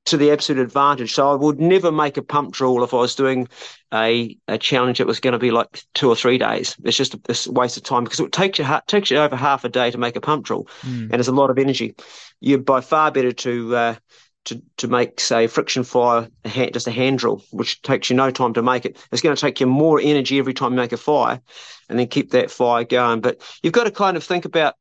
to 0.07 0.17
the 0.17 0.31
absolute 0.31 0.61
advantage. 0.61 1.15
So 1.15 1.31
I 1.31 1.35
would 1.35 1.61
never 1.61 1.91
make 1.91 2.17
a 2.17 2.23
pump 2.23 2.53
drill 2.53 2.83
if 2.85 2.93
I 2.93 2.99
was 2.99 3.15
doing 3.15 3.49
a, 3.93 4.37
a 4.49 4.59
challenge 4.59 4.99
that 4.99 5.07
was 5.07 5.21
going 5.21 5.33
to 5.33 5.39
be 5.39 5.51
like 5.51 5.83
two 5.95 6.09
or 6.09 6.17
three 6.17 6.39
days. 6.39 6.77
It's 6.85 6.97
just 6.97 7.15
a, 7.15 7.21
a 7.29 7.53
waste 7.53 7.77
of 7.77 7.85
time 7.85 8.05
because 8.05 8.21
it 8.21 8.33
takes 8.33 8.59
you 8.59 8.67
takes 8.87 9.11
you 9.11 9.19
over 9.19 9.37
half 9.37 9.65
a 9.65 9.69
day 9.69 9.91
to 9.91 9.99
make 9.99 10.17
a 10.17 10.21
pump 10.21 10.45
drill, 10.45 10.65
mm. 10.83 11.11
and 11.11 11.15
it's 11.15 11.29
a 11.29 11.33
lot 11.33 11.51
of 11.51 11.59
energy. 11.59 11.95
You're 12.41 12.59
by 12.59 12.81
far 12.81 13.11
better 13.11 13.33
to 13.33 13.77
uh, 13.77 13.95
to 14.45 14.63
to 14.79 14.89
make 14.89 15.21
say 15.21 15.47
friction 15.47 15.85
fire 15.85 16.29
a 16.45 16.49
hand, 16.49 16.75
just 16.75 16.87
a 16.87 16.91
hand 16.91 17.19
drill, 17.19 17.43
which 17.51 17.81
takes 17.83 18.11
you 18.11 18.17
no 18.17 18.31
time 18.31 18.53
to 18.55 18.63
make 18.63 18.85
it. 18.85 18.99
It's 19.11 19.23
going 19.23 19.35
to 19.35 19.41
take 19.41 19.61
you 19.61 19.67
more 19.67 20.01
energy 20.03 20.39
every 20.39 20.55
time 20.55 20.73
you 20.73 20.77
make 20.77 20.93
a 20.93 20.99
fire, 20.99 21.41
and 21.89 21.99
then 21.99 22.09
keep 22.09 22.31
that 22.33 22.51
fire 22.51 22.85
going. 22.85 23.21
But 23.21 23.41
you've 23.63 23.73
got 23.73 23.85
to 23.85 23.91
kind 23.91 24.17
of 24.17 24.25
think 24.25 24.45
about 24.45 24.75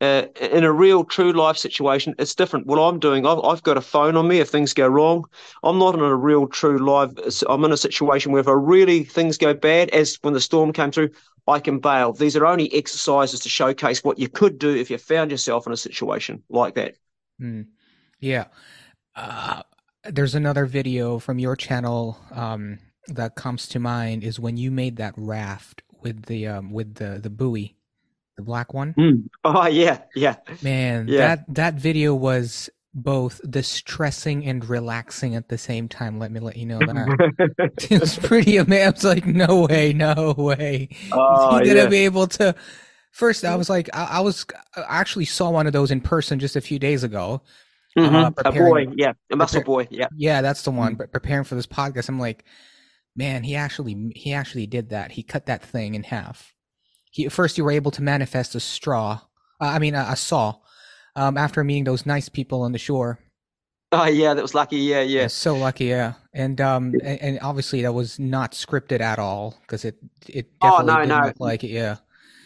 uh, 0.00 0.26
in 0.40 0.64
a 0.64 0.72
real 0.72 1.04
true 1.04 1.32
life 1.32 1.56
situation, 1.56 2.14
it's 2.18 2.34
different. 2.34 2.66
What 2.66 2.78
I'm 2.78 2.98
doing, 2.98 3.26
I've, 3.26 3.38
I've, 3.42 3.62
got 3.62 3.78
a 3.78 3.80
phone 3.80 4.16
on 4.16 4.28
me 4.28 4.40
if 4.40 4.48
things 4.48 4.74
go 4.74 4.86
wrong. 4.86 5.24
I'm 5.62 5.78
not 5.78 5.94
in 5.94 6.00
a 6.00 6.14
real 6.14 6.46
true 6.46 6.78
live. 6.78 7.18
I'm 7.48 7.64
in 7.64 7.72
a 7.72 7.76
situation 7.76 8.32
where 8.32 8.40
if 8.40 8.48
I 8.48 8.52
really 8.52 9.04
things 9.04 9.38
go 9.38 9.54
bad, 9.54 9.90
as 9.90 10.18
when 10.22 10.34
the 10.34 10.40
storm 10.40 10.72
came 10.72 10.90
through, 10.90 11.10
I 11.48 11.60
can 11.60 11.78
bail. 11.78 12.12
These 12.12 12.36
are 12.36 12.44
only 12.44 12.72
exercises 12.74 13.40
to 13.40 13.48
showcase 13.48 14.04
what 14.04 14.18
you 14.18 14.28
could 14.28 14.58
do 14.58 14.74
if 14.74 14.90
you 14.90 14.98
found 14.98 15.30
yourself 15.30 15.66
in 15.66 15.72
a 15.72 15.76
situation 15.76 16.42
like 16.50 16.74
that. 16.74 16.96
Mm. 17.40 17.66
Yeah. 18.20 18.46
Uh, 19.14 19.62
there's 20.04 20.34
another 20.34 20.66
video 20.66 21.18
from 21.18 21.38
your 21.38 21.56
channel 21.56 22.18
um, 22.32 22.78
that 23.08 23.34
comes 23.34 23.66
to 23.68 23.78
mind 23.78 24.24
is 24.24 24.38
when 24.38 24.56
you 24.56 24.70
made 24.70 24.96
that 24.96 25.14
raft 25.16 25.82
with 26.02 26.24
the 26.26 26.46
um, 26.46 26.70
with 26.70 26.96
the 26.96 27.18
the 27.20 27.30
buoy 27.30 27.75
the 28.36 28.42
black 28.42 28.72
one. 28.72 28.94
Mm. 28.94 29.28
Oh 29.44 29.66
yeah, 29.66 30.02
yeah. 30.14 30.36
Man, 30.62 31.08
yeah. 31.08 31.18
that 31.18 31.54
that 31.54 31.74
video 31.74 32.14
was 32.14 32.70
both 32.94 33.40
distressing 33.48 34.46
and 34.46 34.66
relaxing 34.66 35.34
at 35.34 35.48
the 35.48 35.58
same 35.58 35.88
time. 35.88 36.18
Let 36.18 36.30
me 36.30 36.40
let 36.40 36.56
you 36.56 36.66
know 36.66 36.78
that 36.78 37.72
it 37.90 38.00
was 38.00 38.18
pretty 38.18 38.56
amazing. 38.56 38.86
I 38.86 38.90
was 38.90 39.04
like, 39.04 39.26
no 39.26 39.66
way, 39.66 39.92
no 39.92 40.34
way. 40.36 40.88
Oh, 41.12 41.58
Is 41.58 41.68
he 41.68 41.74
gonna 41.74 41.84
yeah. 41.84 41.88
be 41.88 42.04
able 42.04 42.26
to? 42.28 42.54
First, 43.10 43.44
I 43.44 43.56
was 43.56 43.70
like, 43.70 43.88
I, 43.94 44.04
I, 44.04 44.20
was 44.20 44.44
I 44.76 44.82
actually 45.00 45.24
saw 45.24 45.48
one 45.48 45.66
of 45.66 45.72
those 45.72 45.90
in 45.90 46.02
person 46.02 46.38
just 46.38 46.54
a 46.54 46.60
few 46.60 46.78
days 46.78 47.02
ago. 47.02 47.40
Mm-hmm. 47.96 48.14
Uh, 48.14 48.30
a 48.44 48.52
buoy, 48.52 48.88
yeah, 48.94 49.14
a 49.32 49.36
mussel 49.36 49.62
buoy, 49.62 49.88
yeah, 49.90 50.08
yeah, 50.14 50.42
that's 50.42 50.62
the 50.62 50.70
one. 50.70 50.96
But 50.96 51.12
preparing 51.12 51.44
for 51.44 51.54
this 51.54 51.66
podcast, 51.66 52.10
I'm 52.10 52.20
like, 52.20 52.44
man, 53.14 53.42
he 53.42 53.56
actually 53.56 54.12
he 54.14 54.34
actually 54.34 54.66
did 54.66 54.90
that. 54.90 55.12
He 55.12 55.22
cut 55.22 55.46
that 55.46 55.62
thing 55.62 55.94
in 55.94 56.02
half 56.02 56.54
he, 57.16 57.28
first 57.30 57.56
you 57.56 57.64
were 57.64 57.70
able 57.70 57.90
to 57.92 58.02
manifest 58.02 58.54
a 58.54 58.60
straw. 58.60 59.20
Uh, 59.58 59.64
I 59.64 59.78
mean, 59.78 59.94
a, 59.94 60.06
a 60.10 60.16
saw. 60.16 60.56
Um, 61.16 61.38
after 61.38 61.64
meeting 61.64 61.84
those 61.84 62.04
nice 62.04 62.28
people 62.28 62.60
on 62.60 62.72
the 62.72 62.78
shore. 62.78 63.18
Oh 63.90 64.04
yeah, 64.04 64.34
that 64.34 64.42
was 64.42 64.54
lucky. 64.54 64.76
Yeah, 64.76 65.00
yeah. 65.00 65.28
so 65.28 65.56
lucky. 65.56 65.86
Yeah, 65.86 66.14
and 66.34 66.60
um, 66.60 66.92
and, 67.02 67.22
and, 67.22 67.38
obviously 67.40 67.80
that 67.82 67.92
was 67.94 68.18
not 68.18 68.52
scripted 68.52 69.00
at 69.00 69.18
all 69.18 69.56
because 69.62 69.86
it 69.86 69.96
it 70.28 70.50
oh, 70.60 70.82
definitely 70.82 70.92
oh, 70.92 70.94
no, 70.94 71.00
didn't 71.00 71.20
no. 71.20 71.26
look 71.28 71.40
like 71.40 71.64
it. 71.64 71.70
Yeah. 71.70 71.96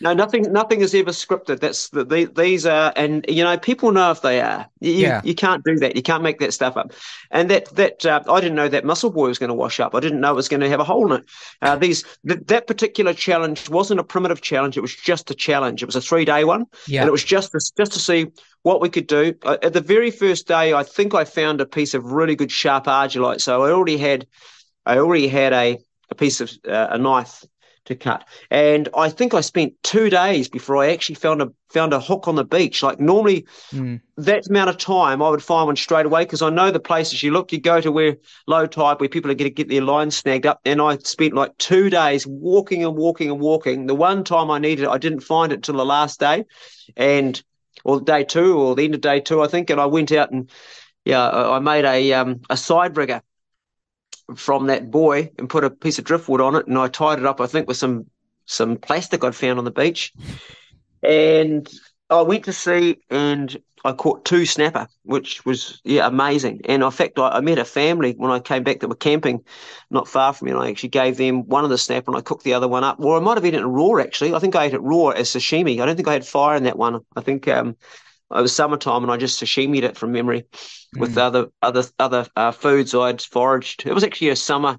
No, 0.00 0.14
nothing. 0.14 0.50
Nothing 0.50 0.80
is 0.80 0.94
ever 0.94 1.10
scripted. 1.10 1.60
That's 1.60 1.90
the, 1.90 2.04
the, 2.04 2.24
these 2.24 2.64
are, 2.64 2.92
and 2.96 3.24
you 3.28 3.44
know, 3.44 3.58
people 3.58 3.92
know 3.92 4.10
if 4.10 4.22
they 4.22 4.40
are. 4.40 4.66
You, 4.80 4.92
yeah. 4.92 5.20
you 5.24 5.34
can't 5.34 5.62
do 5.62 5.76
that. 5.76 5.94
You 5.94 6.02
can't 6.02 6.22
make 6.22 6.38
that 6.38 6.54
stuff 6.54 6.76
up. 6.76 6.92
And 7.30 7.50
that 7.50 7.74
that 7.76 8.06
uh, 8.06 8.22
I 8.28 8.40
didn't 8.40 8.56
know 8.56 8.68
that 8.68 8.84
mussel 8.84 9.10
buoy 9.10 9.28
was 9.28 9.38
going 9.38 9.48
to 9.48 9.54
wash 9.54 9.78
up. 9.78 9.94
I 9.94 10.00
didn't 10.00 10.20
know 10.20 10.32
it 10.32 10.36
was 10.36 10.48
going 10.48 10.60
to 10.60 10.68
have 10.68 10.80
a 10.80 10.84
hole 10.84 11.12
in 11.12 11.20
it. 11.20 11.28
Uh, 11.60 11.76
these 11.76 12.04
th- 12.26 12.40
that 12.46 12.66
particular 12.66 13.12
challenge 13.12 13.68
wasn't 13.68 14.00
a 14.00 14.04
primitive 14.04 14.40
challenge. 14.40 14.76
It 14.76 14.82
was 14.82 14.94
just 14.94 15.30
a 15.30 15.34
challenge. 15.34 15.82
It 15.82 15.86
was 15.86 15.96
a 15.96 16.00
three 16.00 16.24
day 16.24 16.44
one, 16.44 16.66
yeah. 16.86 17.02
and 17.02 17.08
it 17.08 17.12
was 17.12 17.24
just 17.24 17.52
to, 17.52 17.60
just 17.76 17.92
to 17.92 17.98
see 17.98 18.28
what 18.62 18.80
we 18.80 18.88
could 18.88 19.06
do. 19.06 19.34
Uh, 19.42 19.58
at 19.62 19.74
the 19.74 19.80
very 19.80 20.10
first 20.10 20.48
day, 20.48 20.72
I 20.72 20.82
think 20.82 21.14
I 21.14 21.24
found 21.24 21.60
a 21.60 21.66
piece 21.66 21.94
of 21.94 22.12
really 22.12 22.36
good 22.36 22.50
sharp 22.50 22.84
argillite. 22.84 23.40
So 23.40 23.64
I 23.64 23.70
already 23.70 23.98
had, 23.98 24.26
I 24.86 24.96
already 24.96 25.28
had 25.28 25.52
a 25.52 25.78
a 26.10 26.14
piece 26.14 26.40
of 26.40 26.50
uh, 26.66 26.88
a 26.90 26.98
knife 26.98 27.44
to 27.90 27.96
cut. 27.96 28.26
And 28.50 28.88
I 28.96 29.10
think 29.10 29.34
I 29.34 29.42
spent 29.42 29.74
two 29.82 30.08
days 30.10 30.48
before 30.48 30.78
I 30.78 30.92
actually 30.92 31.16
found 31.16 31.42
a 31.42 31.52
found 31.68 31.92
a 31.92 32.00
hook 32.00 32.26
on 32.26 32.34
the 32.34 32.44
beach. 32.44 32.82
Like 32.82 32.98
normally, 32.98 33.46
mm. 33.72 34.00
that 34.16 34.48
amount 34.48 34.70
of 34.70 34.78
time 34.78 35.22
I 35.22 35.28
would 35.28 35.42
find 35.42 35.66
one 35.66 35.76
straight 35.76 36.06
away 36.06 36.24
because 36.24 36.42
I 36.42 36.50
know 36.50 36.70
the 36.70 36.80
places 36.80 37.22
you 37.22 37.32
look. 37.32 37.52
You 37.52 37.60
go 37.60 37.80
to 37.80 37.92
where 37.92 38.16
low 38.46 38.66
tide, 38.66 38.98
where 38.98 39.08
people 39.08 39.30
are 39.30 39.34
going 39.34 39.50
to 39.50 39.54
get 39.54 39.68
their 39.68 39.82
lines 39.82 40.16
snagged 40.16 40.46
up. 40.46 40.60
And 40.64 40.80
I 40.80 40.96
spent 40.98 41.34
like 41.34 41.56
two 41.58 41.90
days 41.90 42.26
walking 42.26 42.84
and 42.84 42.96
walking 42.96 43.30
and 43.30 43.40
walking. 43.40 43.86
The 43.86 43.94
one 43.94 44.24
time 44.24 44.50
I 44.50 44.58
needed 44.58 44.84
it, 44.84 44.88
I 44.88 44.98
didn't 44.98 45.20
find 45.20 45.52
it 45.52 45.62
till 45.62 45.76
the 45.76 45.84
last 45.84 46.18
day, 46.18 46.44
and 46.96 47.40
or 47.84 48.00
day 48.00 48.24
two 48.24 48.58
or 48.58 48.74
the 48.74 48.84
end 48.84 48.94
of 48.94 49.00
day 49.00 49.20
two, 49.20 49.42
I 49.42 49.48
think. 49.48 49.70
And 49.70 49.80
I 49.80 49.86
went 49.86 50.12
out 50.12 50.30
and 50.30 50.50
yeah, 51.04 51.28
I 51.28 51.58
made 51.60 51.84
a 51.84 52.12
um, 52.12 52.40
a 52.50 52.56
side 52.56 52.96
rigger 52.96 53.22
from 54.36 54.66
that 54.66 54.90
buoy 54.90 55.30
and 55.38 55.48
put 55.48 55.64
a 55.64 55.70
piece 55.70 55.98
of 55.98 56.04
driftwood 56.04 56.40
on 56.40 56.54
it, 56.54 56.66
and 56.66 56.78
I 56.78 56.88
tied 56.88 57.18
it 57.18 57.26
up, 57.26 57.40
I 57.40 57.46
think, 57.46 57.68
with 57.68 57.76
some 57.76 58.06
some 58.46 58.76
plastic 58.76 59.22
I'd 59.24 59.34
found 59.34 59.58
on 59.58 59.64
the 59.64 59.70
beach. 59.70 60.12
And 61.02 61.68
I 62.10 62.22
went 62.22 62.44
to 62.46 62.52
sea 62.52 62.98
and 63.08 63.56
I 63.84 63.92
caught 63.92 64.24
two 64.24 64.44
snapper, 64.44 64.88
which 65.04 65.44
was 65.46 65.80
yeah 65.84 66.06
amazing. 66.06 66.60
And 66.64 66.82
in 66.82 66.90
fact, 66.90 67.18
I, 67.18 67.28
I, 67.28 67.40
met 67.40 67.58
a 67.58 67.64
family 67.64 68.12
when 68.12 68.30
I 68.30 68.40
came 68.40 68.62
back 68.62 68.80
that 68.80 68.88
were 68.88 68.94
camping 68.96 69.42
not 69.90 70.08
far 70.08 70.32
from 70.32 70.46
me, 70.46 70.52
and 70.52 70.60
I 70.60 70.68
actually 70.68 70.90
gave 70.90 71.16
them 71.16 71.46
one 71.48 71.64
of 71.64 71.70
the 71.70 71.78
snapper 71.78 72.10
and 72.10 72.18
I 72.18 72.20
cooked 72.20 72.44
the 72.44 72.54
other 72.54 72.68
one 72.68 72.84
up. 72.84 72.98
Well, 72.98 73.16
I 73.16 73.20
might 73.20 73.36
have 73.36 73.46
eaten 73.46 73.60
it 73.60 73.66
raw 73.66 74.00
actually. 74.00 74.34
I 74.34 74.38
think 74.38 74.54
I 74.54 74.66
ate 74.66 74.74
it 74.74 74.82
raw 74.82 75.08
as 75.08 75.30
sashimi. 75.30 75.80
I 75.80 75.86
don't 75.86 75.96
think 75.96 76.08
I 76.08 76.12
had 76.12 76.26
fire 76.26 76.56
in 76.56 76.64
that 76.64 76.76
one. 76.76 77.00
I 77.16 77.20
think 77.22 77.48
um, 77.48 77.76
it 78.32 78.42
was 78.42 78.54
summertime 78.54 79.02
and 79.02 79.10
I 79.10 79.16
just 79.16 79.38
sashimied 79.38 79.84
it 79.84 79.96
from 79.96 80.12
memory 80.12 80.44
with 80.96 81.14
mm. 81.14 81.18
other 81.18 81.46
other 81.62 81.84
other 81.98 82.26
uh, 82.36 82.52
foods 82.52 82.94
I'd 82.94 83.20
foraged. 83.20 83.86
It 83.86 83.94
was 83.94 84.04
actually 84.04 84.28
a 84.28 84.36
summer 84.36 84.78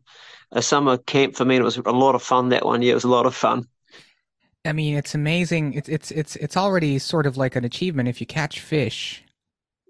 a 0.52 0.62
summer 0.62 0.98
camp 0.98 1.36
for 1.36 1.46
me. 1.46 1.56
And 1.56 1.62
it 1.62 1.66
was 1.66 1.78
a 1.78 1.92
lot 1.92 2.16
of 2.16 2.22
fun 2.22 2.50
that 2.50 2.66
one. 2.66 2.82
Yeah, 2.82 2.92
it 2.92 2.96
was 2.96 3.04
a 3.04 3.10
lot 3.10 3.26
of 3.26 3.36
fun. 3.36 3.68
I 4.66 4.74
mean, 4.74 4.96
it's 4.96 5.16
amazing. 5.16 5.74
It's 5.74 5.90
it's 5.90 6.12
it's 6.12 6.36
it's 6.36 6.58
already 6.58 7.00
sort 7.00 7.26
of 7.26 7.38
like 7.38 7.56
an 7.56 7.66
achievement 7.66 8.10
if 8.10 8.22
you 8.22 8.28
catch 8.28 8.60
fish, 8.60 9.24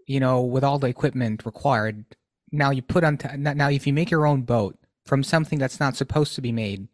you 0.07 0.19
know, 0.19 0.41
with 0.41 0.63
all 0.63 0.79
the 0.79 0.87
equipment 0.87 1.45
required. 1.45 2.05
Now 2.51 2.69
you 2.71 2.81
put 2.81 3.03
on 3.03 3.17
t- 3.17 3.35
now 3.37 3.69
if 3.69 3.85
you 3.85 3.93
make 3.93 4.11
your 4.11 4.25
own 4.25 4.43
boat 4.43 4.77
from 5.05 5.23
something 5.23 5.59
that's 5.59 5.79
not 5.79 5.95
supposed 5.95 6.35
to 6.35 6.41
be 6.41 6.51
made 6.51 6.87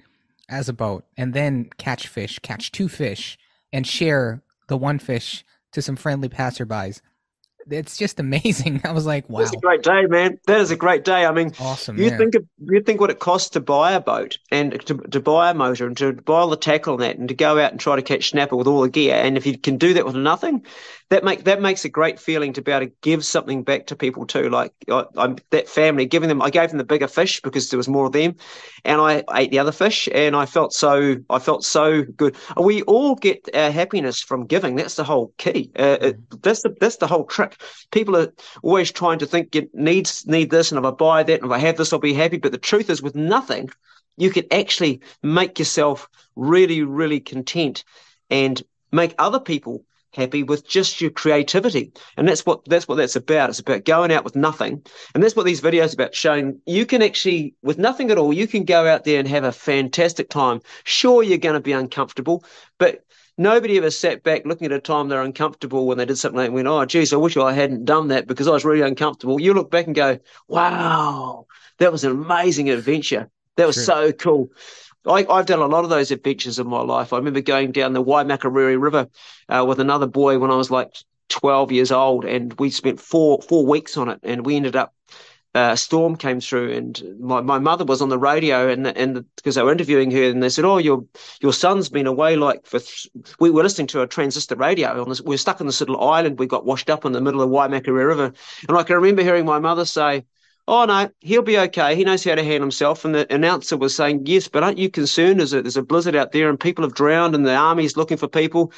as 0.50 0.70
a 0.70 0.74
boat, 0.74 1.06
and 1.18 1.34
then 1.34 1.70
catch 1.78 2.08
fish, 2.08 2.40
catch 2.40 2.72
two 2.72 2.88
fish, 2.88 3.38
and 3.72 3.86
share 3.86 4.42
the 4.70 4.78
one 4.78 4.98
fish 4.98 5.44
to 5.74 5.82
some 5.82 5.96
friendly 5.96 6.30
passerbys. 6.30 7.02
It's 7.70 7.98
just 7.98 8.20
amazing. 8.20 8.82
I 8.86 8.92
was 8.92 9.06
like, 9.06 9.30
wow. 9.30 9.40
That's 9.40 9.54
a 9.54 9.60
great 9.60 9.84
day, 9.84 10.06
man. 10.06 10.40
That 10.48 10.62
is 10.62 10.72
a 10.72 10.76
great 10.76 11.04
day. 11.04 11.26
I 11.26 11.32
mean, 11.32 11.54
awesome. 11.60 11.98
You 11.98 12.06
yeah. 12.06 12.18
think 12.18 12.36
of, 12.36 12.46
you 12.60 12.82
think 12.82 13.02
what 13.02 13.10
it 13.10 13.20
costs 13.20 13.50
to 13.52 13.60
buy 13.60 13.92
a 13.92 14.00
boat 14.00 14.38
and 14.52 14.80
to, 14.86 14.98
to 14.98 15.20
buy 15.20 15.52
a 15.52 15.54
motor 15.54 15.86
and 15.86 15.98
to 15.98 16.14
buy 16.14 16.40
all 16.40 16.50
the 16.50 16.58
tackle 16.58 16.94
and 16.94 17.04
that 17.04 17.18
and 17.18 17.28
to 17.30 17.36
go 17.36 17.60
out 17.60 17.72
and 17.72 17.80
try 17.80 17.96
to 17.96 18.02
catch 18.02 18.30
snapper 18.30 18.56
with 18.56 18.68
all 18.68 18.82
the 18.82 18.90
gear. 18.90 19.16
And 19.16 19.38
if 19.38 19.46
you 19.46 19.58
can 19.58 19.78
do 19.78 19.94
that 19.96 20.06
with 20.06 20.16
nothing, 20.16 20.66
that 21.10 21.24
make 21.24 21.46
that 21.46 21.62
makes 21.62 21.86
a 21.86 21.90
great 21.90 22.20
feeling 22.20 22.52
to 22.54 22.62
be 22.62 22.72
able 22.72 22.88
to 22.88 22.94
give 23.02 23.24
something 23.24 23.64
back 23.64 23.88
to 23.88 23.96
people 23.96 24.26
too. 24.26 24.50
Like 24.50 24.74
I, 24.92 25.06
am 25.18 25.38
that 25.52 25.70
family, 25.70 26.06
giving 26.06 26.28
them. 26.28 26.42
I 26.42 26.50
gave 26.50 26.70
them 26.70 26.78
the 26.78 26.84
bigger 26.84 27.08
fish 27.08 27.40
because 27.42 27.70
there 27.70 27.78
was 27.78 27.88
more 27.88 28.08
of 28.08 28.12
them, 28.12 28.36
and 28.84 29.00
I 29.00 29.24
ate 29.34 29.52
the 29.52 29.60
other 29.60 29.72
fish, 29.72 30.10
and 30.14 30.36
I 30.36 30.46
felt 30.46 30.74
so. 30.74 31.16
I 31.30 31.40
felt 31.40 31.64
so 31.64 32.04
good. 32.04 32.36
We 32.58 32.82
all 32.84 33.16
get 33.16 33.48
our 33.54 33.72
happiness 33.72 34.22
from 34.22 34.48
giving. 34.48 34.76
That's 34.76 34.96
the 34.96 35.06
whole 35.06 35.34
key. 35.38 35.72
Uh, 35.78 35.98
it, 36.02 36.42
that's 36.44 36.64
the 36.64 36.76
that's 36.80 36.98
the 36.98 37.08
whole 37.08 37.26
trick. 37.26 37.62
People 37.92 38.18
are 38.18 38.34
always 38.62 38.92
trying 38.92 39.20
to 39.20 39.26
think 39.26 39.56
it 39.56 39.74
needs 39.74 40.28
need 40.28 40.50
this, 40.50 40.72
and 40.72 40.80
if 40.80 40.86
I 40.86 40.92
buy 40.92 41.24
that, 41.24 41.42
and 41.42 41.50
if 41.50 41.56
I 41.56 41.60
have 41.60 41.78
this, 41.78 41.94
I'll 41.94 42.00
be 42.00 42.14
happy. 42.14 42.38
But 42.38 42.52
the 42.52 42.58
truth 42.58 42.90
is, 42.90 43.02
with 43.02 43.16
nothing, 43.16 43.70
you 44.18 44.30
can 44.30 44.46
actually 44.52 45.00
make 45.24 45.58
yourself 45.58 46.10
really, 46.36 46.84
really 46.84 47.22
content 47.22 47.86
and 48.30 48.62
make 48.92 49.16
other 49.18 49.40
people 49.40 49.86
happy 50.18 50.44
with 50.44 50.68
just 50.68 51.00
your 51.00 51.12
creativity. 51.12 51.94
And 52.18 52.28
that's 52.28 52.46
what 52.46 52.66
that's 52.66 52.88
what 52.88 52.96
that's 52.96 53.16
about. 53.16 53.50
It's 53.50 53.60
about 53.60 53.86
going 53.86 54.12
out 54.12 54.26
with 54.26 54.36
nothing. 54.36 54.84
And 55.14 55.24
that's 55.24 55.36
what 55.36 55.46
these 55.46 55.62
videos 55.62 55.94
about 55.94 56.16
showing 56.16 56.60
you 56.66 56.86
can 56.86 57.02
actually 57.02 57.56
with 57.62 57.78
nothing 57.78 58.12
at 58.12 58.18
all, 58.18 58.34
you 58.34 58.48
can 58.48 58.66
go 58.66 58.88
out 58.88 59.06
there 59.06 59.20
and 59.20 59.28
have 59.28 59.44
a 59.44 59.52
fantastic 59.52 60.30
time. 60.30 60.60
Sure 60.84 61.24
you're 61.24 61.38
going 61.38 61.54
to 61.54 61.62
be 61.62 61.72
uncomfortable, 61.72 62.44
but 62.80 63.06
nobody 63.38 63.78
ever 63.78 63.92
sat 63.92 64.24
back 64.24 64.46
looking 64.46 64.66
at 64.66 64.72
a 64.72 64.80
time 64.80 65.08
they're 65.08 65.22
uncomfortable 65.22 65.86
when 65.86 65.98
they 65.98 66.06
did 66.06 66.18
something 66.18 66.42
and 66.42 66.54
went, 66.54 66.68
Oh 66.68 66.84
geez, 66.86 67.14
I 67.14 67.18
wish 67.18 67.38
I 67.38 67.54
hadn't 67.54 67.86
done 67.86 68.10
that 68.10 68.28
because 68.28 68.48
I 68.48 68.52
was 68.52 68.66
really 68.66 68.82
uncomfortable. 68.82 69.40
You 69.40 69.54
look 69.54 69.72
back 69.72 69.86
and 69.86 69.96
go, 69.96 70.20
Wow, 70.48 71.46
that 71.78 71.92
was 71.92 72.04
an 72.04 72.12
amazing 72.12 72.70
adventure. 72.70 73.30
That 73.56 73.68
was 73.68 73.76
True. 73.76 73.86
so 73.86 74.12
cool. 74.12 74.50
I, 75.08 75.26
have 75.30 75.46
done 75.46 75.60
a 75.60 75.68
lot 75.68 75.84
of 75.84 75.90
those 75.90 76.12
adventures 76.12 76.60
in 76.60 76.68
my 76.68 76.82
life. 76.82 77.14
I 77.14 77.18
remember 77.18 77.42
going 77.42 77.72
down 77.72 77.94
the 77.94 78.04
Waimakariri 78.04 78.80
River 78.80 79.08
uh, 79.50 79.66
with 79.68 79.80
another 79.80 80.08
boy 80.08 80.38
when 80.40 80.52
I 80.52 80.56
was 80.56 80.72
like 80.72 80.94
12 81.30 81.72
years 81.72 81.92
old, 81.92 82.26
and 82.26 82.54
we 82.60 82.70
spent 82.70 83.00
four 83.00 83.42
four 83.42 83.66
weeks 83.66 83.98
on 83.98 84.10
it, 84.10 84.20
and 84.24 84.46
we 84.46 84.56
ended 84.56 84.76
up. 84.76 84.94
Uh, 85.56 85.72
a 85.72 85.78
storm 85.78 86.16
came 86.16 86.40
through, 86.40 86.72
and 86.72 87.02
my, 87.20 87.42
my 87.42 87.58
mother 87.58 87.84
was 87.84 88.02
on 88.02 88.10
the 88.10 88.20
radio, 88.20 88.70
and 88.70 88.86
and 88.86 89.26
because 89.38 89.56
they 89.56 89.64
were 89.64 89.72
interviewing 89.72 90.12
her, 90.12 90.24
and 90.24 90.44
they 90.44 90.50
said, 90.50 90.66
"Oh, 90.66 90.78
your 90.78 91.06
your 91.42 91.54
son's 91.54 91.90
been 91.90 92.06
away 92.06 92.36
like 92.36 92.66
for." 92.66 92.80
Th-. 92.80 93.08
We 93.40 93.50
were 93.50 93.64
listening 93.64 93.88
to 93.88 94.02
a 94.02 94.08
transistor 94.08 94.56
radio 94.56 95.04
were 95.24 95.38
stuck 95.38 95.60
on 95.60 95.68
this 95.68 95.80
little 95.80 96.02
island. 96.02 96.38
We 96.38 96.48
got 96.48 96.66
washed 96.66 96.90
up 96.90 97.06
in 97.06 97.14
the 97.14 97.22
middle 97.22 97.42
of 97.42 97.50
the 97.50 97.56
Waimakariri 97.56 98.08
River, 98.08 98.34
and 98.68 98.78
I 98.78 98.84
can 98.84 98.98
remember 98.98 99.24
hearing 99.24 99.46
my 99.46 99.58
mother 99.58 99.86
say, 99.86 100.26
oh 100.68 100.86
no, 100.86 101.10
he'll 101.22 101.42
be 101.42 101.58
okay. 101.58 101.96
He 101.96 102.04
knows 102.04 102.24
how 102.24 102.36
to 102.36 102.44
handle 102.44 102.62
himself. 102.62 103.06
And 103.06 103.16
the 103.16 103.34
announcer 103.34 103.78
was 103.78 103.96
saying, 103.96 104.26
yes, 104.26 104.48
but 104.48 104.64
aren't 104.64 104.78
you 104.78 104.90
concerned? 104.90 105.40
There's 105.40 105.54
a, 105.54 105.62
there's 105.62 105.78
a 105.78 105.84
blizzard 105.84 106.16
out 106.16 106.32
there 106.32 106.50
and 106.50 106.60
people 106.60 106.84
have 106.84 106.94
drowned 106.94 107.36
and 107.36 107.46
the 107.46 107.56
army's 107.56 107.98
looking 107.98 108.18
for 108.18 108.28
people. 108.28 108.72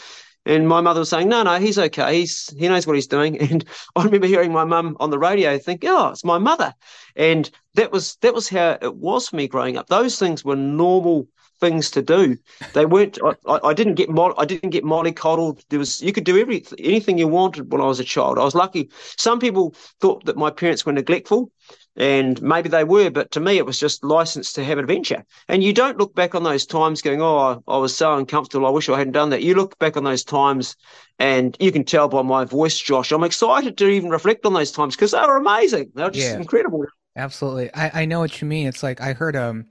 And 0.45 0.67
my 0.67 0.82
mother 0.82 1.02
was 1.02 1.10
saying, 1.10 1.28
no, 1.28 1.43
no, 1.43 1.60
he's 1.60 1.78
okay. 1.78 2.19
He's 2.19 2.54
he 2.58 2.67
knows 2.67 2.88
what 2.88 2.95
he's 2.95 3.08
doing. 3.08 3.38
And 3.52 3.65
I 3.95 4.04
remember 4.04 4.28
hearing 4.28 4.54
my 4.54 4.63
mum 4.63 4.95
on 4.99 5.10
the 5.10 5.19
radio 5.19 5.58
think, 5.58 5.84
oh, 5.86 6.10
it's 6.10 6.23
my 6.23 6.38
mother. 6.38 6.73
And 7.15 7.49
that 7.73 7.91
was 7.91 8.15
that 8.21 8.34
was 8.34 8.47
how 8.49 8.78
it 8.82 8.95
was 8.95 9.30
for 9.30 9.36
me 9.36 9.47
growing 9.47 9.78
up. 9.78 9.88
Those 9.88 10.17
things 10.17 10.45
were 10.45 10.56
normal 10.56 11.28
things 11.60 11.91
to 11.91 12.02
do. 12.02 12.38
They 12.73 12.86
weren't. 12.86 13.19
I, 13.23 13.60
I 13.63 13.73
didn't 13.73 13.95
get 13.95 14.10
mod, 14.10 14.34
I 14.38 14.45
didn't 14.45 14.69
get 14.69 14.84
mollycoddled. 14.84 15.63
There 15.69 15.80
was 15.80 16.02
you 16.02 16.13
could 16.13 16.23
do 16.23 16.39
every 16.39 16.65
anything 16.80 17.17
you 17.17 17.28
wanted 17.28 17.71
when 17.71 17.82
I 17.82 17.86
was 17.86 17.99
a 17.99 18.04
child. 18.04 18.39
I 18.39 18.43
was 18.43 18.56
lucky. 18.56 18.89
Some 19.17 19.39
people 19.39 19.75
thought 19.99 20.25
that 20.25 20.38
my 20.38 20.49
parents 20.49 20.86
were 20.86 20.93
neglectful, 20.93 21.52
and 21.99 22.41
maybe 22.41 22.69
they 22.69 22.83
were, 22.83 23.12
but 23.12 23.31
to 23.31 23.39
me 23.39 23.57
it 23.57 23.65
was 23.65 23.79
just 23.79 24.03
license 24.03 24.53
to 24.53 24.63
have 24.63 24.79
adventure. 24.79 25.23
And 25.47 25.63
you 25.63 25.73
don't 25.73 25.97
look 25.97 26.15
back 26.15 26.33
on 26.35 26.43
those 26.43 26.65
times 26.65 27.01
going, 27.03 27.21
"Oh, 27.21 27.63
I 27.67 27.77
was 27.77 27.95
so 27.95 28.17
uncomfortable. 28.17 28.65
I 28.67 28.71
wish 28.71 28.89
I 28.89 28.97
hadn't 28.97 29.13
done 29.13 29.29
that." 29.31 29.43
You 29.43 29.55
look 29.55 29.77
back 29.79 29.97
on 29.97 30.03
those 30.05 30.23
times, 30.23 30.75
and 31.19 31.55
you 31.59 31.71
can 31.71 31.83
tell 31.83 32.07
by 32.07 32.21
my 32.23 32.45
voice, 32.45 32.77
Josh. 32.79 33.12
I'm 33.12 33.23
excited 33.23 33.77
to 33.77 33.88
even 33.89 34.09
reflect 34.09 34.45
on 34.45 34.53
those 34.53 34.71
times 34.71 34.95
because 34.95 35.12
they 35.12 35.19
were 35.19 35.38
amazing. 35.38 35.91
They 35.95 36.03
were 36.03 36.12
just 36.12 36.33
yeah, 36.33 36.39
incredible. 36.39 36.85
Absolutely, 37.15 37.73
I, 37.73 38.03
I 38.03 38.05
know 38.05 38.19
what 38.19 38.41
you 38.41 38.47
mean. 38.47 38.67
It's 38.67 38.83
like 38.83 39.01
I 39.01 39.13
heard 39.13 39.35
um 39.35 39.67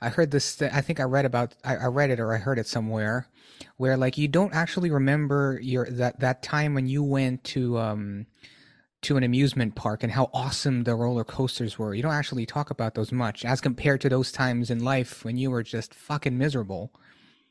I 0.00 0.10
heard 0.10 0.30
this. 0.30 0.56
Th- 0.56 0.72
I 0.72 0.80
think 0.82 1.00
I 1.00 1.04
read 1.04 1.24
about. 1.26 1.54
I, 1.64 1.76
I 1.76 1.86
read 1.86 2.10
it 2.10 2.20
or 2.20 2.34
I 2.34 2.38
heard 2.38 2.58
it 2.58 2.66
somewhere, 2.66 3.28
where 3.78 3.96
like 3.96 4.18
you 4.18 4.28
don't 4.28 4.54
actually 4.54 4.90
remember 4.90 5.58
your 5.62 5.86
that 5.90 6.20
that 6.20 6.42
time 6.42 6.74
when 6.74 6.86
you 6.86 7.02
went 7.02 7.44
to 7.44 7.78
um 7.78 8.26
to 9.02 9.16
an 9.16 9.22
amusement 9.22 9.74
park 9.74 10.02
and 10.02 10.12
how 10.12 10.28
awesome 10.34 10.84
the 10.84 10.94
roller 10.94 11.24
coasters 11.24 11.78
were. 11.78 11.94
You 11.94 12.02
don't 12.02 12.12
actually 12.12 12.46
talk 12.46 12.70
about 12.70 12.94
those 12.94 13.12
much 13.12 13.44
as 13.44 13.60
compared 13.60 14.00
to 14.02 14.08
those 14.08 14.30
times 14.30 14.70
in 14.70 14.84
life 14.84 15.24
when 15.24 15.36
you 15.36 15.50
were 15.50 15.62
just 15.62 15.94
fucking 15.94 16.36
miserable 16.36 16.92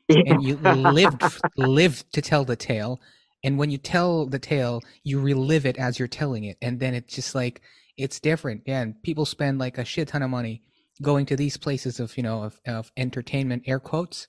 and 0.08 0.42
you 0.42 0.56
lived 0.56 1.22
lived 1.56 2.12
to 2.12 2.22
tell 2.22 2.44
the 2.44 2.56
tale. 2.56 3.00
And 3.42 3.58
when 3.58 3.70
you 3.70 3.78
tell 3.78 4.26
the 4.26 4.38
tale, 4.38 4.82
you 5.02 5.20
relive 5.20 5.64
it 5.64 5.78
as 5.78 5.98
you're 5.98 6.08
telling 6.08 6.44
it, 6.44 6.58
and 6.60 6.78
then 6.78 6.94
it's 6.94 7.14
just 7.14 7.34
like 7.34 7.62
it's 7.96 8.20
different. 8.20 8.62
Yeah, 8.66 8.82
and 8.82 9.02
people 9.02 9.24
spend 9.24 9.58
like 9.58 9.78
a 9.78 9.84
shit 9.84 10.08
ton 10.08 10.22
of 10.22 10.30
money 10.30 10.62
going 11.02 11.26
to 11.26 11.36
these 11.36 11.56
places 11.56 12.00
of 12.00 12.16
you 12.16 12.22
know 12.22 12.42
of, 12.42 12.60
of 12.66 12.92
entertainment 12.96 13.62
air 13.66 13.80
quotes 13.80 14.28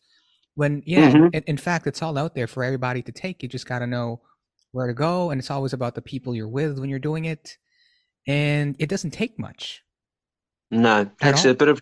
when 0.56 0.82
yeah 0.86 1.12
mm-hmm. 1.12 1.28
in, 1.34 1.44
in, 1.48 1.58
fact 1.58 1.88
it's 1.88 2.02
all 2.02 2.18
out 2.18 2.34
there 2.36 2.48
for 2.48 2.64
everybody 2.64 3.02
to 3.02 3.12
take 3.12 3.44
you 3.44 3.50
just 3.50 3.68
got 3.68 3.80
to 3.80 3.88
know 3.88 4.22
where 4.72 4.88
to 4.88 4.94
go 4.94 5.30
and 5.30 5.40
it's 5.40 5.52
always 5.52 5.74
about 5.74 5.96
the 5.96 6.02
people 6.02 6.36
you're 6.36 6.48
with 6.48 6.80
when 6.80 6.90
you're 6.90 7.00
doing 7.00 7.26
it 7.26 7.58
and 8.28 8.76
it 8.80 8.90
doesn't 8.90 9.12
take 9.12 9.38
much 9.40 9.84
no 10.70 11.10
takes 11.22 11.46
a 11.46 11.54
bit 11.54 11.68
of 11.68 11.82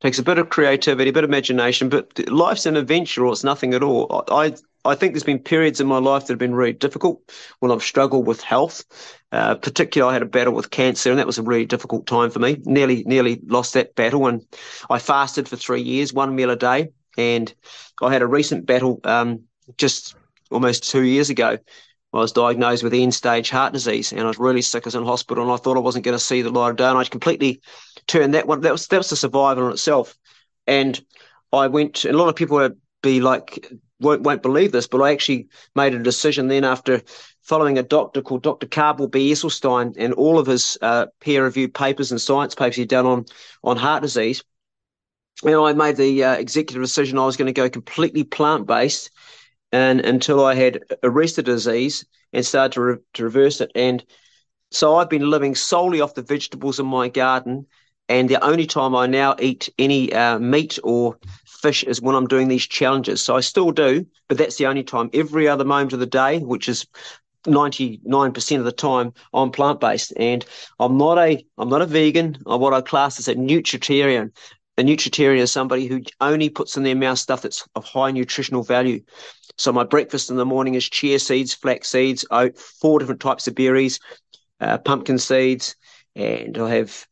takes 0.00 0.18
a 0.18 0.22
bit 0.22 0.38
of 0.38 0.48
creativity 0.48 1.10
a 1.10 1.12
bit 1.12 1.24
of 1.24 1.30
imagination 1.30 1.88
but 1.88 2.18
life's 2.28 2.66
an 2.66 2.76
adventure 2.76 3.24
or 3.26 3.32
it's 3.32 3.44
nothing 3.44 3.74
at 3.74 3.82
all 3.82 4.24
i 4.30 4.54
I 4.84 4.94
think 4.94 5.12
there's 5.12 5.24
been 5.24 5.40
periods 5.40 5.80
in 5.80 5.86
my 5.86 5.98
life 5.98 6.26
that 6.26 6.32
have 6.32 6.38
been 6.38 6.54
really 6.54 6.72
difficult 6.72 7.20
when 7.58 7.70
I've 7.70 7.82
struggled 7.82 8.26
with 8.26 8.40
health. 8.40 8.84
Uh, 9.30 9.54
particularly, 9.56 10.10
I 10.10 10.14
had 10.14 10.22
a 10.22 10.26
battle 10.26 10.54
with 10.54 10.70
cancer, 10.70 11.10
and 11.10 11.18
that 11.18 11.26
was 11.26 11.38
a 11.38 11.42
really 11.42 11.66
difficult 11.66 12.06
time 12.06 12.30
for 12.30 12.38
me. 12.38 12.56
Nearly, 12.64 13.02
nearly 13.04 13.40
lost 13.46 13.74
that 13.74 13.94
battle, 13.94 14.26
and 14.26 14.46
I 14.88 14.98
fasted 14.98 15.48
for 15.48 15.56
three 15.56 15.82
years, 15.82 16.14
one 16.14 16.34
meal 16.34 16.50
a 16.50 16.56
day. 16.56 16.90
And 17.18 17.52
I 18.00 18.12
had 18.12 18.22
a 18.22 18.26
recent 18.26 18.66
battle 18.66 19.00
um, 19.04 19.40
just 19.76 20.14
almost 20.50 20.90
two 20.90 21.02
years 21.02 21.28
ago. 21.28 21.58
I 22.12 22.18
was 22.18 22.32
diagnosed 22.32 22.82
with 22.82 22.94
end 22.94 23.14
stage 23.14 23.50
heart 23.50 23.72
disease, 23.72 24.12
and 24.12 24.22
I 24.22 24.26
was 24.26 24.38
really 24.38 24.62
sick. 24.62 24.86
I 24.86 24.88
was 24.88 24.94
in 24.94 25.04
hospital, 25.04 25.44
and 25.44 25.52
I 25.52 25.56
thought 25.56 25.76
I 25.76 25.80
wasn't 25.80 26.04
going 26.04 26.16
to 26.16 26.24
see 26.24 26.42
the 26.42 26.50
light 26.50 26.70
of 26.70 26.76
day. 26.76 26.86
And 26.86 26.98
I 26.98 27.04
completely 27.04 27.60
turned 28.06 28.34
that 28.34 28.46
one. 28.46 28.62
That 28.62 28.72
was 28.72 28.86
that 28.88 28.98
was 28.98 29.10
the 29.10 29.16
survival 29.16 29.66
in 29.66 29.72
itself. 29.72 30.16
And 30.66 31.00
I 31.52 31.66
went. 31.66 32.04
And 32.04 32.14
a 32.14 32.18
lot 32.18 32.28
of 32.28 32.36
people 32.36 32.56
would 32.56 32.78
be 33.02 33.20
like 33.20 33.70
won't, 34.00 34.22
won't 34.22 34.42
believe 34.42 34.72
this, 34.72 34.86
but 34.86 35.02
I 35.02 35.12
actually 35.12 35.48
made 35.74 35.94
a 35.94 35.98
decision 36.02 36.48
then 36.48 36.64
after 36.64 37.02
following 37.42 37.78
a 37.78 37.82
doctor 37.82 38.22
called 38.22 38.42
Dr. 38.42 38.66
Carl 38.66 39.08
B. 39.08 39.32
Esselstyn 39.32 39.94
and 39.96 40.12
all 40.14 40.38
of 40.38 40.46
his 40.46 40.78
uh, 40.82 41.06
peer-reviewed 41.20 41.74
papers 41.74 42.10
and 42.10 42.20
science 42.20 42.54
papers 42.54 42.76
he'd 42.76 42.88
done 42.88 43.06
on 43.06 43.24
on 43.64 43.76
heart 43.76 44.02
disease. 44.02 44.42
And 45.44 45.54
I 45.54 45.72
made 45.72 45.96
the 45.96 46.24
uh, 46.24 46.32
executive 46.34 46.82
decision 46.82 47.18
I 47.18 47.26
was 47.26 47.36
going 47.36 47.46
to 47.46 47.52
go 47.52 47.70
completely 47.70 48.24
plant-based, 48.24 49.10
and 49.72 50.00
until 50.00 50.44
I 50.44 50.54
had 50.54 50.82
arrested 51.02 51.44
the 51.44 51.52
disease 51.52 52.04
and 52.32 52.44
started 52.44 52.72
to, 52.72 52.80
re- 52.80 52.96
to 53.14 53.24
reverse 53.24 53.60
it. 53.60 53.70
And 53.74 54.04
so 54.70 54.96
I've 54.96 55.10
been 55.10 55.30
living 55.30 55.54
solely 55.54 56.00
off 56.00 56.14
the 56.14 56.22
vegetables 56.22 56.78
in 56.78 56.86
my 56.86 57.08
garden. 57.08 57.66
And 58.08 58.28
the 58.28 58.42
only 58.42 58.66
time 58.66 58.94
I 58.96 59.06
now 59.06 59.36
eat 59.38 59.68
any 59.78 60.12
uh, 60.12 60.38
meat 60.38 60.78
or 60.82 61.18
fish 61.46 61.84
is 61.84 62.00
when 62.00 62.14
I'm 62.14 62.26
doing 62.26 62.48
these 62.48 62.66
challenges. 62.66 63.22
So 63.22 63.36
I 63.36 63.40
still 63.40 63.70
do, 63.70 64.06
but 64.28 64.38
that's 64.38 64.56
the 64.56 64.66
only 64.66 64.82
time. 64.82 65.10
Every 65.12 65.46
other 65.48 65.64
moment 65.64 65.92
of 65.92 66.00
the 66.00 66.06
day, 66.06 66.38
which 66.38 66.68
is 66.68 66.86
99% 67.46 68.58
of 68.58 68.64
the 68.64 68.72
time, 68.72 69.12
I'm 69.34 69.50
plant 69.50 69.80
based. 69.80 70.12
And 70.16 70.44
I'm 70.80 70.96
not 70.96 71.18
a 71.18 71.44
I'm 71.58 71.68
not 71.68 71.82
a 71.82 71.86
vegan. 71.86 72.38
I'm 72.46 72.60
what 72.60 72.74
I 72.74 72.80
class 72.80 73.18
as 73.18 73.28
a 73.28 73.34
nutritarian. 73.34 74.32
A 74.78 74.82
nutritarian 74.82 75.40
is 75.40 75.50
somebody 75.50 75.86
who 75.86 76.02
only 76.20 76.48
puts 76.48 76.76
in 76.76 76.84
their 76.84 76.94
mouth 76.94 77.18
stuff 77.18 77.42
that's 77.42 77.66
of 77.74 77.84
high 77.84 78.12
nutritional 78.12 78.62
value. 78.62 79.02
So 79.56 79.72
my 79.72 79.82
breakfast 79.82 80.30
in 80.30 80.36
the 80.36 80.46
morning 80.46 80.74
is 80.74 80.88
chia 80.88 81.18
seeds, 81.18 81.52
flax 81.52 81.88
seeds, 81.88 82.24
oat, 82.30 82.56
four 82.56 83.00
different 83.00 83.20
types 83.20 83.48
of 83.48 83.56
berries, 83.56 83.98
uh, 84.60 84.78
pumpkin 84.78 85.18
seeds, 85.18 85.74
and 86.14 86.56
I'll 86.56 86.68
have 86.68 87.06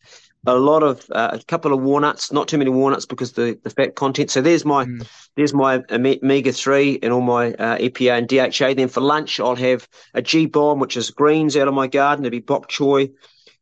a 0.46 0.54
lot 0.54 0.84
of 0.84 1.04
uh, 1.10 1.30
a 1.32 1.44
couple 1.44 1.72
of 1.72 1.82
walnuts, 1.82 2.30
not 2.30 2.46
too 2.46 2.56
many 2.56 2.70
walnuts 2.70 3.04
because 3.04 3.32
the, 3.32 3.58
the 3.64 3.70
fat 3.70 3.96
content. 3.96 4.30
So 4.30 4.40
there's 4.40 4.64
my 4.64 4.84
mm. 4.84 5.04
there's 5.34 5.52
my 5.52 5.82
omega 5.90 6.52
three 6.52 7.00
and 7.02 7.12
all 7.12 7.20
my 7.20 7.52
uh, 7.54 7.78
EPA 7.78 8.18
and 8.18 8.28
DHA. 8.28 8.74
Then 8.74 8.88
for 8.88 9.00
lunch 9.00 9.40
I'll 9.40 9.56
have 9.56 9.88
a 10.14 10.22
G 10.22 10.46
bomb, 10.46 10.78
which 10.78 10.96
is 10.96 11.10
greens 11.10 11.56
out 11.56 11.66
of 11.66 11.74
my 11.74 11.88
garden. 11.88 12.24
It'll 12.24 12.30
be 12.30 12.38
bok 12.38 12.68
choy, 12.68 13.10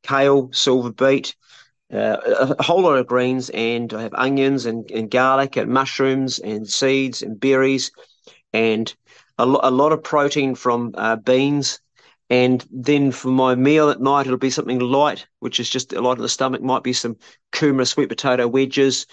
kale, 0.03 0.51
silver 0.53 0.93
beet, 0.93 1.35
uh, 1.93 2.55
a, 2.59 2.63
whole 2.63 2.83
lot 2.83 2.99
of 2.99 3.07
greens, 3.07 3.51
and 3.51 3.93
I 3.93 4.03
have 4.03 4.15
onions 4.15 4.67
and, 4.67 4.91
and 4.91 5.11
garlic 5.11 5.57
and 5.57 5.71
mushrooms 5.71 6.39
and 6.39 6.69
seeds 6.69 7.23
and 7.23 7.39
berries, 7.39 7.93
and 8.53 8.95
a, 9.39 9.47
lo- 9.47 9.61
a 9.63 9.71
lot 9.71 9.93
of 9.93 10.03
protein 10.03 10.55
from 10.55 10.93
uh, 10.97 11.17
beans 11.17 11.81
and 12.31 12.67
then 12.71 13.13
for 13.13 13.29
my 13.29 13.55
meal 13.55 13.91
at 13.91 14.01
night, 14.01 14.27
it'll 14.27 14.39
be 14.39 14.51
something 14.51 14.79
light, 14.79 15.27
which 15.41 15.61
is 15.61 15.69
just 15.69 15.93
a 15.93 16.01
lot 16.01 16.13
of 16.13 16.23
the 16.23 16.29
stomach. 16.29 16.63
Might 16.63 16.83
be 16.83 16.93
some 16.93 17.17
kumara 17.53 17.87
sweet 17.87 18.09
potato 18.09 18.49
wedges, 18.49 19.07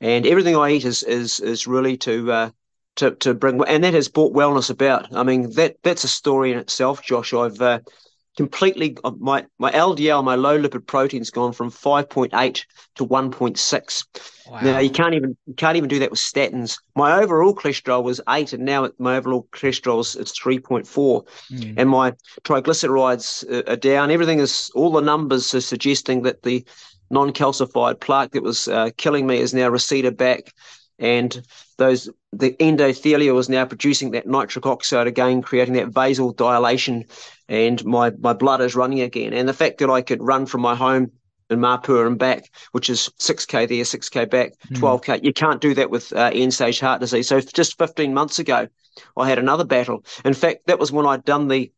and 0.00 0.26
everything 0.26 0.56
I 0.56 0.72
eat 0.72 0.84
is 0.84 1.02
is 1.02 1.40
is 1.40 1.66
really 1.66 1.96
to 1.98 2.32
uh, 2.32 2.50
to 2.96 3.12
to 3.16 3.34
bring, 3.34 3.62
and 3.66 3.84
that 3.84 3.94
has 3.94 4.08
brought 4.08 4.34
wellness 4.34 4.70
about. 4.70 5.14
I 5.14 5.22
mean 5.22 5.50
that 5.52 5.76
that's 5.82 6.04
a 6.04 6.08
story 6.08 6.52
in 6.52 6.58
itself, 6.58 7.02
Josh. 7.02 7.34
I've 7.34 7.60
uh, 7.60 7.80
completely 8.36 8.96
uh, 9.04 9.12
my 9.18 9.44
my 9.58 9.70
LDL, 9.72 10.24
my 10.24 10.34
low 10.34 10.60
lipid 10.60 10.86
protein's 10.86 11.30
gone 11.30 11.52
from 11.52 11.70
5.8 11.70 12.64
to 12.96 13.06
1.6. 13.06 14.50
Wow. 14.50 14.60
Now 14.60 14.78
you 14.78 14.90
can't 14.90 15.14
even 15.14 15.36
you 15.46 15.54
can't 15.54 15.76
even 15.76 15.88
do 15.88 15.98
that 16.00 16.10
with 16.10 16.20
statins. 16.20 16.78
My 16.96 17.20
overall 17.20 17.54
cholesterol 17.54 18.02
was 18.02 18.20
eight, 18.28 18.52
and 18.52 18.64
now 18.64 18.90
my 18.98 19.16
overall 19.16 19.46
cholesterol 19.52 20.00
is 20.00 20.16
it's 20.16 20.38
3.4, 20.38 20.84
mm. 21.50 21.74
and 21.76 21.88
my 21.88 22.12
triglycerides 22.42 23.50
uh, 23.50 23.70
are 23.70 23.76
down. 23.76 24.10
Everything 24.10 24.40
is 24.40 24.70
all 24.74 24.92
the 24.92 25.00
numbers 25.00 25.54
are 25.54 25.60
suggesting 25.60 26.22
that 26.22 26.42
the 26.42 26.64
non-calcified 27.10 28.00
plaque 28.00 28.32
that 28.32 28.42
was 28.42 28.66
uh, 28.68 28.90
killing 28.96 29.26
me 29.26 29.38
is 29.38 29.54
now 29.54 29.68
receded 29.68 30.16
back 30.16 30.52
and 31.04 31.46
those 31.76 32.08
the 32.32 32.52
endothelium 32.52 33.34
was 33.34 33.50
now 33.50 33.66
producing 33.66 34.12
that 34.12 34.26
nitric 34.26 34.64
oxide 34.64 35.06
again, 35.06 35.42
creating 35.42 35.74
that 35.74 35.92
basal 35.92 36.32
vasodilation, 36.32 37.06
and 37.46 37.84
my 37.84 38.10
my 38.18 38.32
blood 38.32 38.62
is 38.62 38.74
running 38.74 39.02
again. 39.02 39.34
And 39.34 39.46
the 39.46 39.52
fact 39.52 39.78
that 39.78 39.90
I 39.90 40.00
could 40.00 40.22
run 40.22 40.46
from 40.46 40.62
my 40.62 40.74
home 40.74 41.12
in 41.50 41.58
Mapua 41.58 42.06
and 42.06 42.18
back, 42.18 42.50
which 42.72 42.88
is 42.88 43.10
6k 43.18 43.68
there, 43.68 43.84
6k 43.84 44.30
back, 44.30 44.52
12k. 44.72 45.18
Mm. 45.18 45.24
You 45.24 45.32
can't 45.34 45.60
do 45.60 45.74
that 45.74 45.90
with 45.90 46.10
uh, 46.14 46.30
end 46.32 46.54
stage 46.54 46.80
heart 46.80 47.00
disease. 47.00 47.28
So 47.28 47.38
just 47.38 47.76
15 47.76 48.14
months 48.14 48.38
ago, 48.38 48.66
I 49.18 49.28
had 49.28 49.38
another 49.38 49.64
battle. 49.64 50.06
In 50.24 50.32
fact, 50.32 50.66
that 50.68 50.78
was 50.78 50.90
when 50.90 51.04
I'd 51.04 51.26
done 51.26 51.48
the 51.48 51.70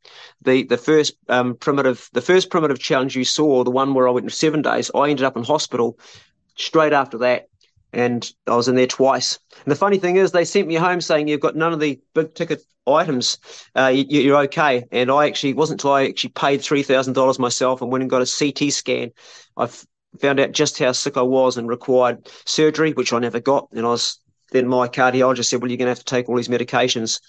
the 0.42 0.62
the 0.62 0.78
first 0.78 1.14
um, 1.28 1.56
primitive 1.56 2.08
the 2.12 2.22
first 2.22 2.48
primitive 2.48 2.78
challenge 2.78 3.16
you 3.16 3.24
saw, 3.24 3.64
the 3.64 3.72
one 3.72 3.92
where 3.92 4.06
I 4.06 4.12
went 4.12 4.26
for 4.26 4.36
seven 4.36 4.62
days. 4.62 4.88
I 4.94 5.10
ended 5.10 5.24
up 5.24 5.36
in 5.36 5.42
hospital 5.42 5.98
straight 6.54 6.92
after 6.92 7.18
that 7.18 7.48
and 7.96 8.30
I 8.46 8.54
was 8.54 8.68
in 8.68 8.76
there 8.76 8.86
twice. 8.86 9.38
And 9.64 9.72
the 9.72 9.76
funny 9.76 9.98
thing 9.98 10.16
is, 10.16 10.30
they 10.30 10.44
sent 10.44 10.68
me 10.68 10.74
home 10.74 11.00
saying 11.00 11.28
you've 11.28 11.40
got 11.40 11.56
none 11.56 11.72
of 11.72 11.80
the 11.80 11.98
big 12.14 12.34
ticket 12.34 12.62
items. 12.86 13.38
Uh, 13.74 13.86
you, 13.86 14.34
are 14.34 14.42
okay. 14.42 14.84
And 14.92 15.10
I 15.10 15.26
actually 15.26 15.54
wasn't 15.54 15.80
until 15.80 15.92
I 15.92 16.04
actually 16.04 16.30
paid 16.30 16.60
three 16.60 16.82
thousand 16.82 17.14
dollars 17.14 17.38
myself 17.38 17.80
and 17.80 17.90
went 17.90 18.02
and 18.02 18.10
got 18.10 18.20
a 18.20 18.26
CT 18.38 18.70
scan. 18.70 19.12
I 19.56 19.70
found 20.20 20.38
out 20.38 20.52
just 20.52 20.78
how 20.78 20.92
sick 20.92 21.16
I 21.16 21.22
was 21.22 21.56
and 21.56 21.68
required 21.68 22.30
surgery, 22.44 22.92
which 22.92 23.14
I 23.14 23.18
never 23.18 23.40
got. 23.40 23.68
And 23.72 23.86
I 23.86 23.88
was 23.88 24.20
then 24.52 24.68
my 24.68 24.88
cardiologist 24.88 25.46
said, 25.46 25.62
"Well, 25.62 25.70
you're 25.70 25.78
going 25.78 25.86
to 25.86 25.92
have 25.92 25.98
to 26.00 26.04
take 26.04 26.28
all 26.28 26.36
these 26.36 26.48
medications, 26.48 27.22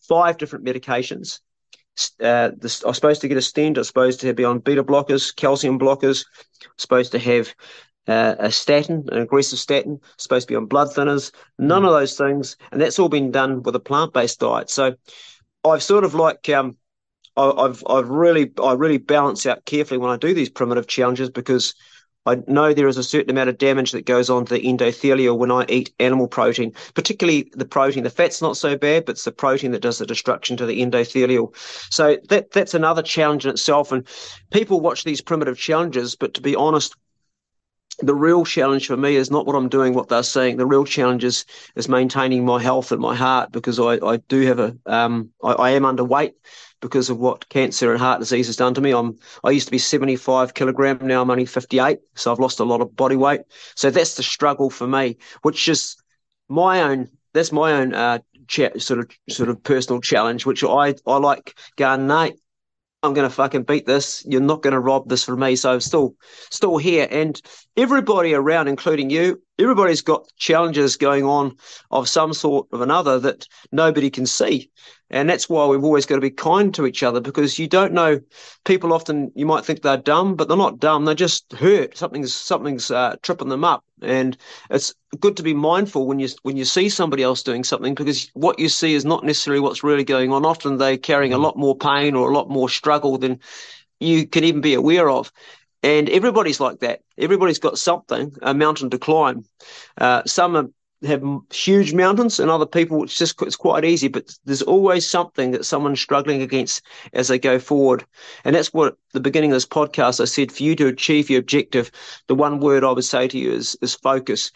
five 0.00 0.36
different 0.36 0.64
medications." 0.64 1.38
Uh, 2.20 2.50
this, 2.56 2.84
I 2.84 2.88
was 2.88 2.96
supposed 2.96 3.20
to 3.20 3.28
get 3.28 3.38
a 3.38 3.42
stent. 3.42 3.78
I 3.78 3.80
was 3.80 3.88
supposed 3.88 4.20
to 4.20 4.34
be 4.34 4.44
on 4.44 4.58
beta 4.58 4.82
blockers, 4.82 5.34
calcium 5.34 5.78
blockers. 5.78 6.24
supposed 6.76 7.12
to 7.12 7.18
have 7.20 7.54
uh, 8.08 8.34
a 8.38 8.50
statin, 8.50 9.04
an 9.12 9.18
aggressive 9.18 9.58
statin, 9.58 10.00
supposed 10.16 10.48
to 10.48 10.52
be 10.52 10.56
on 10.56 10.66
blood 10.66 10.88
thinners, 10.88 11.30
none 11.58 11.84
of 11.84 11.92
those 11.92 12.16
things. 12.16 12.56
And 12.72 12.80
that's 12.80 12.98
all 12.98 13.08
been 13.08 13.30
done 13.30 13.62
with 13.62 13.76
a 13.76 13.80
plant 13.80 14.12
based 14.12 14.40
diet. 14.40 14.70
So 14.70 14.94
I've 15.64 15.82
sort 15.82 16.04
of 16.04 16.14
like, 16.14 16.48
um, 16.48 16.76
I, 17.36 17.62
have 17.62 17.84
I've 17.88 18.08
really, 18.08 18.50
I 18.62 18.72
really 18.72 18.98
balance 18.98 19.46
out 19.46 19.64
carefully 19.64 19.98
when 19.98 20.10
I 20.10 20.16
do 20.16 20.34
these 20.34 20.48
primitive 20.48 20.88
challenges 20.88 21.30
because 21.30 21.74
I 22.26 22.42
know 22.46 22.74
there 22.74 22.88
is 22.88 22.98
a 22.98 23.02
certain 23.02 23.30
amount 23.30 23.48
of 23.48 23.58
damage 23.58 23.92
that 23.92 24.04
goes 24.04 24.28
on 24.28 24.44
to 24.46 24.54
the 24.54 24.60
endothelium 24.60 25.38
when 25.38 25.50
I 25.50 25.64
eat 25.68 25.94
animal 25.98 26.28
protein, 26.28 26.72
particularly 26.94 27.50
the 27.54 27.64
protein. 27.64 28.04
The 28.04 28.10
fat's 28.10 28.42
not 28.42 28.56
so 28.56 28.76
bad, 28.76 29.06
but 29.06 29.12
it's 29.12 29.24
the 29.24 29.32
protein 29.32 29.70
that 29.70 29.80
does 29.80 29.98
the 29.98 30.04
destruction 30.04 30.56
to 30.58 30.66
the 30.66 30.82
endothelium. 30.82 31.56
So 31.90 32.18
that 32.28 32.50
that's 32.50 32.74
another 32.74 33.02
challenge 33.02 33.46
in 33.46 33.50
itself. 33.50 33.92
And 33.92 34.06
people 34.50 34.80
watch 34.80 35.04
these 35.04 35.22
primitive 35.22 35.58
challenges, 35.58 36.16
but 36.16 36.34
to 36.34 36.42
be 36.42 36.54
honest, 36.54 36.94
the 38.00 38.14
real 38.14 38.44
challenge 38.44 38.86
for 38.86 38.96
me 38.96 39.16
is 39.16 39.30
not 39.30 39.46
what 39.46 39.56
I'm 39.56 39.68
doing, 39.68 39.92
what 39.94 40.08
they're 40.08 40.22
saying. 40.22 40.56
The 40.56 40.66
real 40.66 40.84
challenge 40.84 41.24
is, 41.24 41.44
is 41.74 41.88
maintaining 41.88 42.44
my 42.44 42.62
health 42.62 42.92
and 42.92 43.00
my 43.00 43.14
heart 43.14 43.50
because 43.50 43.80
I, 43.80 43.98
I 44.04 44.18
do 44.28 44.42
have 44.42 44.60
a, 44.60 44.76
um, 44.86 45.30
I, 45.42 45.52
I 45.52 45.70
am 45.70 45.82
underweight 45.82 46.32
because 46.80 47.10
of 47.10 47.18
what 47.18 47.48
cancer 47.48 47.90
and 47.90 48.00
heart 48.00 48.20
disease 48.20 48.46
has 48.46 48.56
done 48.56 48.74
to 48.74 48.80
me. 48.80 48.92
I'm, 48.92 49.18
I 49.42 49.50
used 49.50 49.66
to 49.66 49.72
be 49.72 49.78
75 49.78 50.54
kilogram. 50.54 50.98
Now 51.02 51.22
I'm 51.22 51.30
only 51.30 51.46
58. 51.46 51.98
So 52.14 52.30
I've 52.30 52.38
lost 52.38 52.60
a 52.60 52.64
lot 52.64 52.80
of 52.80 52.94
body 52.94 53.16
weight. 53.16 53.40
So 53.74 53.90
that's 53.90 54.14
the 54.14 54.22
struggle 54.22 54.70
for 54.70 54.86
me, 54.86 55.16
which 55.42 55.68
is 55.68 55.96
my 56.48 56.82
own, 56.82 57.08
that's 57.32 57.50
my 57.50 57.72
own, 57.72 57.94
uh, 57.94 58.20
cha- 58.46 58.78
sort 58.78 59.00
of, 59.00 59.10
sort 59.28 59.48
of 59.48 59.62
personal 59.64 60.00
challenge, 60.00 60.46
which 60.46 60.62
I, 60.62 60.94
I 61.04 61.16
like 61.18 61.58
going, 61.76 62.06
Nate, 62.06 62.36
I'm 63.02 63.14
to 63.28 63.34
fucking 63.34 63.62
beat 63.62 63.86
this. 63.86 64.24
You're 64.26 64.40
not 64.40 64.62
to 64.72 64.80
rob 64.80 65.08
this 65.08 65.24
from 65.24 65.40
me. 65.40 65.56
So 65.56 65.72
I'm 65.72 65.80
still, 65.80 66.14
still 66.50 66.78
here. 66.78 67.06
And 67.10 67.40
everybody 67.76 68.34
around, 68.34 68.68
including 68.68 69.10
you, 69.10 69.40
everybody's 69.58 70.02
got 70.02 70.26
challenges 70.36 70.96
going 70.96 71.24
on 71.24 71.56
of 71.90 72.08
some 72.08 72.32
sort 72.32 72.68
of 72.72 72.80
another 72.80 73.18
that 73.18 73.46
nobody 73.72 74.10
can 74.10 74.26
see. 74.26 74.70
And 75.10 75.28
that's 75.28 75.48
why 75.48 75.66
we've 75.66 75.84
always 75.84 76.04
got 76.04 76.16
to 76.16 76.20
be 76.20 76.30
kind 76.30 76.72
to 76.74 76.86
each 76.86 77.02
other 77.02 77.20
because 77.20 77.58
you 77.58 77.66
don't 77.66 77.94
know. 77.94 78.20
People 78.64 78.92
often 78.92 79.32
you 79.34 79.46
might 79.46 79.64
think 79.64 79.80
they're 79.80 79.96
dumb, 79.96 80.36
but 80.36 80.48
they're 80.48 80.56
not 80.56 80.78
dumb. 80.78 81.06
They're 81.06 81.14
just 81.14 81.50
hurt. 81.54 81.96
Something's 81.96 82.34
something's 82.34 82.90
uh, 82.90 83.16
tripping 83.22 83.48
them 83.48 83.64
up. 83.64 83.84
And 84.02 84.36
it's 84.70 84.94
good 85.18 85.36
to 85.38 85.42
be 85.42 85.54
mindful 85.54 86.06
when 86.06 86.18
you 86.18 86.28
when 86.42 86.58
you 86.58 86.66
see 86.66 86.90
somebody 86.90 87.22
else 87.22 87.42
doing 87.42 87.64
something 87.64 87.94
because 87.94 88.30
what 88.34 88.58
you 88.58 88.68
see 88.68 88.94
is 88.94 89.06
not 89.06 89.24
necessarily 89.24 89.60
what's 89.60 89.82
really 89.82 90.04
going 90.04 90.30
on. 90.30 90.44
Often 90.44 90.76
they're 90.76 90.98
carrying 90.98 91.32
a 91.32 91.38
lot 91.38 91.56
more 91.56 91.76
pain 91.76 92.14
or 92.14 92.30
a 92.30 92.34
lot 92.34 92.50
more 92.50 92.68
struggle 92.68 93.16
than 93.16 93.40
you 94.00 94.26
can 94.26 94.44
even 94.44 94.60
be 94.60 94.74
aware 94.74 95.10
of. 95.10 95.32
And 95.82 96.08
everybody's 96.10 96.60
like 96.60 96.80
that. 96.80 97.00
Everybody's 97.16 97.60
got 97.60 97.78
something, 97.78 98.34
a 98.42 98.52
mountain 98.52 98.90
to 98.90 98.98
climb. 98.98 99.44
Uh, 99.96 100.22
some 100.26 100.56
are 100.56 100.68
have 101.04 101.22
huge 101.52 101.94
mountains 101.94 102.40
and 102.40 102.50
other 102.50 102.66
people 102.66 103.04
it's 103.04 103.16
just 103.16 103.40
it's 103.42 103.54
quite 103.54 103.84
easy 103.84 104.08
but 104.08 104.36
there's 104.44 104.62
always 104.62 105.08
something 105.08 105.52
that 105.52 105.64
someone's 105.64 106.00
struggling 106.00 106.42
against 106.42 106.82
as 107.12 107.28
they 107.28 107.38
go 107.38 107.58
forward 107.58 108.04
and 108.44 108.56
that's 108.56 108.74
what 108.74 108.96
the 109.12 109.20
beginning 109.20 109.52
of 109.52 109.54
this 109.54 109.66
podcast 109.66 110.20
i 110.20 110.24
said 110.24 110.50
for 110.50 110.64
you 110.64 110.74
to 110.74 110.88
achieve 110.88 111.30
your 111.30 111.38
objective 111.38 111.92
the 112.26 112.34
one 112.34 112.58
word 112.58 112.82
i 112.82 112.90
would 112.90 113.04
say 113.04 113.28
to 113.28 113.38
you 113.38 113.52
is 113.52 113.76
is 113.80 113.94
focus 113.94 114.50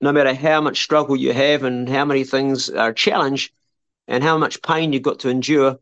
no 0.00 0.12
matter 0.12 0.32
how 0.32 0.60
much 0.60 0.80
struggle 0.80 1.16
you 1.16 1.32
have 1.32 1.64
and 1.64 1.88
how 1.88 2.04
many 2.04 2.22
things 2.22 2.70
are 2.70 2.90
a 2.90 2.94
challenge 2.94 3.52
and 4.06 4.22
how 4.22 4.38
much 4.38 4.62
pain 4.62 4.92
you've 4.92 5.02
got 5.02 5.18
to 5.18 5.28
endure 5.28 5.76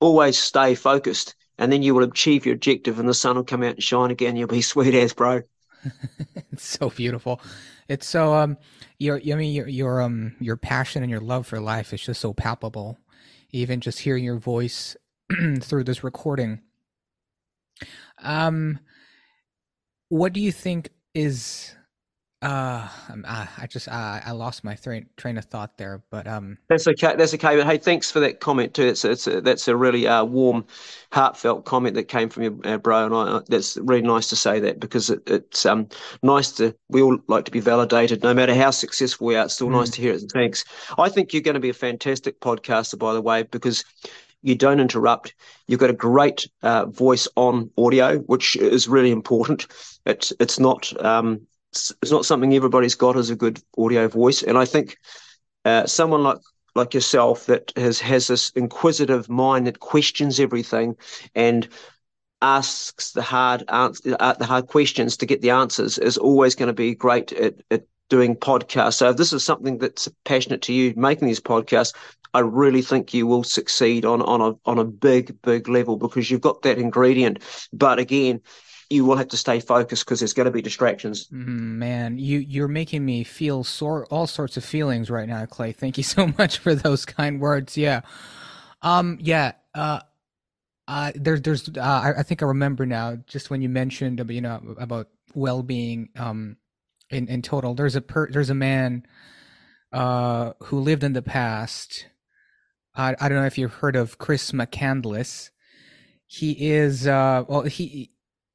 always 0.00 0.38
stay 0.38 0.74
focused 0.74 1.34
and 1.60 1.70
then 1.70 1.82
you 1.82 1.94
will 1.94 2.02
achieve 2.02 2.44
your 2.44 2.56
objective 2.56 2.98
and 2.98 3.08
the 3.08 3.14
sun 3.14 3.36
will 3.36 3.44
come 3.44 3.62
out 3.62 3.74
and 3.74 3.82
shine 3.82 4.10
again 4.10 4.34
you'll 4.34 4.48
be 4.48 4.62
sweet 4.72 4.94
as 4.94 5.12
bro 5.12 5.42
it's 6.52 6.66
so 6.66 6.90
beautiful 6.90 7.40
it's 7.90 8.06
so 8.06 8.34
um 8.34 8.56
your 9.00 9.16
I 9.16 9.34
mean 9.34 9.52
your 9.52 9.66
your 9.66 10.00
um 10.00 10.36
your 10.38 10.56
passion 10.56 11.02
and 11.02 11.10
your 11.10 11.20
love 11.20 11.44
for 11.46 11.58
life 11.58 11.92
is 11.92 12.00
just 12.00 12.20
so 12.20 12.32
palpable. 12.32 12.98
Even 13.50 13.80
just 13.80 13.98
hearing 13.98 14.22
your 14.22 14.38
voice 14.38 14.96
through 15.60 15.82
this 15.82 16.04
recording. 16.04 16.60
Um 18.22 18.78
what 20.08 20.32
do 20.32 20.40
you 20.40 20.52
think 20.52 20.90
is 21.14 21.74
uh, 22.42 22.88
um, 23.10 23.24
uh, 23.28 23.46
I 23.58 23.66
just 23.66 23.86
uh, 23.86 24.20
I 24.24 24.30
lost 24.32 24.64
my 24.64 24.74
train 24.74 25.06
train 25.16 25.36
of 25.36 25.44
thought 25.44 25.76
there, 25.76 26.02
but 26.10 26.26
um, 26.26 26.56
that's 26.68 26.88
okay. 26.88 27.14
That's 27.14 27.34
okay. 27.34 27.56
But 27.56 27.66
hey, 27.66 27.76
thanks 27.76 28.10
for 28.10 28.18
that 28.20 28.40
comment 28.40 28.72
too. 28.72 28.86
It's 28.86 29.04
it's 29.04 29.26
a, 29.26 29.42
that's 29.42 29.68
a 29.68 29.76
really 29.76 30.06
uh, 30.06 30.24
warm, 30.24 30.64
heartfelt 31.12 31.66
comment 31.66 31.94
that 31.96 32.04
came 32.04 32.30
from 32.30 32.42
you, 32.44 32.60
uh, 32.64 32.78
bro. 32.78 33.04
And 33.04 33.14
I, 33.14 33.40
that's 33.48 33.76
really 33.76 34.00
nice 34.00 34.28
to 34.28 34.36
say 34.36 34.58
that 34.60 34.80
because 34.80 35.10
it, 35.10 35.22
it's 35.26 35.66
um 35.66 35.88
nice 36.22 36.50
to 36.52 36.74
we 36.88 37.02
all 37.02 37.18
like 37.26 37.44
to 37.44 37.50
be 37.50 37.60
validated, 37.60 38.22
no 38.22 38.32
matter 38.32 38.54
how 38.54 38.70
successful 38.70 39.26
we 39.26 39.36
are. 39.36 39.44
It's 39.44 39.54
still 39.54 39.68
mm. 39.68 39.72
nice 39.72 39.90
to 39.90 40.00
hear 40.00 40.14
it. 40.14 40.22
Thanks. 40.32 40.64
I 40.98 41.10
think 41.10 41.34
you're 41.34 41.42
going 41.42 41.54
to 41.54 41.60
be 41.60 41.70
a 41.70 41.74
fantastic 41.74 42.40
podcaster, 42.40 42.98
by 42.98 43.12
the 43.12 43.22
way, 43.22 43.42
because 43.42 43.84
you 44.42 44.54
don't 44.54 44.80
interrupt. 44.80 45.34
You've 45.66 45.80
got 45.80 45.90
a 45.90 45.94
great 45.94 46.48
uh, 46.62 46.86
voice 46.86 47.28
on 47.36 47.70
audio, 47.76 48.18
which 48.20 48.56
is 48.56 48.88
really 48.88 49.10
important. 49.10 49.66
It's 50.06 50.32
it's 50.40 50.58
not 50.58 50.92
um, 51.04 51.46
it's 51.72 52.10
not 52.10 52.26
something 52.26 52.54
everybody's 52.54 52.94
got 52.94 53.16
as 53.16 53.30
a 53.30 53.36
good 53.36 53.60
audio 53.78 54.08
voice. 54.08 54.42
And 54.42 54.58
I 54.58 54.64
think 54.64 54.98
uh, 55.64 55.86
someone 55.86 56.22
like 56.22 56.38
like 56.74 56.94
yourself 56.94 57.46
that 57.46 57.72
has 57.76 58.00
has 58.00 58.28
this 58.28 58.50
inquisitive 58.50 59.28
mind 59.28 59.66
that 59.66 59.80
questions 59.80 60.38
everything 60.40 60.96
and 61.34 61.68
asks 62.42 63.12
the 63.12 63.22
hard 63.22 63.64
answer, 63.68 64.16
uh, 64.18 64.32
the 64.34 64.46
hard 64.46 64.66
questions 64.66 65.16
to 65.18 65.26
get 65.26 65.42
the 65.42 65.50
answers 65.50 65.98
is 65.98 66.16
always 66.16 66.54
going 66.54 66.68
to 66.68 66.72
be 66.72 66.94
great 66.94 67.32
at, 67.32 67.54
at 67.70 67.84
doing 68.08 68.34
podcasts. 68.34 68.94
So 68.94 69.10
if 69.10 69.16
this 69.16 69.32
is 69.32 69.44
something 69.44 69.78
that's 69.78 70.08
passionate 70.24 70.62
to 70.62 70.72
you, 70.72 70.94
making 70.96 71.28
these 71.28 71.40
podcasts, 71.40 71.94
I 72.32 72.40
really 72.40 72.82
think 72.82 73.12
you 73.12 73.26
will 73.26 73.44
succeed 73.44 74.04
on 74.04 74.22
on 74.22 74.40
a 74.40 74.54
on 74.68 74.78
a 74.78 74.84
big 74.84 75.40
big 75.42 75.68
level 75.68 75.96
because 75.96 76.30
you've 76.30 76.40
got 76.40 76.62
that 76.62 76.78
ingredient. 76.78 77.40
But 77.72 77.98
again, 77.98 78.40
you 78.90 79.04
will 79.04 79.16
have 79.16 79.28
to 79.28 79.36
stay 79.36 79.60
focused 79.60 80.04
because 80.04 80.18
there's 80.18 80.32
going 80.32 80.46
to 80.46 80.50
be 80.50 80.60
distractions. 80.60 81.28
Mm, 81.28 81.76
man, 81.76 82.18
you 82.18 82.40
you're 82.40 82.68
making 82.68 83.04
me 83.04 83.22
feel 83.22 83.62
sort 83.62 84.08
all 84.10 84.26
sorts 84.26 84.56
of 84.56 84.64
feelings 84.64 85.08
right 85.08 85.28
now, 85.28 85.46
Clay. 85.46 85.72
Thank 85.72 85.96
you 85.96 86.02
so 86.16 86.32
much 86.36 86.58
for 86.58 86.74
those 86.74 87.04
kind 87.04 87.40
words. 87.40 87.78
Yeah, 87.78 88.00
um, 88.82 89.18
yeah. 89.20 89.52
Uh, 89.74 90.00
uh, 90.88 91.12
there's 91.14 91.40
there's 91.42 91.68
uh, 91.68 91.80
I, 91.80 92.14
I 92.18 92.22
think 92.24 92.42
I 92.42 92.46
remember 92.46 92.84
now. 92.84 93.16
Just 93.26 93.48
when 93.48 93.62
you 93.62 93.68
mentioned 93.68 94.22
you 94.28 94.40
know 94.40 94.60
about 94.78 95.06
well 95.34 95.62
being, 95.62 96.08
um, 96.16 96.56
in 97.10 97.28
in 97.28 97.42
total, 97.42 97.74
there's 97.74 97.94
a 97.94 98.00
per, 98.00 98.28
there's 98.28 98.50
a 98.50 98.54
man, 98.54 99.06
uh, 99.92 100.52
who 100.64 100.80
lived 100.80 101.04
in 101.04 101.12
the 101.12 101.22
past. 101.22 102.06
I 102.96 103.14
I 103.20 103.28
don't 103.28 103.38
know 103.38 103.46
if 103.46 103.56
you've 103.56 103.74
heard 103.74 103.94
of 103.94 104.18
Chris 104.18 104.50
McCandless. 104.50 105.50
He 106.26 106.70
is 106.70 107.06
uh 107.06 107.44
well 107.46 107.62
he 107.62 108.10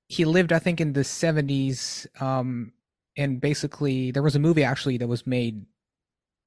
he 0.08 0.26
lived, 0.26 0.52
I 0.52 0.60
think, 0.60 0.82
in 0.82 0.94
the 0.94 1.04
seventies. 1.04 2.08
Um, 2.20 2.74
and 3.18 3.40
basically, 3.40 4.12
there 4.12 4.24
was 4.24 4.36
a 4.36 4.40
movie 4.40 4.64
actually 4.64 4.98
that 4.98 5.08
was 5.08 5.26
made 5.26 5.66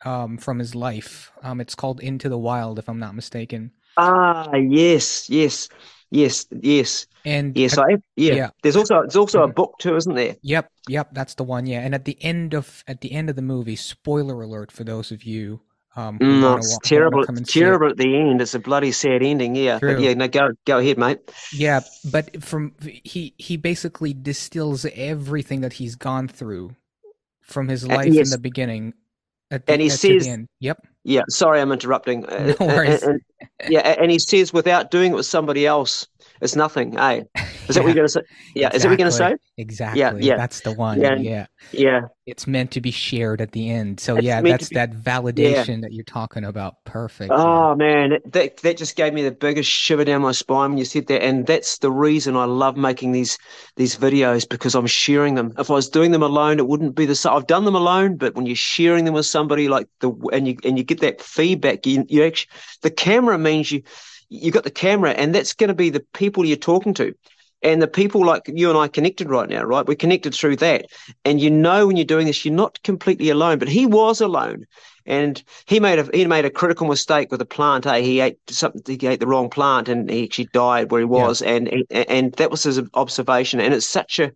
um, 0.05 0.39
from 0.39 0.59
his 0.59 0.75
life. 0.75 1.33
Um, 1.43 1.61
it's 1.61 1.75
called 1.75 2.01
Into 2.01 2.29
the 2.29 2.39
Wild, 2.39 2.79
if 2.79 2.89
I'm 2.89 2.99
not 2.99 3.15
mistaken. 3.15 3.73
Ah, 3.97 4.55
yes, 4.55 5.29
yes. 5.29 5.69
Yes, 6.11 6.47
yes, 6.63 7.07
and 7.27 7.55
yes. 7.55 7.77
I 7.77 7.99
yeah. 8.17 8.35
yeah. 8.35 8.51
There's 8.63 8.77
also 8.77 9.03
there's 9.03 9.17
also 9.17 9.43
a 9.43 9.49
book 9.49 9.75
too, 9.79 9.95
isn't 9.95 10.15
there? 10.15 10.37
Yep, 10.41 10.71
yep. 10.89 11.11
That's 11.13 11.35
the 11.35 11.45
one. 11.45 11.67
Yeah, 11.67 11.81
and 11.81 11.95
at 11.95 12.07
the 12.07 12.17
end 12.25 12.55
of 12.55 12.83
at 12.87 13.03
the 13.03 13.13
end 13.13 13.29
of 13.29 13.37
the 13.37 13.43
movie, 13.43 13.77
spoiler 13.77 14.41
alert 14.41 14.73
for 14.73 14.85
those 14.85 15.13
of 15.13 15.25
you 15.25 15.61
um, 15.97 16.19
who 16.19 16.41
No, 16.41 16.57
it's 16.57 16.79
terrible. 16.85 17.25
It's 17.25 17.53
terrible 17.53 17.89
at 17.89 17.97
the 17.97 18.17
end. 18.17 18.41
It's 18.41 18.55
a 18.55 18.59
bloody 18.59 18.93
sad 18.93 19.23
ending. 19.23 19.57
Yeah, 19.57 19.79
but 19.81 20.01
yeah. 20.01 20.15
No, 20.15 20.29
go 20.29 20.51
go 20.65 20.79
ahead, 20.79 20.99
mate. 20.99 21.19
Yeah, 21.53 21.81
but 22.11 22.43
from 22.43 22.75
he 22.83 23.35
he 23.39 23.57
basically 23.57 24.15
distills 24.15 24.85
everything 24.95 25.61
that 25.63 25.73
he's 25.75 25.97
gone 25.97 26.29
through 26.29 26.77
from 27.43 27.69
his 27.69 27.85
Uh, 27.85 27.89
life 27.89 28.07
in 28.15 28.31
the 28.31 28.39
beginning. 28.39 28.95
At 29.51 29.65
the, 29.65 29.73
And 29.73 29.81
he 29.83 29.89
at- 29.89 29.99
to 30.01 30.09
the 30.09 30.21
says-. 30.21 30.39
Yep. 30.61 30.87
Yeah, 31.05 31.23
sorry, 31.31 31.61
I'm 31.63 31.73
interrupting. 31.73 32.27
Uh, 32.27 32.55
No 32.61 32.67
worries. 32.67 33.03
and- 33.03 33.21
and- 33.61 33.73
yeah, 33.73 33.81
and 33.99 34.11
he 34.11 34.19
says 34.19 34.53
without 34.53 34.91
doing 34.91 35.13
it 35.13 35.15
with 35.15 35.25
somebody 35.27 35.67
else, 35.67 36.07
it's 36.41 36.57
nothing. 36.57 36.99
Eh? 36.99 37.23
Is 37.69 37.75
that 37.75 37.83
what 37.85 37.89
you're 37.89 37.95
going 37.95 38.07
to 38.07 38.13
say? 38.13 38.23
Yeah, 38.55 38.71
is 38.73 38.83
that 38.83 38.89
what 38.89 38.93
you're 38.93 39.09
going 39.09 39.11
to 39.11 39.17
say? 39.17 39.37
Exactly. 39.57 40.01
yeah. 40.01 40.13
yeah. 40.19 40.37
That's 40.37 40.61
the 40.61 40.73
one. 40.73 41.01
Yeah. 41.01 41.17
Yeah. 41.17 41.47
Yeah, 41.73 42.03
It's 42.27 42.47
meant 42.47 42.71
to 42.73 42.81
be 42.81 42.91
shared 42.91 43.41
at 43.41 43.53
the 43.53 43.71
end. 43.71 44.01
So 44.01 44.17
It's 44.17 44.25
yeah, 44.25 44.41
that's 44.41 44.69
be- 44.69 44.75
that 44.77 44.93
validation 44.93 45.83
that 45.83 45.93
you're 45.93 46.05
talking 46.05 46.45
about. 46.45 46.77
Perfect. 46.85 47.33
Oh 47.35 47.75
man, 47.75 48.19
that 48.27 48.59
that 48.59 48.77
just 48.77 48.97
gave 48.97 49.13
me 49.13 49.23
the 49.23 49.33
biggest 49.33 49.69
shiver 49.69 50.05
down 50.05 50.23
my 50.23 50.33
spine 50.33 50.71
when 50.71 50.79
you 50.79 50.85
said 50.85 51.09
that, 51.09 51.23
and 51.23 51.47
that's 51.47 51.79
the 51.79 51.91
reason 51.91 52.37
I 52.37 52.45
love 52.45 52.77
making 52.77 53.13
these 53.13 53.39
these 53.77 53.97
videos 53.97 54.49
because 54.49 54.75
I'm 54.75 54.87
sharing 54.87 55.35
them. 55.35 55.53
If 55.59 55.71
I 55.71 55.75
was 55.75 55.89
doing 55.89 56.13
them 56.13 56.23
alone, 56.23 56.59
it 56.59 56.69
wouldn't 56.69 56.95
be 56.95 57.07
the 57.07 57.15
same. 57.15 57.33
I've 57.33 57.47
done 57.47 57.65
them 57.65 57.75
alone, 57.75 58.17
but 58.17 58.35
when 58.35 58.47
you're 58.47 58.57
sharing 58.57 59.05
them 59.05 59.15
with 59.15 59.27
somebody 59.27 59.69
like 59.69 59.89
the 60.01 60.13
and 60.33 60.47
you 60.47 60.57
and 60.65 60.79
you 60.79 60.85
get 60.85 61.01
that 61.01 61.21
feedback, 61.21 61.87
you 61.87 62.05
you 62.09 62.25
actually 62.25 62.51
the 62.83 62.91
camera 62.91 63.37
means 63.37 63.73
you 63.73 63.83
you 64.29 64.51
got 64.51 64.65
the 64.65 64.71
camera, 64.71 65.13
and 65.13 65.35
that's 65.35 65.55
going 65.55 65.69
to 65.69 65.75
be 65.75 65.91
the 65.91 66.05
people 66.13 66.45
you're 66.45 66.57
talking 66.57 66.95
to. 66.95 67.15
And 67.63 67.83
the 67.83 67.89
people 67.89 68.25
like 68.25 68.43
you 68.47 68.69
and 68.69 68.79
I 68.79 68.87
connected 68.87 69.29
right 69.29 69.49
now, 69.49 69.65
right? 69.65 69.85
We're 69.85 69.97
connected 69.97 70.33
through 70.33 70.57
that. 70.57 70.87
And 71.25 71.41
you 71.41 71.51
know 71.51 71.89
when 71.89 71.97
you're 71.97 72.05
doing 72.07 72.27
this, 72.27 72.45
you're 72.45 72.55
not 72.55 72.81
completely 72.85 73.31
alone. 73.31 73.59
But 73.59 73.69
he 73.69 73.85
was 73.85 74.21
alone. 74.21 74.65
And 75.07 75.43
he 75.67 75.81
made 75.81 75.99
a 75.99 76.09
he 76.15 76.25
made 76.27 76.45
a 76.45 76.51
critical 76.51 76.87
mistake 76.87 77.33
with 77.33 77.41
a 77.41 77.47
plant. 77.47 77.87
Eh? 77.87 78.01
He 78.01 78.21
ate 78.21 78.39
something. 78.49 78.99
He 79.01 79.07
ate 79.07 79.19
the 79.19 79.27
wrong 79.27 79.51
plant, 79.51 79.89
and 79.89 80.09
he 80.09 80.25
actually 80.25 80.51
died 80.53 80.93
where 80.93 81.01
he 81.01 81.07
was. 81.07 81.43
And 81.43 81.85
and 81.91 82.33
that 82.35 82.51
was 82.51 82.63
his 82.63 82.81
observation. 82.95 83.59
And 83.59 83.75
it's 83.75 83.89
such 83.89 84.21
a 84.21 84.31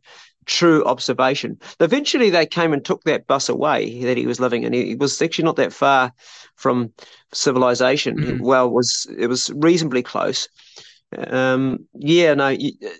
true 0.47 0.85
observation. 0.85 1.59
Eventually, 1.81 2.31
they 2.31 2.47
came 2.47 2.73
and 2.73 2.85
took 2.85 3.05
that 3.05 3.27
bus 3.27 3.49
away 3.49 4.03
that 4.05 4.17
he 4.17 4.27
was 4.27 4.41
living 4.41 4.65
in. 4.65 4.73
He 4.73 4.95
was 4.95 5.21
actually 5.23 5.45
not 5.45 5.57
that 5.57 5.73
far 5.73 6.13
from 6.57 6.93
civilization. 7.33 8.17
Mhm. 8.19 8.41
Well, 8.41 8.67
it 8.67 8.73
was 8.73 9.07
it 9.19 9.27
was 9.29 9.51
reasonably 9.55 10.03
close. 10.03 10.49
Um, 11.29 11.87
yeah, 11.95 12.33
no, 12.35 12.57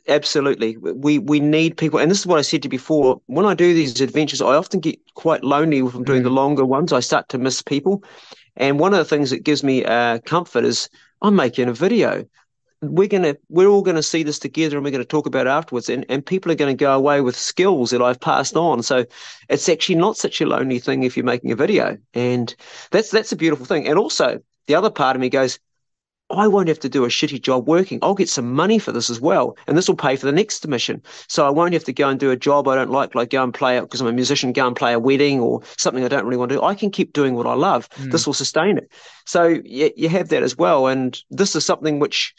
absolutely. 0.07 0.77
We 0.77 1.19
we 1.19 1.41
need 1.41 1.79
people, 1.79 1.99
and 1.99 2.11
this 2.11 2.21
is 2.21 2.27
what 2.27 2.39
I 2.39 2.43
said 2.43 2.63
to 2.63 2.67
you 2.67 2.71
before. 2.71 3.21
When 3.27 3.47
I 3.47 3.55
do 3.55 3.73
these 3.73 4.01
adventures, 4.03 4.43
I 4.43 4.55
often 4.55 4.81
get 4.81 4.99
quite 5.15 5.43
lonely 5.45 5.79
if 5.79 5.95
I'm 5.95 6.05
doing 6.05 6.23
the 6.23 6.31
longer 6.31 6.65
ones. 6.67 6.93
I 6.93 7.01
start 7.01 7.29
to 7.31 7.39
miss 7.39 7.63
people, 7.63 8.05
and 8.57 8.81
one 8.81 8.95
of 8.95 8.99
the 8.99 9.05
things 9.05 9.31
that 9.31 9.45
gives 9.45 9.63
me 9.65 9.85
uh, 9.85 10.19
comfort 10.21 10.65
is 10.65 10.89
I'm 11.23 11.37
making 11.37 11.69
a 11.69 11.73
video. 11.75 12.25
We're 12.83 13.07
gonna 13.09 13.37
we're 13.49 13.69
all 13.69 13.83
gonna 13.83 14.03
see 14.03 14.25
this 14.25 14.41
together, 14.41 14.77
and 14.77 14.85
we're 14.85 14.91
gonna 14.91 15.05
talk 15.05 15.27
about 15.27 15.47
afterwards, 15.47 15.89
and 15.89 16.05
and 16.09 16.27
people 16.27 16.51
are 16.51 16.57
gonna 16.57 16.75
go 16.75 16.93
away 16.93 17.21
with 17.21 17.37
skills 17.37 17.91
that 17.91 18.03
I've 18.03 18.21
passed 18.21 18.57
on. 18.57 18.83
So 18.83 19.05
it's 19.49 19.69
actually 19.69 19.95
not 19.95 20.17
such 20.17 20.41
a 20.41 20.47
lonely 20.47 20.81
thing 20.81 21.05
if 21.05 21.17
you're 21.17 21.25
making 21.25 21.53
a 21.53 21.57
video, 21.57 21.97
and 22.13 22.55
that's 22.91 23.11
that's 23.11 23.31
a 23.31 23.37
beautiful 23.37 23.67
thing. 23.67 23.87
And 23.87 23.99
also 23.99 24.41
the 24.67 24.75
other 24.75 24.91
part 24.91 25.17
of 25.17 25.21
me 25.21 25.29
goes. 25.29 25.59
I 26.33 26.49
won't 26.49 26.69
have 26.69 26.81
to 26.81 26.89
do 26.89 27.05
a 27.05 27.09
shitty 27.09 27.43
job 27.43 27.69
working. 27.69 27.99
I'll 28.03 28.15
get 28.15 28.29
some 28.29 28.53
money 28.53 28.79
for 28.79 28.91
this 28.91 29.11
as 29.11 29.21
well. 29.21 29.57
And 29.67 29.77
this 29.77 29.87
will 29.87 29.97
pay 29.97 30.17
for 30.17 30.27
the 30.27 30.33
next 30.33 30.67
mission. 30.67 31.03
So 31.29 31.47
I 31.47 31.51
won't 31.51 31.75
have 31.75 31.85
to 31.85 31.93
go 31.93 32.09
and 32.09 32.19
do 32.19 32.31
a 32.31 32.37
job 32.37 32.69
I 32.69 32.75
don't 32.75 32.91
like, 32.91 33.15
like 33.15 33.31
go 33.31 33.43
and 33.43 33.53
play 33.53 33.77
it 33.77 33.83
because 33.83 34.01
I'm 34.01 34.07
a 34.07 34.13
musician, 34.13 34.53
go 34.53 34.67
and 34.67 34.75
play 34.75 34.93
a 34.95 34.99
wedding 34.99 35.41
or 35.41 35.61
something 35.77 36.05
I 36.05 36.09
don't 36.09 36.25
really 36.25 36.39
want 36.39 36.49
to 36.49 36.57
do. 36.57 36.63
I 36.63 36.75
can 36.75 36.91
keep 36.91 37.13
doing 37.13 37.35
what 37.35 37.47
I 37.47 37.55
love. 37.55 37.89
Mm. 37.91 38.13
This 38.13 38.27
will 38.27 38.35
sustain 38.35 38.79
it. 38.79 38.91
So 39.27 39.47
you, 39.47 39.91
you 39.97 40.09
have 40.09 40.31
that 40.31 40.43
as 40.43 40.57
well. 40.57 40.87
And 40.87 41.21
this 41.31 41.55
is 41.55 41.67
something 41.67 41.99
which, 41.99 42.35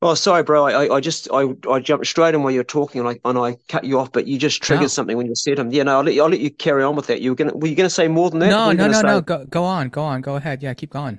oh, 0.00 0.14
sorry, 0.14 0.42
bro. 0.42 0.64
I, 0.64 0.96
I 0.96 1.00
just, 1.00 1.28
I, 1.32 1.48
I 1.70 1.80
jumped 1.80 2.06
straight 2.06 2.34
in 2.34 2.42
while 2.42 2.52
you 2.52 2.60
were 2.60 2.64
talking 2.64 3.00
and 3.00 3.08
I, 3.10 3.20
and 3.28 3.36
I 3.38 3.56
cut 3.68 3.84
you 3.84 3.98
off, 3.98 4.12
but 4.12 4.26
you 4.26 4.38
just 4.38 4.62
triggered 4.62 4.84
No. 4.84 4.88
something 4.88 5.16
when 5.16 5.26
you 5.26 5.34
said 5.34 5.58
them. 5.58 5.70
Yeah, 5.72 5.82
no, 5.82 5.98
I'll 5.98 6.04
let 6.04 6.14
you, 6.14 6.22
I'll 6.22 6.30
let 6.30 6.40
you 6.40 6.50
carry 6.50 6.82
on 6.82 6.96
with 6.96 7.06
that. 7.08 7.20
You 7.20 7.32
were 7.32 7.36
going 7.36 7.50
to, 7.50 7.56
were 7.56 7.66
you 7.66 7.74
going 7.76 7.88
to 7.88 7.94
say 7.94 8.08
more 8.08 8.30
than 8.30 8.40
that? 8.40 8.48
no, 8.48 8.72
no, 8.72 8.86
no, 8.86 8.92
say- 8.92 9.02
no. 9.02 9.20
Go 9.20 9.44
go 9.44 9.64
on, 9.64 9.90
go 9.90 10.02
on, 10.02 10.22
go 10.22 10.36
ahead. 10.36 10.62
Yeah, 10.62 10.72
keep 10.72 10.90
going. 10.90 11.18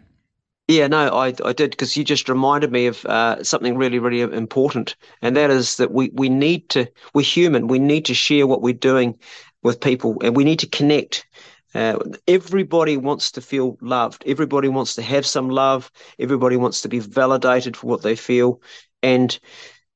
Yeah, 0.67 0.87
no, 0.87 1.07
I 1.15 1.33
I 1.45 1.53
did 1.53 1.71
because 1.71 1.95
you 1.95 2.03
just 2.03 2.27
reminded 2.27 2.71
me 2.71 2.87
of 2.87 3.05
uh, 3.05 3.41
something 3.43 3.77
really, 3.77 3.99
really 3.99 4.19
important, 4.21 4.97
and 5.21 5.35
that 5.37 5.49
is 5.49 5.77
that 5.77 5.91
we 5.91 6.09
we 6.13 6.27
need 6.27 6.67
to 6.69 6.87
we're 7.13 7.21
human. 7.21 7.67
We 7.67 7.79
need 7.79 8.05
to 8.05 8.13
share 8.13 8.45
what 8.47 8.61
we're 8.61 8.73
doing 8.73 9.17
with 9.63 9.79
people, 9.79 10.17
and 10.21 10.35
we 10.35 10.43
need 10.43 10.59
to 10.59 10.67
connect. 10.67 11.25
Uh, 11.73 11.99
everybody 12.27 12.97
wants 12.97 13.31
to 13.31 13.41
feel 13.41 13.77
loved. 13.81 14.23
Everybody 14.25 14.67
wants 14.67 14.95
to 14.95 15.01
have 15.01 15.25
some 15.25 15.49
love. 15.49 15.89
Everybody 16.19 16.57
wants 16.57 16.81
to 16.81 16.89
be 16.89 16.99
validated 16.99 17.77
for 17.77 17.87
what 17.87 18.01
they 18.01 18.15
feel, 18.17 18.61
and 19.01 19.39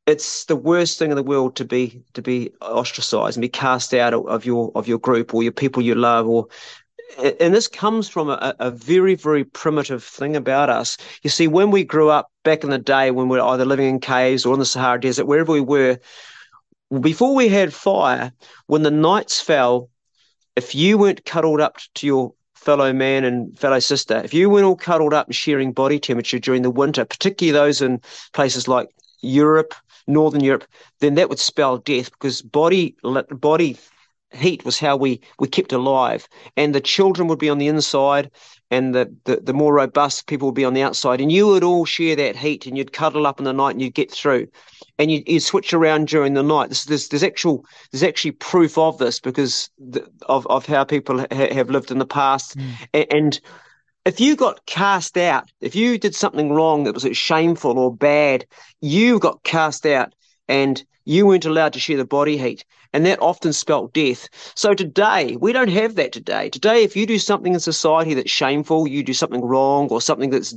it's 0.08 0.46
the 0.46 0.56
worst 0.56 0.98
thing 0.98 1.12
in 1.12 1.16
the 1.16 1.24
world 1.24 1.56
to 1.58 1.66
be 1.66 2.02
to 2.14 2.22
be 2.22 2.52
ostracized 2.62 3.38
and 3.38 3.42
be 3.42 3.50
cast 3.50 3.94
out 3.94 4.14
of, 4.14 4.46
your 4.46 4.72
of 4.76 4.88
your 4.88 4.98
group 4.98 5.34
or 5.34 5.44
your 5.44 5.52
people 5.52 5.82
you 5.82 5.96
love 5.96 6.28
or 6.28 6.48
and 7.18 7.54
this 7.54 7.68
comes 7.68 8.10
from 8.10 8.30
a, 8.30 8.56
a 8.60 8.72
very, 8.72 9.16
very 9.16 9.44
primitive 9.44 10.04
thing 10.04 10.36
about 10.36 10.70
us. 10.70 10.98
You 11.24 11.30
see, 11.30 11.48
when 11.48 11.72
we 11.72 11.84
grew 11.84 12.10
up 12.10 12.32
back 12.44 12.64
in 12.64 12.70
the 12.70 12.78
day, 12.78 13.12
when 13.12 13.30
we 13.30 13.38
were 13.38 13.44
either 13.44 13.66
living 13.66 13.88
in 13.88 14.00
caves 14.00 14.46
or 14.46 14.54
in 14.54 14.60
the 14.60 14.66
Sahara 14.66 15.00
Desert, 15.00 15.26
wherever 15.26 15.52
we 15.52 15.62
were, 15.62 16.00
before 17.00 17.36
we 17.36 17.48
had 17.48 17.74
fire, 17.74 18.32
when 18.68 18.84
the 18.84 18.92
nights 18.92 19.42
fell, 19.42 19.90
if 20.56 20.76
you 20.76 20.98
weren't 20.98 21.26
cuddled 21.26 21.62
up 21.62 21.78
to 21.96 22.08
your 22.08 22.34
fellow 22.56 22.94
man 22.94 23.24
and 23.24 23.58
fellow 23.58 23.80
sister, 23.80 24.22
if 24.24 24.34
you 24.34 24.50
weren't 24.50 24.66
all 24.66 24.76
cuddled 24.76 25.14
up 25.14 25.28
and 25.28 25.36
sharing 25.36 25.72
body 25.72 26.00
temperature 26.00 26.40
during 26.40 26.62
the 26.62 26.70
winter, 26.70 27.06
particularly 27.06 27.58
those 27.58 27.82
in 27.82 28.02
places 28.34 28.68
like 28.68 28.90
Europe, 29.22 29.74
Northern 30.08 30.44
Europe, 30.44 30.66
then 31.00 31.16
that 31.16 31.30
would 31.30 31.40
spell 31.40 31.78
death 31.78 32.12
because 32.12 32.42
body 32.42 32.96
body 33.04 33.78
heat 34.34 34.66
was 34.66 34.80
how 34.80 34.96
we, 34.96 35.22
we 35.40 35.48
kept 35.48 35.74
alive. 35.74 36.28
And 36.58 36.74
the 36.74 36.82
children 36.82 37.28
would 37.28 37.40
be 37.40 37.50
on 37.50 37.58
the 37.58 37.68
inside 37.68 38.32
and 38.70 38.96
the, 38.96 39.14
the, 39.26 39.38
the 39.38 39.54
more 39.54 39.74
robust 39.74 40.28
people 40.28 40.48
would 40.48 40.56
be 40.56 40.66
on 40.66 40.74
the 40.74 40.84
outside. 40.84 41.20
And 41.20 41.32
you 41.32 41.48
would 41.48 41.64
all 41.64 41.86
share 41.86 42.16
that 42.16 42.36
heat 42.36 42.66
and 42.66 42.78
you'd 42.78 42.94
cuddle 42.94 43.28
up 43.28 43.40
in 43.40 43.46
the 43.46 43.54
night 43.54 43.72
and 43.72 43.82
you'd 43.82 43.94
get 43.94 44.12
through. 44.12 44.48
And 44.98 45.12
you, 45.12 45.24
you'd 45.28 45.42
switch 45.42 45.74
around 45.74 46.08
during 46.08 46.34
the 46.34 46.44
night. 46.44 46.70
This, 46.70 46.86
there's, 46.86 47.10
there's 47.10 47.24
actual 47.24 47.66
there's 47.92 48.04
actually 48.04 48.32
proof 48.32 48.78
of 48.78 48.98
this 48.98 49.20
because 49.20 49.70
the, 49.78 50.08
of, 50.28 50.48
of 50.48 50.66
how 50.66 50.84
people 50.84 51.20
ha- 51.20 51.54
have 51.54 51.70
lived 51.70 51.92
in 51.92 51.98
the 51.98 52.06
past. 52.06 52.58
Mm. 52.58 52.72
A- 52.94 53.14
And 53.14 53.42
if 54.06 54.20
you 54.20 54.36
got 54.36 54.66
cast 54.66 55.18
out, 55.18 55.52
if 55.60 55.76
you 55.76 55.98
did 55.98 56.16
something 56.16 56.52
wrong 56.54 56.86
that 56.86 56.94
was 56.94 57.06
shameful 57.18 57.78
or 57.78 57.96
bad, 57.96 58.46
you 58.80 59.20
got 59.20 59.44
cast 59.44 59.86
out 59.86 60.14
and 60.48 60.84
you 61.06 61.26
weren't 61.26 61.46
allowed 61.46 61.74
to 61.74 61.80
share 61.80 61.98
the 61.98 62.06
body 62.06 62.38
heat. 62.38 62.64
And 62.94 63.06
that 63.06 63.22
often 63.22 63.54
spelt 63.54 63.94
death. 63.94 64.28
So 64.56 64.74
today, 64.74 65.38
we 65.40 65.54
don't 65.54 65.70
have 65.70 65.96
that 65.96 66.12
today. 66.12 66.50
Today, 66.50 66.84
if 66.84 66.96
you 66.96 67.06
do 67.06 67.20
something 67.20 67.54
in 67.54 67.60
society 67.60 68.14
that's 68.14 68.32
shameful, 68.32 68.88
you 68.88 69.02
do 69.04 69.14
something 69.14 69.42
wrong 69.42 69.88
or 69.90 70.02
something 70.02 70.30
that's 70.30 70.54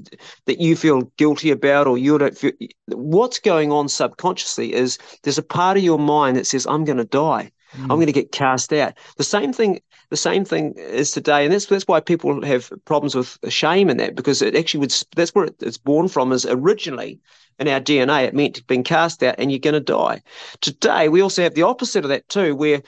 that 0.47 0.61
you 0.61 0.75
feel 0.75 1.03
guilty 1.17 1.51
about 1.51 1.87
or 1.87 1.97
you 1.97 2.19
don't 2.19 2.37
feel 2.37 2.53
what's 2.89 3.39
going 3.39 3.71
on 3.73 3.89
subconsciously 3.89 4.73
is 4.73 4.99
there's 5.23 5.39
a 5.39 5.43
part 5.43 5.77
of 5.77 5.83
your 5.83 5.99
mind 5.99 6.37
that 6.37 6.47
says, 6.47 6.67
I'm 6.67 6.85
going 6.85 6.99
to 6.99 7.05
die. 7.05 7.51
Mm. 7.77 7.83
I'm 7.83 7.89
going 7.89 8.07
to 8.07 8.13
get 8.13 8.33
cast 8.33 8.73
out. 8.73 8.95
The 9.17 9.25
same 9.25 9.53
thing, 9.53 9.81
the 10.11 10.17
same 10.17 10.45
thing 10.45 10.75
is 10.77 11.11
today, 11.11 11.45
and 11.45 11.53
that's 11.53 11.67
that's 11.67 11.89
why 11.89 12.01
people 12.01 12.45
have 12.45 12.73
problems 12.85 13.15
with 13.15 13.39
shame 13.49 13.91
in 13.91 13.97
that 13.97 14.15
because 14.15 14.43
it 14.43 14.55
actually 14.55 14.81
would 14.81 14.95
that's 15.17 15.35
where 15.35 15.49
it's 15.61 15.79
born 15.79 16.09
from. 16.09 16.33
Is 16.33 16.47
originally 16.47 17.19
in 17.59 17.69
our 17.69 17.81
DNA, 17.81 18.25
it 18.25 18.35
meant 18.35 18.67
being 18.67 18.85
cast 18.85 19.23
out, 19.23 19.37
and 19.39 19.51
you're 19.51 19.59
going 19.59 19.75
to 19.75 19.81
die. 19.81 20.23
Today, 20.61 21.09
we 21.09 21.23
also 21.23 21.43
have 21.43 21.55
the 21.55 21.63
opposite 21.63 22.05
of 22.05 22.11
that 22.11 22.29
too, 22.29 22.55
where 22.55 22.83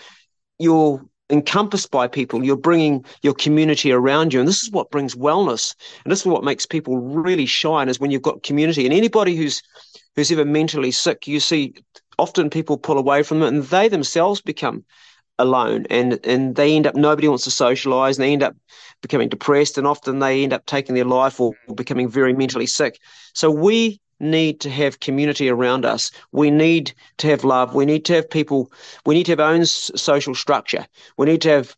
you're 0.59 1.05
encompassed 1.31 1.91
by 1.91 2.07
people. 2.07 2.45
You're 2.45 2.57
bringing 2.57 3.05
your 3.23 3.35
community 3.35 3.93
around 3.93 4.33
you, 4.33 4.41
and 4.41 4.49
this 4.49 4.63
is 4.63 4.71
what 4.71 4.91
brings 4.91 5.15
wellness, 5.15 5.75
and 6.05 6.13
this 6.13 6.21
is 6.21 6.27
what 6.27 6.45
makes 6.45 6.67
people 6.67 6.99
really 6.99 7.47
shine. 7.47 7.89
Is 7.89 8.01
when 8.01 8.11
you've 8.11 8.23
got 8.23 8.43
community, 8.43 8.85
and 8.85 8.95
anybody 8.95 9.37
who's 9.37 9.63
who's 10.15 10.33
ever 10.33 10.45
mentally 10.45 10.91
sick, 10.91 11.27
you 11.27 11.41
see 11.41 11.75
often 12.19 12.51
people 12.51 12.79
pull 12.79 12.99
away 12.99 13.23
from 13.23 13.43
it 13.43 13.49
and 13.49 13.65
they 13.65 13.89
themselves 13.89 14.41
become 14.41 14.85
alone 15.39 15.85
and 15.91 16.19
and 16.25 16.57
they 16.57 16.75
end 16.75 16.87
up 16.87 16.95
nobody 16.95 17.29
wants 17.29 17.45
to 17.45 17.51
socialize 17.51 18.17
and 18.17 18.25
they 18.25 18.33
end 18.33 18.43
up 18.43 18.57
becoming 19.03 19.29
depressed 19.29 19.77
and 19.77 19.87
often 19.87 20.19
they 20.19 20.43
end 20.43 20.53
up 20.53 20.65
taking 20.65 20.95
their 20.95 21.05
life 21.05 21.39
or 21.39 21.53
becoming 21.75 22.09
very 22.09 22.33
mentally 22.33 22.67
sick 22.67 22.99
so 23.35 23.51
we 23.51 24.01
need 24.21 24.61
to 24.61 24.71
have 24.71 25.01
community 25.01 25.49
around 25.49 25.85
us 25.85 26.11
we 26.33 26.51
need 26.51 26.93
to 27.19 27.27
have 27.27 27.45
love 27.45 27.75
we 27.75 27.85
need 27.85 28.05
to 28.05 28.15
have 28.15 28.29
people 28.29 28.73
we 29.05 29.15
need 29.15 29.25
to 29.25 29.33
have 29.33 29.41
our 29.41 29.53
own 29.53 29.65
social 29.67 30.35
structure 30.35 30.87
we 31.17 31.27
need 31.27 31.43
to 31.43 31.51
have 31.51 31.77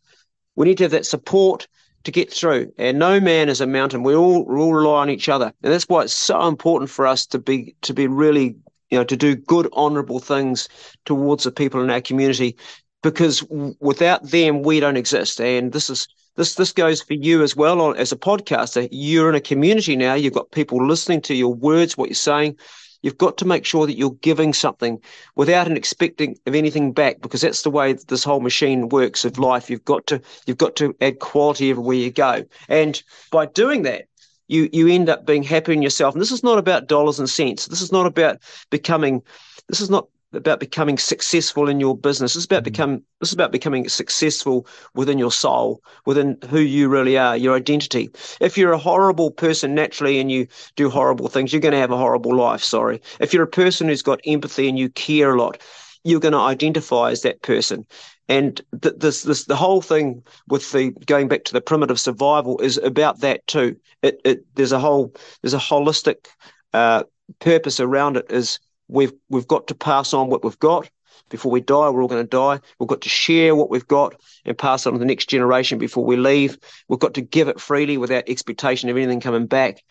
we 0.55 0.65
need 0.65 0.77
to 0.77 0.83
have 0.83 0.91
that 0.91 1.05
support 1.05 1.67
to 2.03 2.11
get 2.11 2.31
through. 2.31 2.71
And 2.77 2.99
no 2.99 3.19
man 3.19 3.49
is 3.49 3.61
a 3.61 3.67
mountain. 3.67 4.03
We 4.03 4.15
all 4.15 4.45
we 4.45 4.59
all 4.59 4.73
rely 4.73 5.01
on 5.01 5.09
each 5.09 5.29
other, 5.29 5.53
and 5.63 5.71
that's 5.73 5.87
why 5.87 6.03
it's 6.03 6.13
so 6.13 6.47
important 6.47 6.89
for 6.89 7.05
us 7.05 7.25
to 7.27 7.39
be 7.39 7.75
to 7.81 7.93
be 7.93 8.07
really 8.07 8.55
you 8.89 8.97
know 8.97 9.03
to 9.03 9.17
do 9.17 9.35
good, 9.35 9.69
honourable 9.73 10.19
things 10.19 10.69
towards 11.05 11.43
the 11.43 11.51
people 11.51 11.81
in 11.81 11.89
our 11.89 12.01
community, 12.01 12.57
because 13.03 13.43
without 13.79 14.23
them 14.23 14.63
we 14.63 14.79
don't 14.79 14.97
exist. 14.97 15.39
And 15.41 15.71
this 15.71 15.89
is 15.89 16.07
this 16.39 16.55
this 16.55 16.71
goes 16.71 17.01
for 17.01 17.15
you 17.15 17.43
as 17.43 17.53
well 17.53 17.93
as 17.95 18.13
a 18.13 18.15
podcaster. 18.15 18.87
You're 18.91 19.29
in 19.29 19.35
a 19.35 19.41
community 19.41 19.97
now. 19.97 20.13
You've 20.13 20.33
got 20.33 20.51
people 20.51 20.87
listening 20.87 21.19
to 21.23 21.35
your 21.35 21.53
words, 21.53 21.97
what 21.97 22.07
you're 22.07 22.15
saying. 22.15 22.55
You've 23.01 23.17
got 23.17 23.37
to 23.39 23.45
make 23.45 23.65
sure 23.65 23.85
that 23.85 23.97
you're 23.97 24.17
giving 24.21 24.53
something 24.53 25.01
without 25.35 25.67
an 25.67 25.75
expecting 25.75 26.37
of 26.47 26.55
anything 26.55 26.93
back, 26.93 27.19
because 27.19 27.41
that's 27.41 27.63
the 27.63 27.69
way 27.69 27.91
this 27.91 28.23
whole 28.23 28.39
machine 28.39 28.87
works 28.87 29.25
of 29.25 29.37
life. 29.37 29.69
You've 29.69 29.83
got 29.83 30.07
to 30.07 30.21
you've 30.47 30.57
got 30.57 30.77
to 30.77 30.95
add 31.01 31.19
quality 31.19 31.71
everywhere 31.71 31.97
you 31.97 32.11
go, 32.11 32.45
and 32.69 33.03
by 33.31 33.45
doing 33.45 33.83
that, 33.83 34.05
you 34.47 34.69
you 34.71 34.87
end 34.87 35.09
up 35.09 35.25
being 35.25 35.43
happy 35.43 35.73
in 35.73 35.81
yourself. 35.81 36.15
And 36.15 36.21
this 36.21 36.31
is 36.31 36.43
not 36.43 36.57
about 36.57 36.87
dollars 36.87 37.19
and 37.19 37.29
cents. 37.29 37.65
This 37.65 37.81
is 37.81 37.91
not 37.91 38.05
about 38.05 38.37
becoming. 38.69 39.21
This 39.67 39.81
is 39.81 39.89
not 39.89 40.07
about 40.33 40.59
becoming 40.59 40.97
successful 40.97 41.67
in 41.69 41.79
your 41.79 41.97
business. 41.97 42.35
It's 42.35 42.45
about 42.45 42.61
mm. 42.61 42.65
become 42.65 43.03
this 43.19 43.29
is 43.29 43.33
about 43.33 43.51
becoming 43.51 43.89
successful 43.89 44.67
within 44.93 45.17
your 45.17 45.31
soul, 45.31 45.81
within 46.05 46.37
who 46.49 46.59
you 46.59 46.87
really 46.87 47.17
are, 47.17 47.35
your 47.35 47.55
identity. 47.55 48.09
If 48.39 48.57
you're 48.57 48.71
a 48.71 48.77
horrible 48.77 49.31
person 49.31 49.75
naturally 49.75 50.19
and 50.19 50.31
you 50.31 50.47
do 50.75 50.89
horrible 50.89 51.27
things, 51.27 51.51
you're 51.51 51.61
going 51.61 51.73
to 51.73 51.79
have 51.79 51.91
a 51.91 51.97
horrible 51.97 52.35
life. 52.35 52.63
Sorry. 52.63 53.01
If 53.19 53.33
you're 53.33 53.43
a 53.43 53.47
person 53.47 53.87
who's 53.87 54.01
got 54.01 54.21
empathy 54.25 54.69
and 54.69 54.79
you 54.79 54.89
care 54.89 55.33
a 55.33 55.37
lot, 55.37 55.61
you're 56.03 56.19
going 56.19 56.33
to 56.33 56.39
identify 56.39 57.11
as 57.11 57.23
that 57.23 57.41
person. 57.41 57.85
And 58.29 58.61
th- 58.81 58.95
this, 58.97 59.23
this, 59.23 59.45
the 59.45 59.55
whole 59.55 59.81
thing 59.81 60.23
with 60.47 60.71
the 60.71 60.91
going 61.07 61.27
back 61.27 61.43
to 61.45 61.53
the 61.53 61.61
primitive 61.61 61.99
survival 61.99 62.59
is 62.59 62.77
about 62.77 63.21
that 63.21 63.45
too. 63.47 63.75
It, 64.03 64.21
it 64.23 64.45
there's 64.55 64.71
a 64.71 64.79
whole, 64.79 65.13
there's 65.41 65.55
a 65.55 65.57
holistic 65.57 66.27
uh, 66.73 67.03
purpose 67.39 67.79
around 67.79 68.17
it. 68.17 68.27
Is 68.29 68.59
We've 68.89 69.13
we've 69.29 69.47
got 69.47 69.67
to 69.67 69.75
pass 69.75 70.13
on 70.13 70.29
what 70.29 70.43
we've 70.43 70.59
got 70.59 70.89
before 71.29 71.51
we 71.51 71.61
die. 71.61 71.89
We're 71.89 72.01
all 72.01 72.07
going 72.07 72.23
to 72.23 72.29
die. 72.29 72.59
We've 72.79 72.89
got 72.89 73.01
to 73.01 73.09
share 73.09 73.55
what 73.55 73.69
we've 73.69 73.87
got 73.87 74.19
and 74.45 74.57
pass 74.57 74.85
on 74.85 74.93
to 74.93 74.99
the 74.99 75.05
next 75.05 75.29
generation 75.29 75.77
before 75.77 76.03
we 76.03 76.17
leave. 76.17 76.57
We've 76.87 76.99
got 76.99 77.13
to 77.13 77.21
give 77.21 77.47
it 77.47 77.59
freely 77.59 77.97
without 77.97 78.27
expectation 78.27 78.89
of 78.89 78.97
anything 78.97 79.21
coming 79.21 79.45
back. 79.45 79.83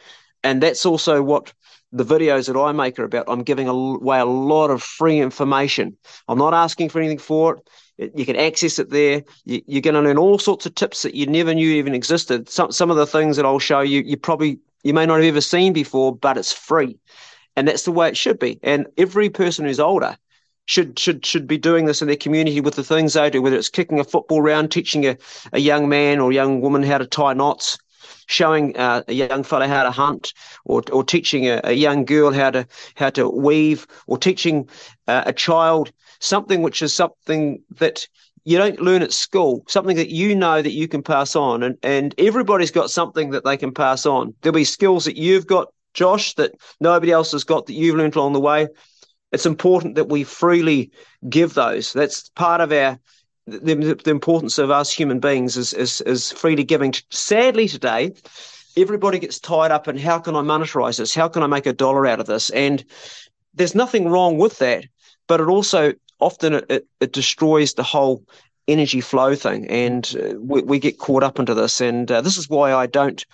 And 0.43 0.63
that's 0.63 0.85
also 0.85 1.23
what 1.23 1.53
the 1.93 2.05
videos 2.05 2.53
that 2.53 2.59
I 2.59 2.73
make 2.73 2.99
are 2.99 3.05
about. 3.05 3.27
I'm 3.29 3.43
giving 3.43 3.69
away 3.69 4.19
a 4.19 4.27
lot 4.27 4.71
of 4.71 4.83
free 4.83 5.21
information. 5.21 5.97
I'm 6.29 6.39
not 6.39 6.55
asking 6.55 6.91
for 6.91 6.99
anything 6.99 7.19
for 7.19 7.61
it. 7.99 8.13
You 8.15 8.27
can 8.27 8.37
access 8.37 8.79
it 8.79 8.91
there. 8.91 9.23
You, 9.45 9.79
are 9.79 9.81
going 9.81 9.95
to 9.95 10.03
learn 10.03 10.19
all 10.19 10.39
sorts 10.39 10.67
of 10.67 10.75
tips 10.75 11.03
that 11.03 11.15
you 11.15 11.27
never 11.27 11.55
knew 11.55 11.71
even 11.71 11.95
existed. 11.95 12.49
Some 12.49 12.71
some 12.71 12.91
of 12.91 12.97
the 12.97 13.07
things 13.07 13.37
that 13.37 13.47
I'll 13.47 13.59
show 13.59 13.81
you, 13.81 14.03
you 14.03 14.17
probably 14.17 14.61
you 14.85 14.95
may 14.95 15.07
not 15.07 15.17
have 15.17 15.25
ever 15.25 15.41
seen 15.41 15.73
before, 15.73 16.15
but 16.15 16.37
it's 16.37 16.53
free 16.53 16.99
and 17.59 17.67
that's 17.67 17.83
the 17.83 17.93
way 17.93 18.09
it 18.09 18.17
should 18.17 18.39
be. 18.39 18.61
And 18.63 18.87
every 18.97 19.29
person 19.29 19.65
who's 19.65 19.81
older 19.81 20.17
should 20.67 20.97
should 20.97 21.27
should 21.27 21.49
be 21.49 21.59
doing 21.59 21.87
this 21.87 22.01
in 22.01 22.07
their 22.07 22.17
community 22.17 22.61
with 22.61 22.77
the 22.77 22.85
things 22.85 23.15
they 23.15 23.29
do, 23.31 23.43
whether 23.43 23.57
it's 23.57 23.69
kicking 23.69 23.99
a 23.99 24.05
football 24.05 24.41
round, 24.41 24.71
teaching 24.71 25.07
a, 25.07 25.17
a 25.53 25.59
young 25.59 25.89
man 25.89 26.21
or 26.21 26.31
young 26.31 26.61
woman 26.61 26.85
how 26.85 26.99
to 26.99 27.07
tie 27.07 27.33
knots, 27.33 27.77
showing 28.27 28.77
uh, 28.77 29.03
a 29.09 29.13
young 29.13 29.43
fellow 29.43 29.67
how 29.67 29.83
to 29.83 29.91
hunt, 29.91 30.33
or 30.67 30.85
or 30.93 31.03
teaching 31.03 31.49
a, 31.49 31.61
a, 31.65 31.73
young 31.73 32.05
girl 32.05 32.31
how 32.33 32.51
to 32.53 32.65
how 32.95 33.11
to 33.11 33.29
weave, 33.29 33.89
or 34.07 34.17
teaching 34.17 34.69
uh, 35.09 35.25
a 35.27 35.33
child 35.33 35.91
something 36.21 36.63
which 36.63 36.81
is 36.81 36.95
something 36.95 37.61
that 37.77 38.07
you 38.45 38.57
don't 38.57 38.81
learn 38.81 39.03
at 39.03 39.13
school, 39.13 39.65
something 39.67 39.97
that 39.97 40.11
you 40.11 40.35
know 40.35 40.63
that 40.63 40.73
you 40.73 40.89
can 40.89 41.03
pass 41.03 41.37
on. 41.37 41.63
And, 41.63 41.77
and 41.83 42.15
everybody's 42.19 42.71
got 42.71 42.91
something 42.91 43.31
that 43.31 43.45
they 43.45 43.57
can 43.57 43.73
pass 43.73 44.07
on. 44.07 44.35
There'll 44.41 44.55
be 44.55 44.65
skills 44.65 45.05
that 45.05 45.17
you've 45.17 45.47
got 45.47 45.69
Josh, 45.95 46.35
that 46.35 46.53
nobody 46.81 47.13
else 47.13 47.33
has 47.33 47.45
got 47.45 47.67
that 47.67 47.75
you've 47.75 47.97
learned 47.97 48.17
along 48.17 48.33
the 48.33 48.41
way. 48.41 48.69
It's 49.33 49.47
important 49.47 49.95
that 49.97 50.09
we 50.09 50.25
freely 50.25 50.91
give 51.29 51.55
those. 51.55 51.93
That's 51.93 52.29
part 52.31 52.61
of 52.61 52.73
our 52.73 52.99
the, 53.47 53.99
the 54.05 54.11
importance 54.11 54.59
of 54.59 54.71
us 54.71 54.93
human 54.93 55.21
beings 55.21 55.57
is, 55.57 55.73
is 55.73 56.01
is 56.03 56.33
freely 56.33 56.65
giving. 56.65 56.95
Sadly, 57.11 57.67
today, 57.67 58.13
everybody 58.77 59.19
gets 59.19 59.41
tied 59.41 59.71
up 59.71 59.89
in 59.89 59.97
how 59.97 60.19
can 60.19 60.37
I 60.37 60.41
monetize 60.41 60.99
this? 60.99 61.15
How 61.15 61.29
can 61.29 61.43
I 61.43 61.47
make 61.47 61.67
a 61.67 61.73
dollar 61.73 62.07
out 62.07 62.21
of 62.21 62.27
this? 62.27 62.51
And 62.51 62.85
there's 63.55 63.75
nothing 63.75 64.09
wrong 64.09 64.39
with 64.39 64.59
that, 64.59 64.85
but 65.27 65.41
it 65.41 65.49
also 65.49 65.95
often 66.21 66.55
it, 66.69 66.87
it 67.01 67.13
destroys 67.13 67.75
the 67.75 67.83
whole 67.83 68.23
energy 68.67 69.01
flow 69.01 69.35
thing, 69.35 69.67
and 69.69 70.15
uh, 70.21 70.35
we, 70.39 70.63
we, 70.63 70.79
get 70.79 70.99
caught 70.99 71.23
up 71.23 71.39
into 71.39 71.55
this. 71.55 71.81
And 71.81 72.11
uh, 72.11 72.21
this 72.21 72.37
is 72.37 72.51
why 72.51 72.75
I 72.75 72.87
don't 72.87 73.25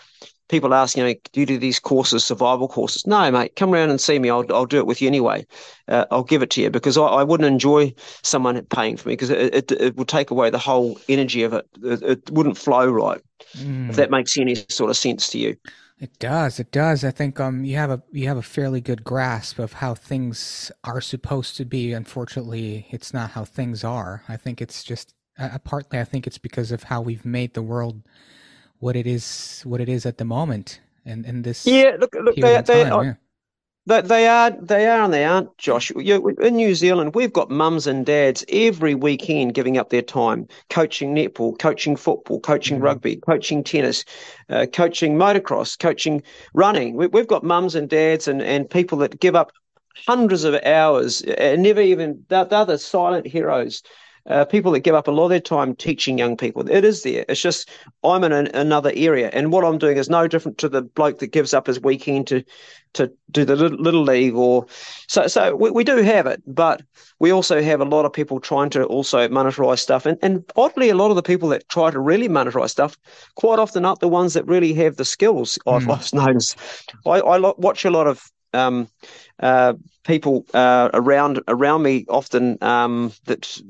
people 0.49 0.75
ask, 0.75 0.97
you 0.97 1.05
know, 1.05 1.15
do 1.33 1.41
you 1.41 1.47
do 1.47 1.59
these 1.59 1.79
courses, 1.79 2.25
survival 2.25 2.69
courses? 2.69 3.07
No, 3.07 3.31
mate, 3.31 3.57
come 3.57 3.73
around 3.73 3.91
and 3.91 4.01
see 4.01 4.19
me. 4.19 4.31
I'll, 4.31 4.45
I'll 4.53 4.67
do 4.67 4.79
it 4.79 4.87
with 4.87 5.01
you 5.01 5.09
anyway. 5.09 5.47
Uh, 5.89 6.05
I'll 6.11 6.25
give 6.25 6.43
it 6.43 6.51
to 6.51 6.63
you 6.63 6.71
because 6.71 6.99
I, 6.99 7.05
I 7.05 7.23
wouldn't 7.23 7.47
enjoy 7.47 7.95
someone 8.23 8.63
paying 8.67 8.97
for 8.97 9.09
me 9.09 9.15
because 9.15 9.31
it, 9.31 9.55
it, 9.55 9.73
it 9.73 9.97
would 9.97 10.09
take 10.09 10.31
away 10.31 10.51
the 10.51 10.59
whole 10.59 10.99
energy 11.09 11.43
of 11.43 11.53
it. 11.53 11.67
It, 11.83 12.03
it 12.03 12.31
wouldn't 12.31 12.59
flow 12.59 12.87
right. 12.87 13.21
Mm. 13.57 13.91
If 13.91 13.97
that 13.97 14.11
makes 14.11 14.37
any 14.37 14.55
sort 14.69 14.91
of 14.91 14.97
sense 14.97 15.29
to 15.31 15.39
you. 15.39 15.57
It 16.01 16.19
does. 16.19 16.59
It 16.59 16.73
does. 16.73 17.05
I 17.05 17.13
think 17.13 17.39
um 17.39 17.65
you 17.65 17.77
have 17.77 17.91
a 17.91 18.03
you 18.11 18.27
have 18.27 18.37
a 18.37 18.43
fairly 18.43 18.81
good 18.81 19.05
grasp 19.05 19.59
of 19.59 19.73
how 19.73 19.95
things 19.95 20.73
are 20.83 21.01
supposed 21.01 21.57
to 21.57 21.65
be. 21.65 21.93
Unfortunately, 21.93 22.87
it's 22.91 23.15
not 23.15 23.31
how 23.31 23.45
things 23.45 23.85
are. 23.85 24.23
I 24.29 24.37
think 24.37 24.61
it's 24.61 24.83
just 24.83 25.15
uh, 25.39 25.57
partly. 25.65 26.01
I 26.01 26.05
think 26.05 26.27
it's 26.27 26.39
because 26.39 26.73
of 26.73 26.83
how 26.83 27.01
we've 27.01 27.25
made 27.25 27.55
the 27.55 27.63
world 27.63 28.03
what 28.85 28.97
it 28.97 29.07
is 29.07 29.63
what 29.65 29.81
it 29.81 29.89
is 29.89 30.05
at 30.05 30.19
the 30.19 30.27
moment 30.27 30.79
and 31.07 31.25
in 31.25 31.41
this 31.41 31.67
yeah 31.67 31.97
look 31.99 32.15
look 32.17 32.37
they, 32.37 32.61
they, 32.61 32.83
are, 32.85 33.03
yeah. 33.03 33.15
they, 33.87 34.03
they 34.03 34.29
are 34.29 34.51
they 34.51 34.87
are 34.87 35.05
and 35.05 35.15
they 35.15 35.25
aren't 35.25 35.57
josh 35.57 35.91
you, 35.97 36.29
in 36.43 36.57
new 36.57 36.75
zealand 36.75 37.15
we've 37.15 37.33
got 37.33 37.49
mums 37.49 37.87
and 37.87 38.05
dads 38.05 38.45
every 38.51 38.95
weekend 38.95 39.55
giving 39.55 39.79
up 39.79 39.89
their 39.89 40.03
time 40.03 40.47
coaching 40.69 41.15
netball 41.15 41.59
coaching 41.59 41.97
football 41.97 42.39
coaching 42.41 42.77
mm-hmm. 42.77 42.85
rugby 42.85 43.17
coaching 43.17 43.65
tennis 43.65 44.05
uh, 44.51 44.67
coaching 44.71 45.17
motocross 45.17 45.79
coaching 45.79 46.23
running 46.53 46.95
we, 46.95 47.09
have 47.15 47.27
got 47.27 47.43
mums 47.43 47.75
and 47.75 47.89
dads 47.89 48.29
and, 48.29 48.43
and 48.43 48.69
people 48.69 48.99
that 48.99 49.19
give 49.19 49.35
up 49.35 49.51
hundreds 50.07 50.45
of 50.45 50.55
hours 50.67 51.23
and 51.23 51.63
never 51.63 51.81
even 51.81 52.23
they're, 52.29 52.45
they're 52.45 52.67
the 52.67 52.77
silent 52.77 53.27
heroes 53.27 53.83
uh, 54.27 54.45
people 54.45 54.73
that 54.73 54.81
give 54.81 54.95
up 54.95 55.09
a 55.09 55.11
lot 55.11 55.25
of 55.25 55.31
their 55.31 55.41
time 55.41 55.75
teaching 55.77 56.17
young 56.19 56.37
people. 56.37 56.69
It 56.71 56.85
is 56.85 57.03
there. 57.03 57.25
It's 57.29 57.41
just 57.41 57.69
I'm 58.03 58.25
in 58.25 58.33
an, 58.33 58.47
another 58.49 58.93
area, 58.95 59.31
and 59.33 59.53
what 59.53 59.65
I'm 59.65 59.79
doing 59.79 59.97
is 59.97 60.09
no 60.09 60.27
different 60.27 60.59
to 60.59 60.69
the 60.69 60.83
bloke 60.83 61.19
that 61.19 61.29
gives 61.33 61.53
up 61.53 61.67
his 61.67 61.81
weekend 61.81 62.27
to 62.29 62.45
to 62.95 63.13
do 63.33 63.45
the 63.45 63.57
little, 63.57 63.79
little 63.79 64.03
league 64.03 64.35
or 64.35 64.67
so. 65.09 65.27
So 65.27 65.55
we, 65.57 65.71
we 65.71 65.85
do 65.85 65.97
have 65.97 66.27
it, 66.27 66.43
but 66.47 66.83
we 67.19 67.33
also 67.33 67.61
have 67.61 67.81
a 67.81 67.85
lot 67.85 68.05
of 68.05 68.13
people 68.13 68.41
trying 68.41 68.71
to 68.71 68.85
also 68.85 69.29
monetize 69.29 69.81
stuff, 69.81 70.07
and 70.07 70.19
and 70.23 70.45
oddly, 70.57 70.89
a 70.89 70.95
lot 70.95 71.11
of 71.11 71.17
the 71.17 71.23
people 71.23 71.49
that 71.51 71.69
try 71.69 71.91
to 71.91 72.01
really 72.01 72.29
monetize 72.29 72.71
stuff 72.71 72.97
quite 73.35 73.59
often 73.59 73.85
aren't 73.85 74.01
the 74.01 74.09
ones 74.09 74.35
that 74.35 74.47
really 74.47 74.73
have 74.75 74.97
the 74.97 75.05
skills. 75.05 75.59
Mm. 75.67 75.75
I've, 75.75 75.85
hmm. 75.85 75.91
I've 75.91 76.13
noticed. 76.13 76.57
I, 77.07 77.21
I 77.21 77.39
watch 77.39 77.85
a 77.85 77.91
lot 77.91 78.07
of 78.07 78.31
um, 78.55 78.89
uh, 79.41 79.75
people 80.05 80.47
uh, 80.55 80.89
around 80.95 81.43
around 81.49 81.83
me 81.83 82.07
often 82.09 82.57
um, 82.63 83.13
that 83.25 83.61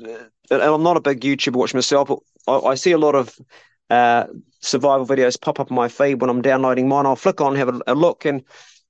and 0.50 0.62
I'm 0.62 0.82
not 0.82 0.96
a 0.96 1.00
big 1.00 1.20
YouTuber 1.20 1.56
watch 1.56 1.74
myself, 1.74 2.08
but 2.08 2.18
I, 2.46 2.70
I 2.70 2.74
see 2.74 2.92
a 2.92 2.98
lot 2.98 3.14
of 3.14 3.38
uh, 3.90 4.24
survival 4.60 5.06
videos 5.06 5.40
pop 5.40 5.60
up 5.60 5.70
on 5.70 5.76
my 5.76 5.88
feed 5.88 6.20
when 6.20 6.30
I'm 6.30 6.42
downloading 6.42 6.88
mine. 6.88 7.06
I'll 7.06 7.16
flick 7.16 7.40
on, 7.40 7.54
have 7.56 7.68
a, 7.68 7.80
a 7.86 7.94
look, 7.94 8.24
and 8.24 8.42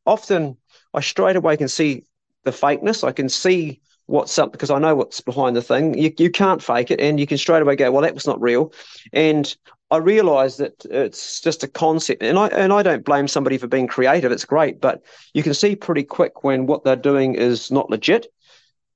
often 0.07 0.57
I 0.93 1.01
straight 1.01 1.37
away 1.37 1.57
can 1.57 1.69
see 1.69 2.05
the 2.45 2.51
fakeness. 2.51 3.05
I 3.05 3.13
can 3.13 3.29
see 3.29 3.81
what's 4.07 4.39
up 4.39 4.53
because 4.53 4.71
I 4.71 4.79
know 4.79 4.95
what's 4.95 5.21
behind 5.21 5.57
the 5.57 5.63
thing. 5.63 5.97
You, 5.97 6.13
you 6.19 6.31
can't 6.31 6.63
fake 6.63 6.91
it, 6.91 7.01
and 7.01 7.19
you 7.19 7.27
can 7.27 7.39
straight 7.39 7.63
away 7.63 7.77
go, 7.77 7.91
"Well, 7.91 8.03
that 8.03 8.15
was 8.15 8.27
not 8.27 8.41
real." 8.41 8.73
And 9.13 9.55
I 9.91 9.99
realise 9.99 10.57
that 10.57 10.85
it's 10.87 11.41
just 11.41 11.63
a 11.63 11.69
concept, 11.69 12.23
and 12.23 12.39
I 12.39 12.49
and 12.49 12.73
I 12.73 12.83
don't 12.83 13.05
blame 13.05 13.29
somebody 13.29 13.59
for 13.59 13.67
being 13.67 13.87
creative. 13.87 14.33
It's 14.33 14.45
great, 14.45 14.81
but 14.81 15.03
you 15.35 15.43
can 15.43 15.55
see 15.55 15.77
pretty 15.77 16.05
quick 16.05 16.43
when 16.45 16.67
what 16.67 16.85
they're 16.85 16.97
doing 16.97 17.35
is 17.35 17.71
not 17.71 17.91
legit 17.91 18.27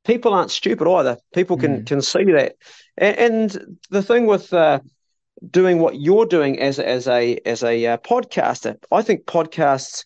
people 0.04 0.34
aren't 0.34 0.50
stupid 0.50 0.88
either. 0.88 1.18
People 1.34 1.56
can 1.56 1.82
mm. 1.82 1.86
can 1.86 2.02
see 2.02 2.24
that. 2.24 2.56
And, 2.96 3.16
and 3.18 3.78
the 3.90 4.02
thing 4.02 4.26
with 4.26 4.52
uh, 4.52 4.80
doing 5.50 5.78
what 5.78 6.00
you're 6.00 6.26
doing 6.26 6.58
as 6.60 6.78
as 6.78 7.06
a 7.08 7.38
as 7.44 7.62
a 7.62 7.86
uh, 7.86 7.96
podcaster, 7.98 8.76
I 8.90 9.02
think 9.02 9.26
podcasts 9.26 10.04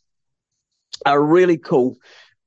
are 1.06 1.22
really 1.22 1.58
cool 1.58 1.96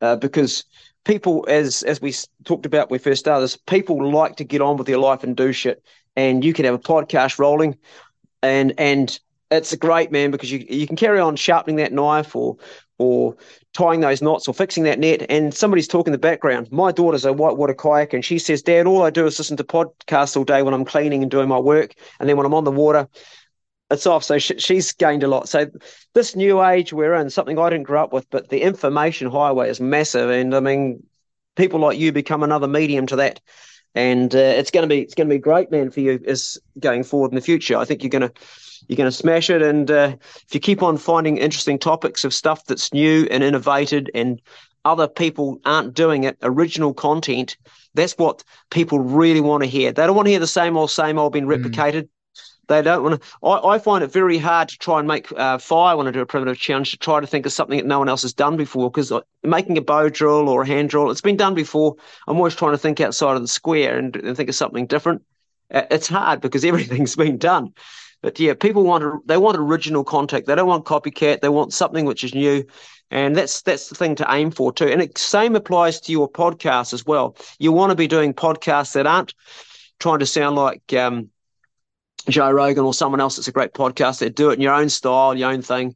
uh, 0.02 0.16
because 0.16 0.66
people, 1.04 1.46
as 1.48 1.84
as 1.84 2.02
we 2.02 2.14
talked 2.44 2.66
about 2.66 2.90
when 2.90 3.00
we 3.00 3.04
first 3.04 3.22
started 3.22 3.44
this, 3.44 3.58
people 3.58 4.12
like 4.12 4.36
to 4.38 4.44
get 4.44 4.62
on 4.62 4.78
with 4.78 4.88
their 4.88 4.98
life 4.98 5.24
and 5.24 5.36
do 5.36 5.52
shit. 5.52 5.82
And 6.18 6.44
you 6.44 6.54
can 6.54 6.66
have 6.66 6.74
a 6.74 6.80
podcast 6.80 7.40
rolling, 7.40 7.78
and 8.42 8.74
and 8.78 9.18
it's 9.52 9.74
a 9.74 9.78
great, 9.78 10.12
man, 10.12 10.32
because 10.32 10.52
you 10.52 10.66
you 10.70 10.88
can 10.88 10.96
carry 10.96 11.20
on 11.20 11.36
sharpening 11.36 11.78
that 11.78 11.94
knife 11.94 12.36
or 12.36 12.58
or 12.98 13.36
tying 13.74 14.00
those 14.00 14.22
knots 14.22 14.48
or 14.48 14.54
fixing 14.54 14.84
that 14.84 15.00
net 15.00 15.26
and 15.30 15.54
somebody's 15.54 15.88
talking 15.88 16.12
in 16.12 16.14
the 16.14 16.18
background. 16.18 16.72
My 16.72 16.92
daughter's 16.92 17.26
a 17.26 17.34
whitewater 17.34 17.74
kayak 17.74 18.14
and 18.14 18.24
she 18.24 18.40
says, 18.40 18.62
Dad, 18.62 18.88
all 18.88 19.02
I 19.02 19.10
do 19.10 19.26
is 19.26 19.38
listen 19.38 19.58
to 19.58 19.64
podcasts 19.64 20.38
all 20.38 20.46
day 20.46 20.62
when 20.62 20.74
I'm 20.74 20.86
cleaning 20.86 21.22
and 21.22 21.30
doing 21.30 21.50
my 21.50 21.60
work. 21.60 21.94
And 22.20 22.30
then 22.30 22.38
when 22.38 22.46
I'm 22.46 22.54
on 22.54 22.64
the 22.64 22.72
water, 22.72 23.08
it's 23.92 24.08
off. 24.08 24.24
So 24.24 24.38
sh- 24.38 24.54
she's 24.58 24.92
gained 24.94 25.24
a 25.24 25.28
lot. 25.28 25.50
So 25.50 25.68
this 26.14 26.36
new 26.36 26.64
age 26.64 26.94
we're 26.94 27.14
in, 27.16 27.30
something 27.30 27.60
I 27.60 27.70
didn't 27.70 27.86
grow 27.86 28.04
up 28.04 28.14
with, 28.14 28.30
but 28.30 28.50
the 28.50 28.62
information 28.62 29.30
highway 29.30 29.70
is 29.70 29.80
massive, 29.80 30.30
and 30.30 30.56
I 30.56 30.60
mean, 30.60 31.04
people 31.56 31.80
like 31.80 31.98
you 31.98 32.12
become 32.12 32.44
another 32.44 32.68
medium 32.68 33.06
to 33.08 33.18
that, 33.18 33.40
and 33.94 34.34
uh, 34.34 34.40
it's 34.40 34.72
going 34.72 34.88
to 34.88 34.94
be 34.94 35.02
it's 35.02 35.14
going 35.14 35.30
to 35.30 35.36
be 35.36 35.40
great, 35.40 35.72
man, 35.72 35.92
for 35.92 36.00
you 36.00 36.20
as 36.26 36.58
going 36.80 37.04
forward 37.04 37.32
in 37.32 37.36
the 37.36 37.42
future. 37.42 37.78
I 37.78 37.86
think 37.86 38.04
you're 38.04 38.10
going 38.10 38.30
to 38.30 38.34
you're 38.88 38.98
going 38.98 39.10
to 39.10 39.16
smash 39.16 39.50
it, 39.50 39.62
and 39.62 39.90
uh, 39.90 40.16
if 40.48 40.54
you 40.54 40.60
keep 40.60 40.84
on 40.84 40.98
finding 40.98 41.38
interesting 41.38 41.80
topics 41.80 42.24
of 42.24 42.34
stuff 42.34 42.66
that's 42.66 42.94
new 42.94 43.28
and 43.32 43.44
innovated, 43.44 44.12
and 44.14 44.42
other 44.84 45.08
people 45.08 45.60
aren't 45.66 45.94
doing 45.94 46.24
it, 46.24 46.38
original 46.44 46.94
content. 46.94 47.58
That's 47.96 48.14
what 48.14 48.44
people 48.70 49.00
really 49.00 49.42
want 49.42 49.64
to 49.64 49.70
hear. 49.70 49.92
They 49.92 50.06
don't 50.06 50.16
want 50.16 50.28
to 50.28 50.32
hear 50.32 50.40
the 50.40 50.48
same 50.48 50.76
old, 50.78 50.92
same 50.92 51.18
old 51.18 51.34
being 51.34 51.46
mm. 51.46 51.58
replicated. 51.58 52.04
Mm 52.04 52.10
they 52.68 52.82
don't 52.82 53.04
want 53.04 53.22
to. 53.22 53.28
I, 53.44 53.76
I 53.76 53.80
find 53.80 54.04
it 54.04 54.12
very 54.12 54.38
hard 54.38 54.70
to 54.70 54.78
try 54.78 55.00
and 55.00 55.08
make 55.08 55.32
uh, 55.34 55.58
fire 55.58 55.96
when 55.96 56.08
I 56.08 56.12
do 56.12 56.22
a 56.22 56.26
primitive 56.26 56.58
challenge 56.58 56.92
to 56.92 56.98
try 56.98 57.20
to 57.20 57.28
think 57.28 57.46
of 57.46 57.54
something 57.54 57.78
that 57.78 57.86
no 57.86 58.00
one 58.00 58.10
else 58.10 58.24
has 58.24 58.34
done 58.34 58.58
before. 58.58 58.90
Because 58.90 59.14
making 59.44 59.78
a 59.78 59.82
bow 59.82 60.10
drill 60.10 60.50
or 60.50 60.64
a 60.64 60.68
hand 60.68 60.90
drill, 60.90 61.12
it's 61.12 61.22
been 61.22 61.38
done 61.38 61.54
before. 61.54 61.96
I'm 62.28 62.38
always 62.38 62.56
trying 62.56 62.72
to 62.72 62.78
think 62.78 63.00
outside 63.00 63.36
of 63.36 63.42
the 63.42 63.48
square 63.48 63.98
and, 63.98 64.16
and 64.16 64.36
think 64.36 64.50
of 64.50 64.56
something 64.56 64.88
different. 64.88 65.24
Uh, 65.72 65.84
it's 65.92 66.08
hard 66.08 66.42
because 66.42 66.66
everything's 66.66 67.16
been 67.16 67.38
done. 67.38 67.74
But 68.26 68.40
yeah, 68.40 68.56
people 68.56 68.84
want 68.84 69.04
to, 69.04 69.22
they 69.28 69.38
want 69.38 69.56
original 69.56 70.04
content. 70.04 70.48
They 70.48 70.56
don't 70.56 70.68
want 70.68 70.86
copycat. 70.86 71.42
They 71.42 71.50
want 71.50 71.74
something 71.74 72.06
which 72.06 72.24
is 72.24 72.34
new, 72.34 72.66
and 73.12 73.36
that's 73.36 73.62
that's 73.62 73.88
the 73.90 73.94
thing 73.94 74.16
to 74.16 74.26
aim 74.32 74.50
for 74.50 74.74
too. 74.74 74.88
And 74.88 75.00
it 75.00 75.16
same 75.16 75.56
applies 75.56 76.02
to 76.02 76.12
your 76.12 76.28
podcast 76.28 76.92
as 76.92 77.06
well. 77.06 77.38
You 77.60 77.72
want 77.72 77.92
to 77.92 77.96
be 77.96 78.08
doing 78.08 78.34
podcasts 78.34 78.94
that 78.94 79.06
aren't 79.06 79.36
trying 80.00 80.18
to 80.18 80.26
sound 80.26 80.56
like 80.56 80.92
um, 80.94 81.30
Joe 82.28 82.50
Rogan 82.50 82.84
or 82.84 82.96
someone 82.96 83.22
else 83.22 83.36
that's 83.36 83.48
a 83.48 83.52
great 83.52 83.74
podcast. 83.74 84.18
They 84.18 84.30
do 84.30 84.50
it 84.50 84.56
in 84.56 84.62
your 84.62 84.74
own 84.74 84.90
style, 84.90 85.38
your 85.38 85.52
own 85.52 85.62
thing. 85.62 85.96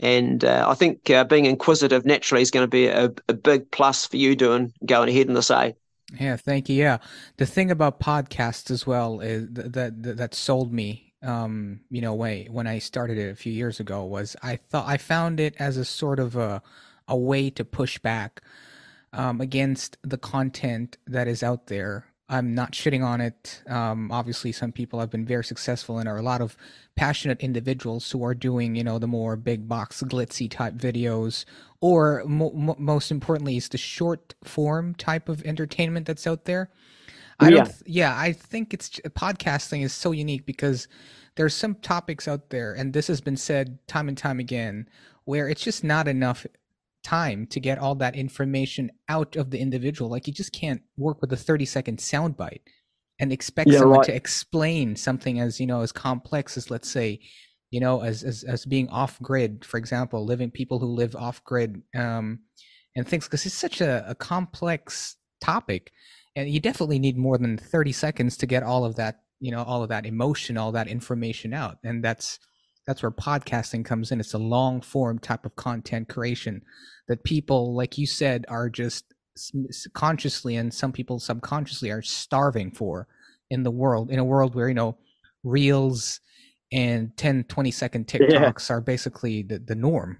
And 0.00 0.46
uh, 0.46 0.64
I 0.66 0.72
think 0.72 1.10
uh, 1.10 1.24
being 1.24 1.44
inquisitive 1.44 2.06
naturally 2.06 2.40
is 2.40 2.50
going 2.50 2.64
to 2.64 2.68
be 2.68 2.86
a, 2.86 3.12
a 3.28 3.34
big 3.34 3.70
plus 3.70 4.06
for 4.06 4.16
you 4.16 4.34
doing 4.34 4.72
going 4.86 5.10
ahead 5.10 5.26
in 5.26 5.34
this 5.34 5.50
A. 5.50 5.76
Yeah, 6.18 6.36
thank 6.36 6.70
you. 6.70 6.76
Yeah, 6.76 6.98
the 7.36 7.44
thing 7.44 7.70
about 7.70 8.00
podcasts 8.00 8.70
as 8.70 8.86
well 8.86 9.20
is 9.20 9.46
that 9.50 9.74
that, 9.74 10.16
that 10.16 10.34
sold 10.34 10.72
me. 10.72 11.02
Um, 11.26 11.80
you 11.90 12.00
know, 12.00 12.14
way 12.14 12.46
when 12.50 12.66
I 12.66 12.78
started 12.78 13.18
it 13.18 13.30
a 13.30 13.34
few 13.34 13.52
years 13.52 13.80
ago 13.80 14.04
was 14.04 14.36
I 14.42 14.56
thought 14.56 14.86
I 14.86 14.96
found 14.96 15.40
it 15.40 15.54
as 15.58 15.76
a 15.76 15.84
sort 15.84 16.18
of 16.20 16.36
a 16.36 16.62
a 17.08 17.16
way 17.16 17.50
to 17.50 17.64
push 17.64 17.98
back 17.98 18.42
um, 19.12 19.40
against 19.40 19.96
the 20.02 20.18
content 20.18 20.98
that 21.06 21.28
is 21.28 21.42
out 21.42 21.66
there 21.68 22.06
I'm 22.28 22.54
not 22.54 22.72
shitting 22.72 23.04
on 23.04 23.20
it. 23.20 23.62
Um, 23.68 24.10
obviously, 24.10 24.50
some 24.50 24.72
people 24.72 24.98
have 24.98 25.10
been 25.10 25.24
very 25.24 25.44
successful 25.44 25.98
and 25.98 26.08
are 26.08 26.16
a 26.16 26.22
lot 26.22 26.40
of 26.40 26.56
passionate 26.96 27.40
individuals 27.40 28.10
who 28.10 28.24
are 28.24 28.34
doing, 28.34 28.74
you 28.74 28.82
know, 28.82 28.98
the 28.98 29.06
more 29.06 29.36
big 29.36 29.68
box 29.68 30.02
glitzy 30.02 30.50
type 30.50 30.74
videos, 30.74 31.44
or 31.80 32.24
mo- 32.26 32.52
mo- 32.52 32.76
most 32.78 33.12
importantly, 33.12 33.56
is 33.56 33.68
the 33.68 33.78
short 33.78 34.34
form 34.42 34.94
type 34.94 35.28
of 35.28 35.44
entertainment 35.44 36.06
that's 36.06 36.26
out 36.26 36.46
there. 36.46 36.68
I 37.38 37.48
yeah. 37.48 37.64
don't. 37.64 37.74
Yeah, 37.86 38.18
I 38.18 38.32
think 38.32 38.72
it's 38.74 39.00
podcasting 39.10 39.84
is 39.84 39.92
so 39.92 40.12
unique 40.12 40.46
because 40.46 40.88
there's 41.36 41.54
some 41.54 41.74
topics 41.76 42.26
out 42.28 42.50
there, 42.50 42.72
and 42.72 42.92
this 42.92 43.06
has 43.08 43.20
been 43.20 43.36
said 43.36 43.78
time 43.86 44.08
and 44.08 44.16
time 44.16 44.40
again, 44.40 44.88
where 45.24 45.48
it's 45.48 45.62
just 45.62 45.84
not 45.84 46.08
enough 46.08 46.46
time 47.06 47.46
to 47.46 47.60
get 47.60 47.78
all 47.78 47.94
that 47.94 48.16
information 48.16 48.90
out 49.08 49.36
of 49.36 49.50
the 49.50 49.58
individual. 49.58 50.10
Like 50.10 50.26
you 50.26 50.32
just 50.32 50.52
can't 50.52 50.82
work 50.96 51.20
with 51.20 51.32
a 51.32 51.36
30 51.36 51.64
second 51.64 51.98
soundbite 51.98 52.62
and 53.20 53.32
expect 53.32 53.70
yeah, 53.70 53.78
someone 53.78 53.98
right. 53.98 54.06
to 54.06 54.14
explain 54.14 54.96
something 54.96 55.38
as, 55.38 55.60
you 55.60 55.66
know, 55.66 55.82
as 55.82 55.92
complex 55.92 56.56
as 56.56 56.68
let's 56.68 56.90
say, 56.90 57.20
you 57.70 57.78
know, 57.78 58.02
as 58.02 58.24
as, 58.24 58.42
as 58.42 58.66
being 58.66 58.88
off 58.88 59.20
grid, 59.22 59.64
for 59.64 59.78
example, 59.78 60.24
living 60.24 60.50
people 60.50 60.80
who 60.80 60.86
live 60.86 61.14
off 61.14 61.44
grid 61.44 61.80
um, 61.96 62.40
and 62.96 63.06
things 63.06 63.24
because 63.24 63.46
it's 63.46 63.54
such 63.54 63.80
a, 63.80 64.04
a 64.08 64.14
complex 64.14 65.16
topic. 65.40 65.92
And 66.36 66.48
you 66.50 66.60
definitely 66.60 66.98
need 66.98 67.16
more 67.16 67.38
than 67.38 67.56
30 67.56 67.92
seconds 67.92 68.36
to 68.36 68.46
get 68.46 68.62
all 68.62 68.84
of 68.84 68.96
that, 68.96 69.20
you 69.40 69.50
know, 69.50 69.62
all 69.62 69.82
of 69.82 69.88
that 69.88 70.06
emotion, 70.06 70.56
all 70.56 70.70
that 70.72 70.86
information 70.86 71.54
out. 71.54 71.78
And 71.82 72.04
that's 72.04 72.38
that's 72.86 73.02
where 73.02 73.10
podcasting 73.10 73.84
comes 73.84 74.12
in. 74.12 74.20
It's 74.20 74.34
a 74.34 74.38
long 74.38 74.80
form 74.80 75.18
type 75.18 75.44
of 75.44 75.56
content 75.56 76.08
creation 76.08 76.62
that 77.08 77.24
people, 77.24 77.74
like 77.74 77.98
you 77.98 78.06
said, 78.06 78.44
are 78.48 78.68
just 78.68 79.04
consciously 79.92 80.56
and 80.56 80.72
some 80.72 80.92
people 80.92 81.18
subconsciously 81.18 81.90
are 81.90 82.02
starving 82.02 82.70
for 82.70 83.08
in 83.50 83.64
the 83.64 83.70
world, 83.70 84.10
in 84.10 84.18
a 84.18 84.24
world 84.24 84.54
where, 84.54 84.68
you 84.68 84.74
know, 84.74 84.96
reels 85.42 86.20
and 86.72 87.16
10, 87.16 87.44
20 87.44 87.70
second 87.70 88.06
TikToks 88.08 88.68
yeah. 88.68 88.76
are 88.76 88.80
basically 88.80 89.42
the, 89.42 89.58
the 89.58 89.74
norm. 89.74 90.18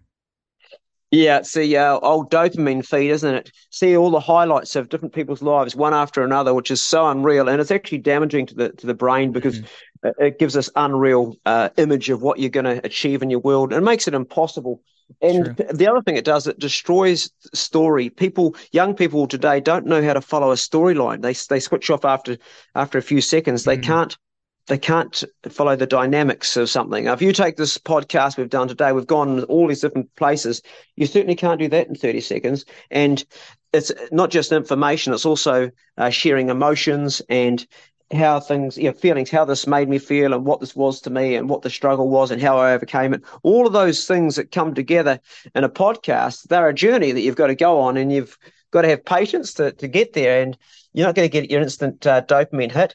Yeah, 1.17 1.39
it's 1.39 1.55
the 1.55 1.79
uh, 1.79 1.99
old 2.01 2.31
dopamine 2.31 2.85
feed, 2.85 3.11
isn't 3.11 3.35
it? 3.35 3.51
See 3.71 3.97
all 3.97 4.11
the 4.11 4.21
highlights 4.21 4.77
of 4.77 4.91
different 4.91 5.15
people's 5.15 5.41
lives, 5.41 5.75
one 5.75 5.95
after 5.95 6.23
another, 6.23 6.53
which 6.53 6.71
is 6.71 6.83
so 6.83 7.09
unreal, 7.09 7.49
and 7.49 7.59
it's 7.59 7.71
actually 7.71 7.99
damaging 7.99 8.45
to 8.47 8.55
the 8.55 8.69
to 8.73 8.87
the 8.87 8.93
brain 8.93 9.33
because 9.33 9.61
mm-hmm. 9.61 10.23
it 10.23 10.39
gives 10.39 10.59
us 10.59 10.69
unreal 10.77 11.35
uh, 11.47 11.71
image 11.79 12.11
of 12.11 12.21
what 12.21 12.39
you're 12.39 12.51
going 12.51 12.65
to 12.65 12.85
achieve 12.85 13.23
in 13.23 13.31
your 13.31 13.41
world, 13.41 13.73
and 13.73 13.83
makes 13.83 14.07
it 14.07 14.13
impossible. 14.13 14.83
And 15.23 15.57
True. 15.57 15.67
the 15.73 15.91
other 15.91 16.03
thing 16.03 16.17
it 16.17 16.25
does, 16.27 16.47
it 16.47 16.59
destroys 16.59 17.31
story. 17.55 18.11
People, 18.11 18.55
young 18.73 18.95
people 18.95 19.27
today, 19.27 19.61
don't 19.61 19.87
know 19.87 20.03
how 20.03 20.13
to 20.13 20.21
follow 20.21 20.51
a 20.51 20.57
storyline. 20.57 21.23
They 21.23 21.33
they 21.33 21.61
switch 21.61 21.89
off 21.89 22.05
after 22.05 22.37
after 22.75 22.99
a 22.99 23.03
few 23.03 23.23
seconds. 23.23 23.65
They 23.65 23.79
mm-hmm. 23.79 23.91
can't 23.91 24.19
they 24.67 24.79
can't 24.79 25.23
follow 25.49 25.77
the 25.77 25.87
dynamics 25.87 26.57
of 26.57 26.69
something. 26.69 27.05
Now, 27.05 27.13
if 27.13 27.23
you 27.23 27.33
take 27.33 27.57
this 27.57 27.79
podcast 27.79 28.37
we've 28.37 28.51
done 28.51 28.69
today, 28.69 28.93
we've 28.93 29.07
gone 29.07 29.45
all 29.45 29.69
these 29.69 29.81
different 29.81 30.15
places. 30.17 30.63
You 30.97 31.07
certainly 31.07 31.37
can't 31.37 31.61
do 31.61 31.69
that 31.69 31.87
in 31.87 31.95
30 31.95 32.21
seconds. 32.21 32.65
And 32.91 33.25
it's 33.73 33.93
not 34.11 34.31
just 34.31 34.53
information, 34.53 35.13
it's 35.13 35.27
also 35.27 35.71
uh, 35.99 36.11
sharing 36.11 36.49
emotions 36.49 37.23
and 37.29 37.67
how 38.13 38.39
things, 38.39 38.79
you 38.79 38.85
know, 38.85 38.93
feelings, 38.93 39.31
how 39.31 39.45
this 39.45 39.67
made 39.67 39.89
me 39.89 39.99
feel 39.99 40.33
and 40.33 40.45
what 40.45 40.61
this 40.61 40.77
was 40.77 41.01
to 41.01 41.11
me 41.11 41.35
and 41.35 41.49
what 41.49 41.63
the 41.63 41.71
struggle 41.71 42.09
was 42.09 42.31
and 42.31 42.41
how 42.41 42.57
I 42.57 42.73
overcame 42.73 43.13
it. 43.13 43.23
All 43.43 43.67
of 43.67 43.73
those 43.73 44.07
things 44.07 44.37
that 44.37 44.53
come 44.53 44.75
together 44.75 45.21
in 45.55 45.65
a 45.65 45.69
podcast, 45.69 46.45
they're 46.45 46.69
a 46.69 46.75
journey 46.75 47.13
that 47.13 47.21
you've 47.21 47.37
got 47.37 47.49
to 47.49 47.57
go 47.57 47.81
on 47.81 47.97
and 47.97 48.13
you've 48.13 48.39
got 48.71 48.83
to 48.83 48.89
have 48.89 49.05
patience 49.05 49.55
to, 49.55 49.73
to 49.73 49.89
get 49.89 50.13
there. 50.13 50.41
And 50.43 50.57
you're 50.93 51.07
not 51.07 51.15
going 51.15 51.29
to 51.29 51.41
get 51.41 51.51
your 51.51 51.61
instant 51.61 52.07
uh, 52.07 52.23
dopamine 52.23 52.73
hit. 52.73 52.95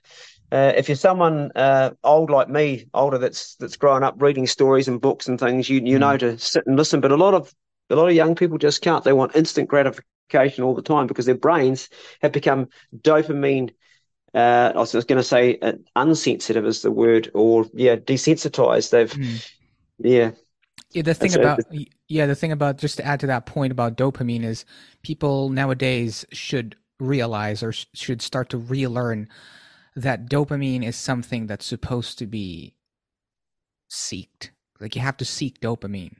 Uh, 0.52 0.74
if 0.76 0.90
you're 0.90 0.96
someone 0.98 1.50
uh, 1.56 1.92
old 2.04 2.30
like 2.30 2.50
me, 2.50 2.86
older 2.94 3.18
that's 3.18 3.56
that's 3.56 3.78
grown 3.78 4.04
up 4.04 4.22
reading 4.22 4.46
stories 4.46 4.88
and 4.88 5.00
books 5.00 5.28
and 5.28 5.40
things, 5.40 5.70
you 5.70 5.82
you 5.84 5.98
mm. 5.98 6.02
know 6.02 6.18
to 6.18 6.38
sit 6.38 6.66
and 6.68 6.76
listen. 6.76 7.00
But 7.00 7.12
a 7.12 7.16
lot 7.16 7.34
of 7.34 7.54
a 7.90 7.96
lot 7.96 8.10
of 8.10 8.16
young 8.16 8.36
people 8.36 8.58
just 8.58 8.82
can't. 8.82 9.04
They 9.04 9.14
want 9.14 9.36
instant 9.36 9.70
gratification 9.70 10.64
all 10.64 10.76
the 10.76 10.82
time 10.82 11.08
because 11.08 11.26
their 11.26 11.36
brains 11.36 11.90
have 12.22 12.34
become 12.34 12.68
dopamine. 12.98 13.72
Uh, 14.34 14.72
I 14.76 14.80
was 14.80 14.92
going 14.92 15.18
to 15.18 15.24
say 15.24 15.58
uh, 15.62 15.74
unsensitive 15.96 16.66
is 16.66 16.82
the 16.82 16.92
word, 16.92 17.32
or 17.34 17.66
yeah, 17.74 17.96
desensitized. 17.96 18.90
They've 18.90 19.12
mm. 19.12 19.52
yeah. 20.00 20.32
Yeah, 20.94 21.04
the 21.04 21.14
thing 21.14 21.34
about 21.36 21.62
yeah, 22.10 22.26
the 22.26 22.36
thing 22.36 22.52
about 22.52 22.78
just 22.78 22.98
to 22.98 23.06
add 23.06 23.22
to 23.22 23.28
that 23.28 23.46
point 23.46 23.72
about 23.72 23.96
dopamine 23.96 24.44
is 24.44 24.66
people 25.04 25.48
nowadays 25.50 26.26
should 26.34 26.76
realize 27.00 27.64
or 27.64 27.72
sh- 27.72 27.86
should 27.94 28.22
start 28.22 28.50
to 28.50 28.58
relearn 28.58 29.30
that 29.96 30.30
dopamine 30.30 30.86
is 30.86 30.96
something 30.96 31.48
that's 31.48 31.66
supposed 31.66 32.18
to 32.20 32.28
be 32.28 32.76
seeked. 33.90 34.50
Like 34.80 34.96
you 34.96 35.02
have 35.02 35.18
to 35.18 35.26
seek 35.26 35.60
dopamine. 35.60 36.16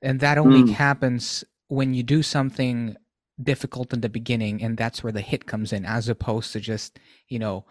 And 0.00 0.20
that 0.20 0.38
only 0.38 0.62
mm. 0.62 0.74
happens 0.74 1.44
when 1.68 1.94
you 1.94 2.02
do 2.02 2.22
something 2.22 2.96
difficult 3.42 3.92
in 3.92 4.00
the 4.00 4.08
beginning 4.08 4.62
and 4.62 4.76
that's 4.76 5.02
where 5.02 5.12
the 5.12 5.20
hit 5.20 5.46
comes 5.46 5.72
in 5.72 5.84
as 5.84 6.08
opposed 6.08 6.52
to 6.52 6.60
just, 6.60 7.00
you 7.28 7.38
know, 7.38 7.64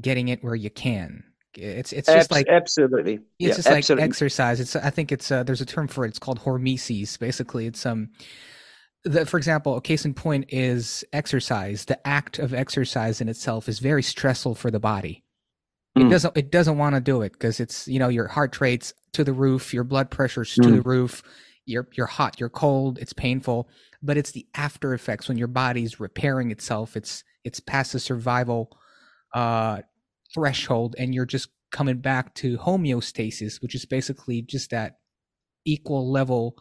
getting 0.00 0.28
it 0.28 0.42
where 0.42 0.54
you 0.54 0.70
can. 0.70 1.24
It's 1.56 1.92
it's 1.92 2.08
just 2.08 2.18
Abs- 2.18 2.30
like 2.32 2.48
absolutely. 2.48 3.14
It's 3.14 3.22
yeah, 3.38 3.48
just 3.50 3.68
absolutely. 3.68 4.02
like 4.02 4.10
exercise. 4.10 4.58
It's 4.58 4.74
I 4.74 4.90
think 4.90 5.12
it's 5.12 5.30
uh, 5.30 5.44
there's 5.44 5.60
a 5.60 5.66
term 5.66 5.86
for 5.86 6.04
it. 6.04 6.08
It's 6.08 6.18
called 6.18 6.40
hormesis. 6.40 7.16
Basically, 7.16 7.66
it's 7.66 7.86
um 7.86 8.10
the, 9.04 9.26
for 9.26 9.36
example, 9.36 9.76
a 9.76 9.80
case 9.80 10.04
in 10.04 10.14
point 10.14 10.46
is 10.48 11.04
exercise. 11.12 11.84
The 11.84 12.04
act 12.06 12.38
of 12.38 12.54
exercise 12.54 13.20
in 13.20 13.28
itself 13.28 13.68
is 13.68 13.78
very 13.78 14.02
stressful 14.02 14.54
for 14.54 14.70
the 14.70 14.80
body. 14.80 15.24
Mm. 15.96 16.00
It 16.00 16.04
hmm. 16.04 16.10
doesn't 16.10 16.36
it 16.36 16.50
doesn't 16.50 16.78
want 16.78 16.94
to 16.94 17.00
do 17.00 17.22
it 17.22 17.32
because 17.32 17.60
it's 17.60 17.86
you 17.86 17.98
know 17.98 18.08
your 18.08 18.26
heart 18.26 18.60
rate's 18.60 18.94
to 19.12 19.24
the 19.24 19.32
roof, 19.32 19.72
your 19.72 19.84
blood 19.84 20.10
pressure's 20.10 20.54
mm. 20.54 20.62
to 20.64 20.70
the 20.70 20.82
hmm. 20.82 20.88
roof, 20.88 21.22
you're 21.66 21.88
you're 21.92 22.06
hot, 22.06 22.40
you're 22.40 22.48
cold, 22.48 22.98
it's 22.98 23.12
painful, 23.12 23.68
but 24.02 24.16
it's 24.16 24.32
the 24.32 24.46
after 24.54 24.94
effects 24.94 25.28
when 25.28 25.38
your 25.38 25.48
body's 25.48 26.00
repairing 26.00 26.50
itself. 26.50 26.96
It's 26.96 27.24
it's 27.44 27.60
past 27.60 27.92
the 27.92 28.00
survival 28.00 28.76
uh, 29.34 29.82
threshold, 30.32 30.96
and 30.98 31.14
you're 31.14 31.26
just 31.26 31.48
coming 31.70 31.98
back 31.98 32.34
to 32.34 32.56
homeostasis, 32.56 33.60
which 33.60 33.74
is 33.74 33.84
basically 33.84 34.42
just 34.42 34.70
that 34.70 34.98
equal 35.64 36.10
level 36.10 36.56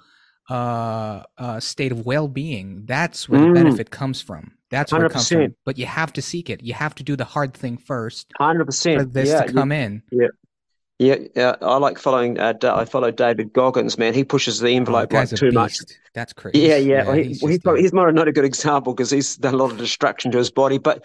uh, 0.50 1.24
uh, 1.38 1.60
state 1.60 1.92
of 1.92 2.06
well-being 2.06 2.84
that's 2.86 3.30
where 3.30 3.40
mm. 3.40 3.48
the 3.48 3.54
benefit 3.54 3.90
comes 3.92 4.22
from 4.22 4.52
that's 4.70 4.92
where 4.92 5.02
100%. 5.02 5.06
it 5.06 5.12
comes 5.14 5.30
from 5.30 5.56
but 5.66 5.78
you 5.78 5.86
have 5.86 6.12
to 6.12 6.22
seek 6.22 6.50
it 6.50 6.62
you 6.62 6.74
have 6.74 6.94
to 6.96 7.04
do 7.04 7.16
the 7.16 7.26
hard 7.26 7.54
thing 7.54 7.78
first 7.78 8.32
100% 8.40 8.98
for 8.98 9.06
this 9.06 9.30
yeah, 9.30 9.44
to 9.44 9.54
come 9.54 9.72
in 9.72 10.04
yeah 10.12 10.28
Yeah, 11.00 11.16
yeah, 11.36 11.56
I 11.62 11.78
like 11.78 11.98
following. 11.98 12.40
Uh, 12.40 12.54
I 12.64 12.86
follow 12.86 13.10
David 13.12 13.52
Goggins, 13.52 13.98
man. 13.98 14.14
He 14.14 14.24
pushes 14.24 14.60
the 14.60 14.70
envelope 14.70 15.12
Oh, 15.12 15.18
like 15.18 15.30
too 15.30 15.52
much. 15.52 15.80
That's 16.14 16.34
crazy. 16.34 16.60
Yeah, 16.60 16.78
yeah. 16.78 17.04
Well, 17.06 17.16
he, 17.16 17.24
he's 17.24 17.42
well, 17.42 17.52
he's, 17.52 17.60
probably, 17.60 17.82
he's 17.82 17.94
not, 17.94 18.14
not 18.14 18.28
a 18.28 18.32
good 18.32 18.46
example 18.46 18.94
because 18.94 19.10
he's 19.10 19.36
done 19.36 19.56
a 19.56 19.58
lot 19.58 19.72
of 19.72 19.78
destruction 19.78 20.32
to 20.32 20.38
his 20.38 20.52
body. 20.52 20.78
But 20.78 21.04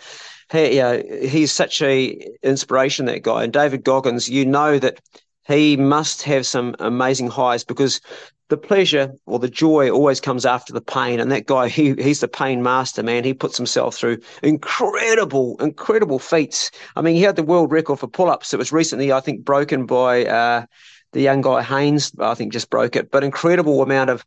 hey, 0.50 0.76
yeah, 0.76 1.02
he's 1.26 1.52
such 1.52 1.80
a 1.82 2.20
inspiration. 2.42 3.06
That 3.06 3.22
guy 3.22 3.44
and 3.44 3.52
David 3.52 3.82
Goggins. 3.82 4.28
You 4.28 4.44
know 4.44 4.78
that 4.78 5.00
he 5.48 5.76
must 5.76 6.22
have 6.22 6.46
some 6.46 6.76
amazing 6.78 7.28
highs 7.28 7.64
because 7.64 8.00
the 8.48 8.56
pleasure 8.56 9.12
or 9.26 9.38
the 9.38 9.48
joy 9.48 9.90
always 9.90 10.20
comes 10.20 10.46
after 10.46 10.72
the 10.72 10.80
pain. 10.80 11.20
And 11.20 11.32
that 11.32 11.46
guy, 11.46 11.68
he 11.68 11.94
he's 11.94 12.20
the 12.20 12.28
pain 12.28 12.62
master, 12.62 13.02
man. 13.02 13.24
He 13.24 13.34
puts 13.34 13.56
himself 13.56 13.96
through 13.96 14.18
incredible, 14.42 15.56
incredible 15.60 16.18
feats. 16.18 16.70
I 16.96 17.02
mean, 17.02 17.14
he 17.14 17.22
had 17.22 17.36
the 17.36 17.42
world 17.42 17.72
record 17.72 17.98
for 17.98 18.06
pull-ups. 18.06 18.54
It 18.54 18.58
was 18.58 18.72
recently, 18.72 19.12
I 19.12 19.20
think, 19.20 19.44
broken 19.44 19.86
by. 19.86 20.26
Uh, 20.26 20.66
the 21.12 21.22
young 21.22 21.40
guy 21.40 21.62
Haynes, 21.62 22.12
I 22.18 22.34
think, 22.34 22.52
just 22.52 22.70
broke 22.70 22.96
it. 22.96 23.10
But 23.10 23.24
incredible 23.24 23.82
amount 23.82 24.10
of 24.10 24.24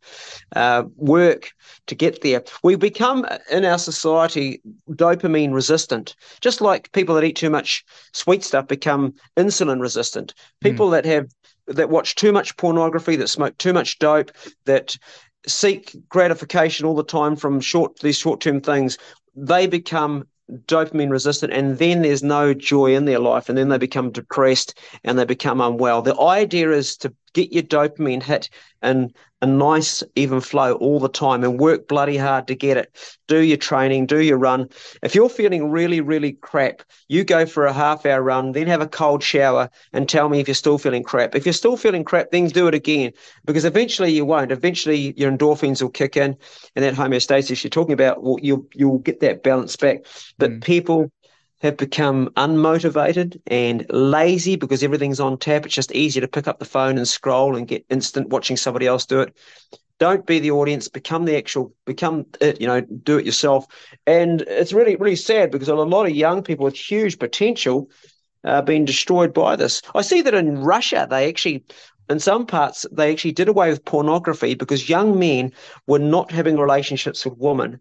uh, 0.56 0.84
work 0.96 1.52
to 1.86 1.94
get 1.94 2.22
there. 2.22 2.42
We 2.62 2.76
become 2.76 3.26
in 3.50 3.64
our 3.64 3.78
society 3.78 4.60
dopamine 4.90 5.52
resistant, 5.52 6.16
just 6.40 6.60
like 6.60 6.92
people 6.92 7.14
that 7.14 7.24
eat 7.24 7.36
too 7.36 7.50
much 7.50 7.84
sweet 8.12 8.44
stuff 8.44 8.66
become 8.66 9.14
insulin 9.36 9.80
resistant. 9.80 10.34
People 10.60 10.90
that 10.90 11.04
have 11.04 11.28
that 11.68 11.90
watch 11.90 12.16
too 12.16 12.32
much 12.32 12.56
pornography, 12.56 13.16
that 13.16 13.28
smoke 13.28 13.56
too 13.58 13.72
much 13.72 13.98
dope, 13.98 14.32
that 14.64 14.96
seek 15.46 15.96
gratification 16.08 16.86
all 16.86 16.94
the 16.94 17.04
time 17.04 17.36
from 17.36 17.60
short 17.60 17.98
these 18.00 18.18
short 18.18 18.40
term 18.40 18.60
things, 18.60 18.98
they 19.34 19.66
become 19.66 20.26
dopamine 20.66 21.10
resistant 21.10 21.52
and 21.52 21.78
then 21.78 22.02
there's 22.02 22.22
no 22.22 22.52
joy 22.52 22.94
in 22.94 23.04
their 23.04 23.18
life 23.18 23.48
and 23.48 23.56
then 23.56 23.68
they 23.68 23.78
become 23.78 24.10
depressed 24.10 24.78
and 25.04 25.18
they 25.18 25.24
become 25.24 25.60
unwell. 25.60 26.02
The 26.02 26.18
idea 26.18 26.70
is 26.72 26.96
to 26.98 27.14
get 27.32 27.52
your 27.52 27.62
dopamine 27.62 28.22
hit 28.22 28.48
in 28.82 29.12
a 29.40 29.46
nice 29.46 30.04
even 30.14 30.40
flow 30.40 30.74
all 30.74 31.00
the 31.00 31.08
time 31.08 31.42
and 31.42 31.58
work 31.58 31.88
bloody 31.88 32.16
hard 32.16 32.46
to 32.46 32.54
get 32.54 32.76
it. 32.76 33.16
Do 33.26 33.38
your 33.38 33.56
training, 33.56 34.06
do 34.06 34.20
your 34.20 34.38
run. 34.38 34.68
If 35.02 35.16
you're 35.16 35.28
feeling 35.28 35.70
really, 35.70 36.00
really 36.00 36.32
crap, 36.34 36.82
you 37.08 37.24
go 37.24 37.44
for 37.44 37.66
a 37.66 37.72
half 37.72 38.06
hour 38.06 38.22
run, 38.22 38.52
then 38.52 38.68
have 38.68 38.80
a 38.80 38.86
cold 38.86 39.22
shower 39.22 39.68
and 39.92 40.08
tell 40.08 40.28
me 40.28 40.38
if 40.38 40.46
you're 40.46 40.54
still 40.54 40.78
feeling 40.78 41.02
crap. 41.02 41.34
If 41.34 41.44
you're 41.44 41.52
still 41.52 41.76
feeling 41.76 42.04
crap, 42.04 42.30
then 42.30 42.46
do 42.46 42.68
it 42.68 42.74
again 42.74 43.12
because 43.44 43.64
eventually 43.64 44.12
you 44.12 44.24
won't. 44.24 44.52
Eventually 44.52 45.12
your 45.16 45.32
endorphins 45.32 45.82
will 45.82 45.90
kick 45.90 46.16
in 46.16 46.36
and 46.76 46.84
that 46.84 46.94
homeostasis 46.94 47.64
you're 47.64 47.70
talking 47.70 47.94
about, 47.94 48.22
well, 48.22 48.38
you'll, 48.40 48.66
you'll 48.74 48.98
get 48.98 49.20
that 49.20 49.42
balance 49.42 49.76
back. 49.76 50.04
But 50.38 50.52
Mm. 50.52 50.64
people 50.64 51.10
have 51.62 51.76
become 51.76 52.28
unmotivated 52.36 53.40
and 53.46 53.86
lazy 53.88 54.56
because 54.56 54.82
everything's 54.82 55.20
on 55.20 55.38
tap. 55.38 55.64
It's 55.64 55.74
just 55.74 55.92
easier 55.92 56.20
to 56.20 56.28
pick 56.28 56.48
up 56.48 56.58
the 56.58 56.64
phone 56.64 56.98
and 56.98 57.06
scroll 57.06 57.56
and 57.56 57.68
get 57.68 57.86
instant 57.88 58.28
watching 58.30 58.56
somebody 58.56 58.86
else 58.86 59.06
do 59.06 59.20
it. 59.20 59.36
Don't 60.00 60.26
be 60.26 60.40
the 60.40 60.50
audience, 60.50 60.88
become 60.88 61.24
the 61.24 61.36
actual, 61.36 61.72
become 61.86 62.26
it, 62.40 62.60
you 62.60 62.66
know, 62.66 62.80
do 62.80 63.16
it 63.16 63.24
yourself. 63.24 63.66
And 64.08 64.40
it's 64.42 64.72
really, 64.72 64.96
really 64.96 65.14
sad 65.14 65.52
because 65.52 65.68
a 65.68 65.74
lot 65.76 66.06
of 66.06 66.16
young 66.16 66.42
people 66.42 66.64
with 66.64 66.74
huge 66.74 67.20
potential 67.20 67.88
are 68.42 68.62
being 68.62 68.84
destroyed 68.84 69.32
by 69.32 69.54
this. 69.54 69.82
I 69.94 70.02
see 70.02 70.20
that 70.22 70.34
in 70.34 70.58
Russia, 70.58 71.06
they 71.08 71.28
actually, 71.28 71.64
in 72.10 72.18
some 72.18 72.44
parts, 72.44 72.84
they 72.90 73.12
actually 73.12 73.32
did 73.32 73.46
away 73.46 73.70
with 73.70 73.84
pornography 73.84 74.56
because 74.56 74.88
young 74.88 75.16
men 75.16 75.52
were 75.86 76.00
not 76.00 76.32
having 76.32 76.58
relationships 76.58 77.24
with 77.24 77.38
women 77.38 77.78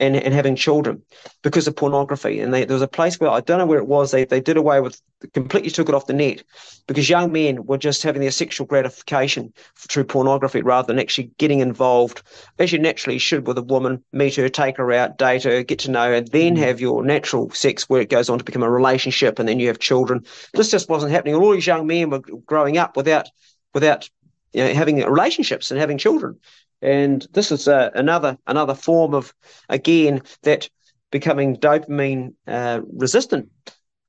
and, 0.00 0.16
and 0.16 0.34
having 0.34 0.56
children 0.56 1.02
because 1.42 1.68
of 1.68 1.76
pornography. 1.76 2.40
And 2.40 2.52
they, 2.52 2.64
there 2.64 2.74
was 2.74 2.82
a 2.82 2.88
place 2.88 3.20
where 3.20 3.30
I 3.30 3.40
don't 3.40 3.58
know 3.58 3.66
where 3.66 3.78
it 3.78 3.86
was. 3.86 4.10
They 4.10 4.24
they 4.24 4.40
did 4.40 4.56
away 4.56 4.80
with 4.80 5.00
completely 5.32 5.70
took 5.70 5.88
it 5.88 5.94
off 5.94 6.06
the 6.06 6.12
net 6.12 6.42
because 6.86 7.08
young 7.08 7.32
men 7.32 7.64
were 7.64 7.78
just 7.78 8.02
having 8.02 8.20
their 8.20 8.30
sexual 8.30 8.66
gratification 8.66 9.52
through 9.76 10.04
pornography 10.04 10.60
rather 10.60 10.86
than 10.86 10.98
actually 10.98 11.30
getting 11.38 11.60
involved 11.60 12.22
as 12.58 12.72
you 12.72 12.78
naturally 12.78 13.18
should 13.18 13.46
with 13.46 13.56
a 13.56 13.62
woman, 13.62 14.02
meet 14.12 14.34
her, 14.34 14.48
take 14.48 14.76
her 14.76 14.92
out, 14.92 15.16
date 15.16 15.44
her, 15.44 15.62
get 15.62 15.78
to 15.78 15.90
know 15.90 16.10
her, 16.10 16.20
then 16.20 16.54
mm-hmm. 16.54 16.62
have 16.62 16.80
your 16.80 17.02
natural 17.02 17.50
sex 17.52 17.88
where 17.88 18.02
it 18.02 18.10
goes 18.10 18.28
on 18.28 18.38
to 18.38 18.44
become 18.44 18.62
a 18.62 18.70
relationship 18.70 19.38
and 19.38 19.48
then 19.48 19.58
you 19.58 19.68
have 19.68 19.78
children. 19.78 20.24
This 20.52 20.70
just 20.70 20.88
wasn't 20.88 21.12
happening. 21.12 21.36
All 21.36 21.52
these 21.52 21.66
young 21.66 21.86
men 21.86 22.10
were 22.10 22.20
growing 22.20 22.76
up 22.76 22.96
without 22.96 23.28
without 23.72 24.08
you 24.52 24.62
know, 24.62 24.74
having 24.74 24.96
relationships 24.98 25.70
and 25.70 25.80
having 25.80 25.98
children. 25.98 26.38
And 26.82 27.26
this 27.32 27.50
is 27.52 27.66
uh, 27.68 27.90
another 27.94 28.38
another 28.46 28.74
form 28.74 29.14
of 29.14 29.34
again 29.68 30.22
that 30.42 30.68
becoming 31.10 31.56
dopamine 31.56 32.34
uh, 32.46 32.80
resistant 32.92 33.50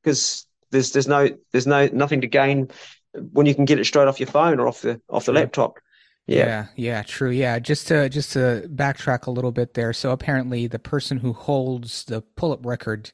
because 0.03 0.45
there's 0.71 0.91
there's 0.91 1.07
no 1.07 1.29
there's 1.51 1.67
no 1.67 1.87
nothing 1.93 2.21
to 2.21 2.27
gain 2.27 2.69
when 3.31 3.45
you 3.45 3.55
can 3.55 3.65
get 3.65 3.79
it 3.79 3.85
straight 3.85 4.07
off 4.07 4.19
your 4.19 4.27
phone 4.27 4.59
or 4.59 4.67
off 4.67 4.81
the 4.81 4.99
off 5.09 5.25
the 5.25 5.31
Sure. 5.31 5.35
laptop. 5.35 5.79
Yeah. 6.27 6.45
Yeah, 6.45 6.65
yeah, 6.75 7.03
true. 7.03 7.29
Yeah, 7.29 7.59
just 7.59 7.87
to 7.89 8.09
just 8.09 8.33
to 8.33 8.67
backtrack 8.73 9.27
a 9.27 9.31
little 9.31 9.51
bit 9.51 9.75
there. 9.75 9.93
So 9.93 10.09
apparently, 10.11 10.65
the 10.65 10.79
person 10.79 11.17
who 11.17 11.33
holds 11.33 12.03
the 12.05 12.21
pull-up 12.21 12.65
record, 12.65 13.11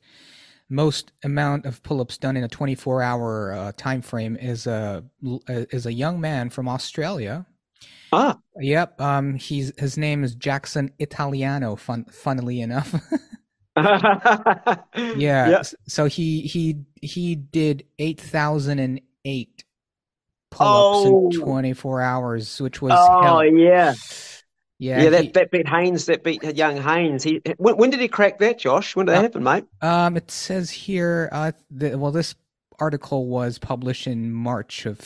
most 0.70 1.12
amount 1.22 1.66
of 1.66 1.84
pull-ups 1.84 2.18
done 2.18 2.38
in 2.38 2.46
a 2.46 2.50
24-hour 2.50 3.52
uh, 3.54 3.72
time 3.76 4.02
frame 4.02 4.38
is 4.38 4.66
a 4.66 5.04
is 5.50 5.86
a 5.86 5.92
young 5.92 6.22
man 6.22 6.50
from 6.50 6.70
Australia. 6.70 7.46
Ah, 8.14 8.38
Yep. 8.60 9.00
Um. 9.02 9.36
He's 9.36 9.72
his 9.78 9.98
name 9.98 10.24
is 10.24 10.36
Jackson 10.36 10.92
Italiano. 11.00 11.76
Fun, 11.76 12.06
funnily 12.12 12.62
enough. 12.62 12.94
yeah. 13.78 14.82
yeah. 15.16 15.62
So 15.88 16.06
he 16.06 16.42
he 16.42 16.78
he 17.02 17.36
did 17.36 17.86
eight 18.00 18.20
thousand 18.20 18.80
and 18.80 19.02
eight 19.26 19.64
pull-ups 20.50 21.08
Oh. 21.08 21.30
in 21.32 21.40
24 21.40 22.02
hours, 22.02 22.60
which 22.62 22.82
was 22.82 22.92
Oh 22.96 23.22
hell. 23.22 23.46
yeah. 23.46 23.94
Yeah. 24.80 25.04
Yeah, 25.04 25.10
that, 25.12 25.24
he- 25.24 25.32
that 25.32 25.52
beat 25.52 25.68
Haynes. 25.70 26.08
That 26.08 26.24
beat 26.24 26.44
young 26.44 26.76
Haynes. 26.82 27.24
He 27.24 27.42
when, 27.58 27.78
when 27.78 27.90
did 27.92 28.00
he 28.02 28.08
crack 28.08 28.40
that, 28.40 28.60
Josh? 28.60 28.96
When 28.96 29.06
did 29.06 29.14
that 29.14 29.20
Uh, 29.20 29.22
happen, 29.22 29.44
mate? 29.44 29.66
Um, 29.82 30.18
it 30.18 30.30
says 30.32 30.70
here, 30.72 31.30
uh, 31.32 31.52
the, 31.70 31.98
well, 31.98 32.12
this 32.12 32.36
article 32.80 33.28
was 33.28 33.60
published 33.60 34.08
in 34.08 34.34
March 34.34 34.86
of 34.86 35.00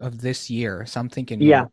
of 0.00 0.20
this 0.20 0.50
year, 0.50 0.84
so 0.84 0.98
I'm 1.00 1.08
thinking, 1.08 1.40
Yeah. 1.40 1.66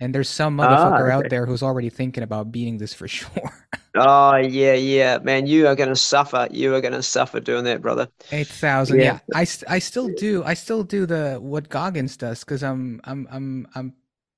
And 0.00 0.14
there's 0.14 0.28
some 0.30 0.56
Ah, 0.60 0.66
motherfucker 0.68 1.10
out 1.10 1.28
there 1.28 1.46
who's 1.46 1.62
already 1.62 1.90
thinking 1.90 2.22
about 2.22 2.50
beating 2.52 2.78
this 2.78 2.94
for 2.94 3.06
sure. 3.18 3.68
Oh 3.94 4.36
yeah, 4.36 4.74
yeah, 4.74 5.18
man. 5.18 5.46
You 5.46 5.66
are 5.66 5.74
going 5.74 5.88
to 5.88 5.96
suffer. 5.96 6.48
You 6.50 6.74
are 6.74 6.80
going 6.80 6.92
to 6.92 7.02
suffer 7.02 7.40
doing 7.40 7.64
that, 7.64 7.82
brother. 7.82 8.08
Eight 8.32 8.52
thousand, 8.52 9.00
Yeah. 9.00 9.02
yeah. 9.02 9.18
I, 9.34 9.40
I 9.68 9.80
still 9.80 10.08
do, 10.08 10.44
I 10.44 10.54
still 10.54 10.84
do 10.84 11.04
the 11.04 11.38
what 11.40 11.68
Goggins 11.68 12.16
does 12.16 12.40
because 12.44 12.62
I'm 12.62 13.00
I'm 13.02 13.26
I'm 13.30 13.66
I'm 13.74 13.94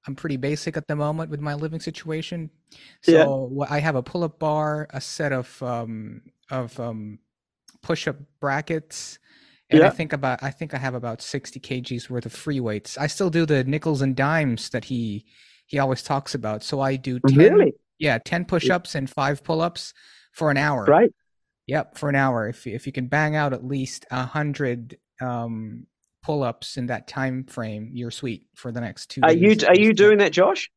I'm 0.07 0.15
pretty 0.17 0.39
basic 0.39 0.77
at 0.79 0.89
the 0.89 0.97
moment 0.97 1.31
with 1.31 1.41
my 1.41 1.53
living 1.55 1.79
situation. 1.81 2.51
Yeah. 3.07 3.27
So 3.27 3.53
wh- 3.55 3.71
I 3.71 3.81
have 3.81 3.97
a 3.97 4.03
pull-up 4.03 4.39
bar, 4.39 4.87
a 4.91 5.01
set 5.01 5.33
of 5.33 5.63
um 5.63 6.23
of 6.51 6.79
um 6.81 7.19
push-up 7.83 8.17
brackets, 8.41 9.19
and 9.71 9.85
I 9.85 9.91
think 9.91 10.13
about 10.15 10.43
I 10.43 10.51
think 10.51 10.75
I 10.75 10.79
have 10.79 10.95
about 10.95 11.23
60 11.23 11.61
kgs 11.61 12.11
worth 12.11 12.27
of 12.27 12.33
free 12.33 12.61
weights. 12.61 12.99
I 12.99 13.09
still 13.09 13.31
do 13.31 13.47
the 13.47 13.65
nickels 13.65 14.03
and 14.03 14.17
dimes 14.17 14.71
that 14.71 14.87
he 14.87 15.27
he 15.73 15.79
always 15.79 16.03
talks 16.03 16.35
about. 16.35 16.63
So 16.63 16.81
I 16.81 16.97
do 16.97 17.19
10 17.19 17.39
Really? 17.39 17.73
yeah, 17.99 18.19
10 18.19 18.45
push-ups 18.45 18.95
and 18.95 19.09
5 19.09 19.43
pull-ups 19.43 19.95
for 20.33 20.51
an 20.51 20.59
hour. 20.59 20.85
Right. 20.85 21.11
Yep, 21.67 21.97
for 21.97 22.11
an 22.11 22.15
hour. 22.15 22.49
If 22.49 22.67
if 22.67 22.87
you 22.87 22.93
can 22.93 23.07
bang 23.07 23.37
out 23.37 23.53
at 23.55 23.65
least 23.65 24.05
a 24.11 24.25
hundred 24.25 24.99
um, 25.21 25.87
pull-ups 26.23 26.77
in 26.77 26.87
that 26.89 27.07
time 27.09 27.45
frame, 27.45 27.91
you're 27.95 28.11
sweet 28.11 28.49
for 28.55 28.71
the 28.73 28.81
next 28.81 29.11
two 29.11 29.21
Are 29.23 29.33
you 29.33 29.57
are 29.67 29.77
you 29.77 29.95
doing 29.95 30.19
that, 30.19 30.33
Josh? 30.33 30.71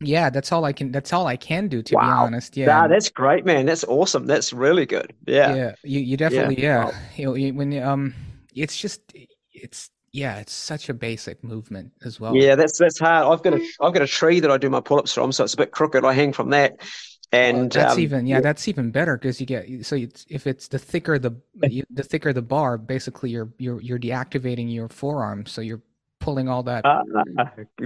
Yeah, 0.00 0.28
that's 0.28 0.52
all 0.52 0.64
I 0.66 0.74
can. 0.74 0.92
That's 0.92 1.12
all 1.14 1.26
I 1.26 1.36
can 1.36 1.68
do, 1.68 1.82
to 1.82 1.90
be 1.90 1.96
honest. 1.98 2.54
Yeah, 2.56 2.66
Nah, 2.66 2.86
that's 2.86 3.08
great, 3.08 3.46
man. 3.46 3.64
That's 3.64 3.82
awesome. 3.84 4.26
That's 4.26 4.52
really 4.52 4.84
good. 4.84 5.14
Yeah. 5.26 5.54
yeah. 5.54 5.74
You 5.82 6.00
you 6.00 6.16
definitely 6.18 6.62
Yeah. 6.62 6.68
yeah. 6.68 6.84
Wow. 6.84 6.92
You, 7.16 7.24
know, 7.24 7.34
you 7.34 7.54
when 7.54 7.82
um, 7.82 8.14
it's 8.54 8.76
just 8.76 9.00
it's 9.52 9.90
yeah, 10.16 10.38
it's 10.38 10.54
such 10.54 10.88
a 10.88 10.94
basic 10.94 11.44
movement 11.44 11.92
as 12.04 12.18
well. 12.18 12.34
Yeah, 12.34 12.54
that's 12.54 12.78
that's 12.78 12.98
hard. 12.98 13.26
I've 13.26 13.42
got 13.42 13.52
a 13.60 13.66
I've 13.80 13.92
got 13.92 14.02
a 14.02 14.06
tree 14.06 14.40
that 14.40 14.50
I 14.50 14.56
do 14.56 14.70
my 14.70 14.80
pull-ups 14.80 15.12
from, 15.12 15.30
so 15.30 15.44
it's 15.44 15.54
a 15.54 15.58
bit 15.58 15.72
crooked. 15.72 16.04
I 16.04 16.14
hang 16.14 16.32
from 16.32 16.50
that, 16.50 16.80
Well, 17.32 17.60
and 17.60 17.70
that's 17.70 17.94
um, 17.94 18.00
even 18.00 18.26
yeah, 18.26 18.40
that's 18.40 18.66
even 18.66 18.90
better 18.90 19.18
because 19.18 19.40
you 19.40 19.46
get 19.46 19.84
so 19.84 19.96
it's, 19.96 20.24
if 20.30 20.46
it's 20.46 20.68
the 20.68 20.78
thicker 20.78 21.18
the 21.18 21.32
you, 21.68 21.84
the 21.90 22.02
thicker 22.02 22.32
the 22.32 22.40
bar, 22.42 22.78
basically 22.78 23.28
you're 23.30 23.52
you're 23.58 23.80
you're 23.82 23.98
deactivating 23.98 24.72
your 24.72 24.88
forearm, 24.88 25.44
so 25.44 25.60
you're 25.60 25.82
pulling 26.26 26.48
all 26.48 26.64
that. 26.64 26.84
Uh, 26.84 27.02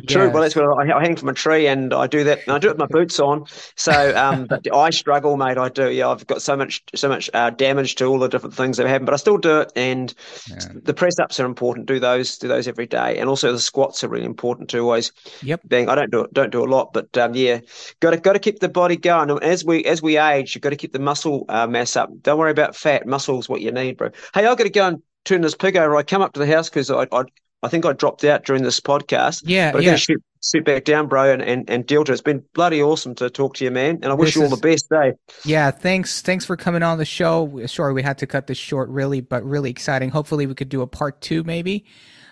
true. 0.09 0.31
Well, 0.31 0.43
that's 0.43 0.57
what 0.57 0.65
I, 0.65 0.97
I 0.97 1.03
hang 1.03 1.15
from 1.15 1.29
a 1.29 1.35
tree, 1.35 1.67
and 1.67 1.93
I 1.93 2.07
do 2.07 2.25
that. 2.25 2.41
And 2.47 2.53
I 2.53 2.59
do 2.59 2.69
it 2.69 2.71
with 2.71 2.79
my 2.79 2.87
boots 2.87 3.21
on. 3.21 3.45
So, 3.77 4.17
um, 4.17 4.49
I 4.75 4.89
struggle, 4.91 5.37
mate. 5.37 5.59
I 5.59 5.69
do. 5.69 5.91
Yeah, 5.91 6.09
I've 6.09 6.27
got 6.27 6.41
so 6.41 6.57
much, 6.57 6.83
so 6.95 7.09
much 7.11 7.29
uh, 7.35 7.51
damage 7.51 7.97
to 7.97 8.07
all 8.07 8.19
the 8.19 8.29
different 8.29 8.55
things 8.55 8.79
that 8.79 8.87
happen, 8.87 9.05
but 9.05 9.13
I 9.13 9.19
still 9.19 9.37
do 9.37 9.61
it. 9.61 9.73
And 9.77 10.15
Yeah. 10.49 10.69
the 10.85 10.95
press 10.95 11.19
ups 11.19 11.39
are 11.39 11.45
important. 11.45 11.87
Do 11.87 12.01
those, 12.01 12.39
do 12.39 12.49
those 12.49 12.67
every 12.67 12.87
day, 12.87 13.19
and 13.19 13.29
also 13.29 13.53
the 13.53 13.61
squats 13.61 14.03
are 14.03 14.09
really 14.09 14.25
important 14.25 14.71
too. 14.71 14.81
Always 14.81 15.13
Yep. 15.43 15.61
Being, 15.69 15.89
I 15.91 15.95
don't 15.95 16.11
do 16.11 16.23
it, 16.23 16.33
don't 16.33 16.51
do 16.51 16.65
a 16.65 16.67
lot, 16.67 16.93
but 16.95 17.17
um, 17.19 17.35
yeah, 17.35 17.61
got 18.01 18.11
to 18.11 18.17
got 18.17 18.33
to 18.33 18.39
keep 18.39 18.61
the 18.61 18.69
body 18.69 18.97
going. 18.97 19.31
And 19.31 19.43
as 19.43 19.65
we 19.65 19.85
as 19.85 20.01
we 20.01 20.17
age, 20.17 20.55
you've 20.55 20.63
got 20.63 20.71
to 20.71 20.77
keep 20.77 20.93
the 20.93 20.99
muscle 20.99 21.45
uh, 21.49 21.67
mass 21.67 21.95
up. 21.97 22.11
Don't 22.23 22.39
worry 22.39 22.51
about 22.51 22.75
fat. 22.75 23.07
Muscle's 23.07 23.49
what 23.49 23.61
you 23.61 23.71
need, 23.71 23.99
bro. 23.99 24.11
Hey, 24.35 24.47
I've 24.47 24.57
got 24.57 24.65
to 24.65 24.71
go 24.71 24.87
and 24.89 25.03
turn 25.25 25.43
this 25.43 25.55
pig 25.55 25.77
over. 25.77 25.95
I 25.97 26.03
come 26.03 26.23
up 26.23 26.33
to 26.33 26.41
the 26.41 26.47
house 26.47 26.71
because 26.71 26.91
I, 26.91 27.07
I 27.13 27.25
I 27.63 27.69
think 27.69 27.85
I 27.85 27.93
dropped 27.93 28.25
out 28.25 28.45
during 28.45 28.63
this 28.63 28.81
podcast. 28.81 29.43
Yeah, 29.45 29.73
but 29.73 29.79
I'm 29.79 29.83
yeah. 29.83 29.89
going 29.89 29.99
to 29.99 30.03
shoot, 30.03 30.25
shoot 30.43 30.65
back 30.65 30.85
down, 30.85 31.09
bro, 31.09 31.31
and, 31.31 31.43
and, 31.43 31.69
and 31.69 31.87
deal 31.87 32.05
to 32.05 32.11
it. 32.11 32.15
It's 32.15 32.23
been 32.23 32.43
bloody 32.55 32.83
awesome 32.83 33.15
to 33.17 33.29
talk 33.29 33.55
to 33.57 33.65
you, 33.65 33.71
man. 33.71 33.99
And 34.03 34.07
I 34.07 34.15
wish 34.15 34.29
This 34.29 34.37
you 34.37 34.43
all 34.43 34.53
is- 34.53 34.59
the 34.59 34.69
best, 34.69 34.91
eh? 34.93 35.13
Yeah, 35.45 35.71
thanks. 35.71 36.23
Thanks 36.23 36.47
for 36.47 36.57
coming 36.57 36.83
on 36.83 36.97
the 36.97 37.05
show. 37.05 37.67
Sorry 37.67 37.93
we 37.93 38.03
had 38.03 38.17
to 38.19 38.27
cut 38.27 38.47
this 38.47 38.59
short, 38.59 38.89
really, 38.89 39.21
but 39.21 39.45
really 39.45 39.71
exciting. 39.71 40.09
Hopefully, 40.09 40.47
we 40.47 40.55
could 40.55 40.71
do 40.71 40.81
a 40.81 40.87
part 40.87 41.21
two, 41.21 41.45
maybe 41.45 41.85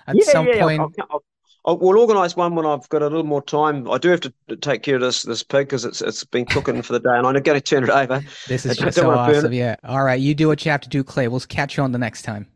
at 0.06 0.16
yeah, 0.16 0.24
some 0.24 0.46
yeah. 0.46 0.62
point. 0.62 0.80
I'll, 0.80 0.92
I'll, 1.10 1.24
I'll, 1.66 1.78
we'll 1.78 1.98
organise 1.98 2.34
one 2.34 2.54
when 2.54 2.64
I've 2.64 2.88
got 2.88 3.02
a 3.02 3.06
little 3.06 3.24
more 3.24 3.42
time. 3.42 3.90
I 3.90 3.98
do 3.98 4.08
have 4.08 4.20
to 4.20 4.32
take 4.62 4.82
care 4.82 4.94
of 4.94 5.02
this 5.02 5.24
this 5.24 5.42
pig 5.42 5.66
because 5.66 5.84
it's 5.84 6.00
it's 6.00 6.24
been 6.24 6.46
cooking 6.46 6.80
for 6.80 6.94
the 6.94 7.00
day, 7.00 7.10
and 7.10 7.26
I'm 7.26 7.34
going 7.34 7.42
to 7.42 7.60
turn 7.60 7.84
it 7.84 7.90
over. 7.90 8.22
This 8.46 8.64
is 8.64 8.78
just 8.78 8.96
so 8.96 9.10
awesome. 9.10 9.52
Yeah. 9.52 9.76
All 9.84 10.02
right, 10.02 10.18
you 10.18 10.34
do 10.34 10.48
what 10.48 10.64
you 10.64 10.70
have 10.70 10.80
to 10.80 10.88
do, 10.88 11.04
Clay. 11.04 11.28
We'll 11.28 11.40
catch 11.40 11.76
you 11.76 11.82
on 11.82 11.92
the 11.92 11.98
next 11.98 12.22
time. 12.22 12.46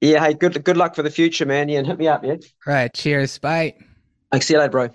Yeah, 0.00 0.24
hey, 0.24 0.34
good 0.34 0.62
good 0.64 0.76
luck 0.76 0.94
for 0.94 1.02
the 1.02 1.10
future, 1.10 1.46
man. 1.46 1.68
Yeah, 1.68 1.78
and 1.78 1.86
hit 1.86 1.98
me 1.98 2.08
up, 2.08 2.24
yeah. 2.24 2.36
Right. 2.66 2.92
Cheers. 2.92 3.38
Bye. 3.38 3.74
Thanks. 4.30 4.46
See 4.46 4.54
you 4.54 4.60
later, 4.60 4.70
bro. 4.70 4.88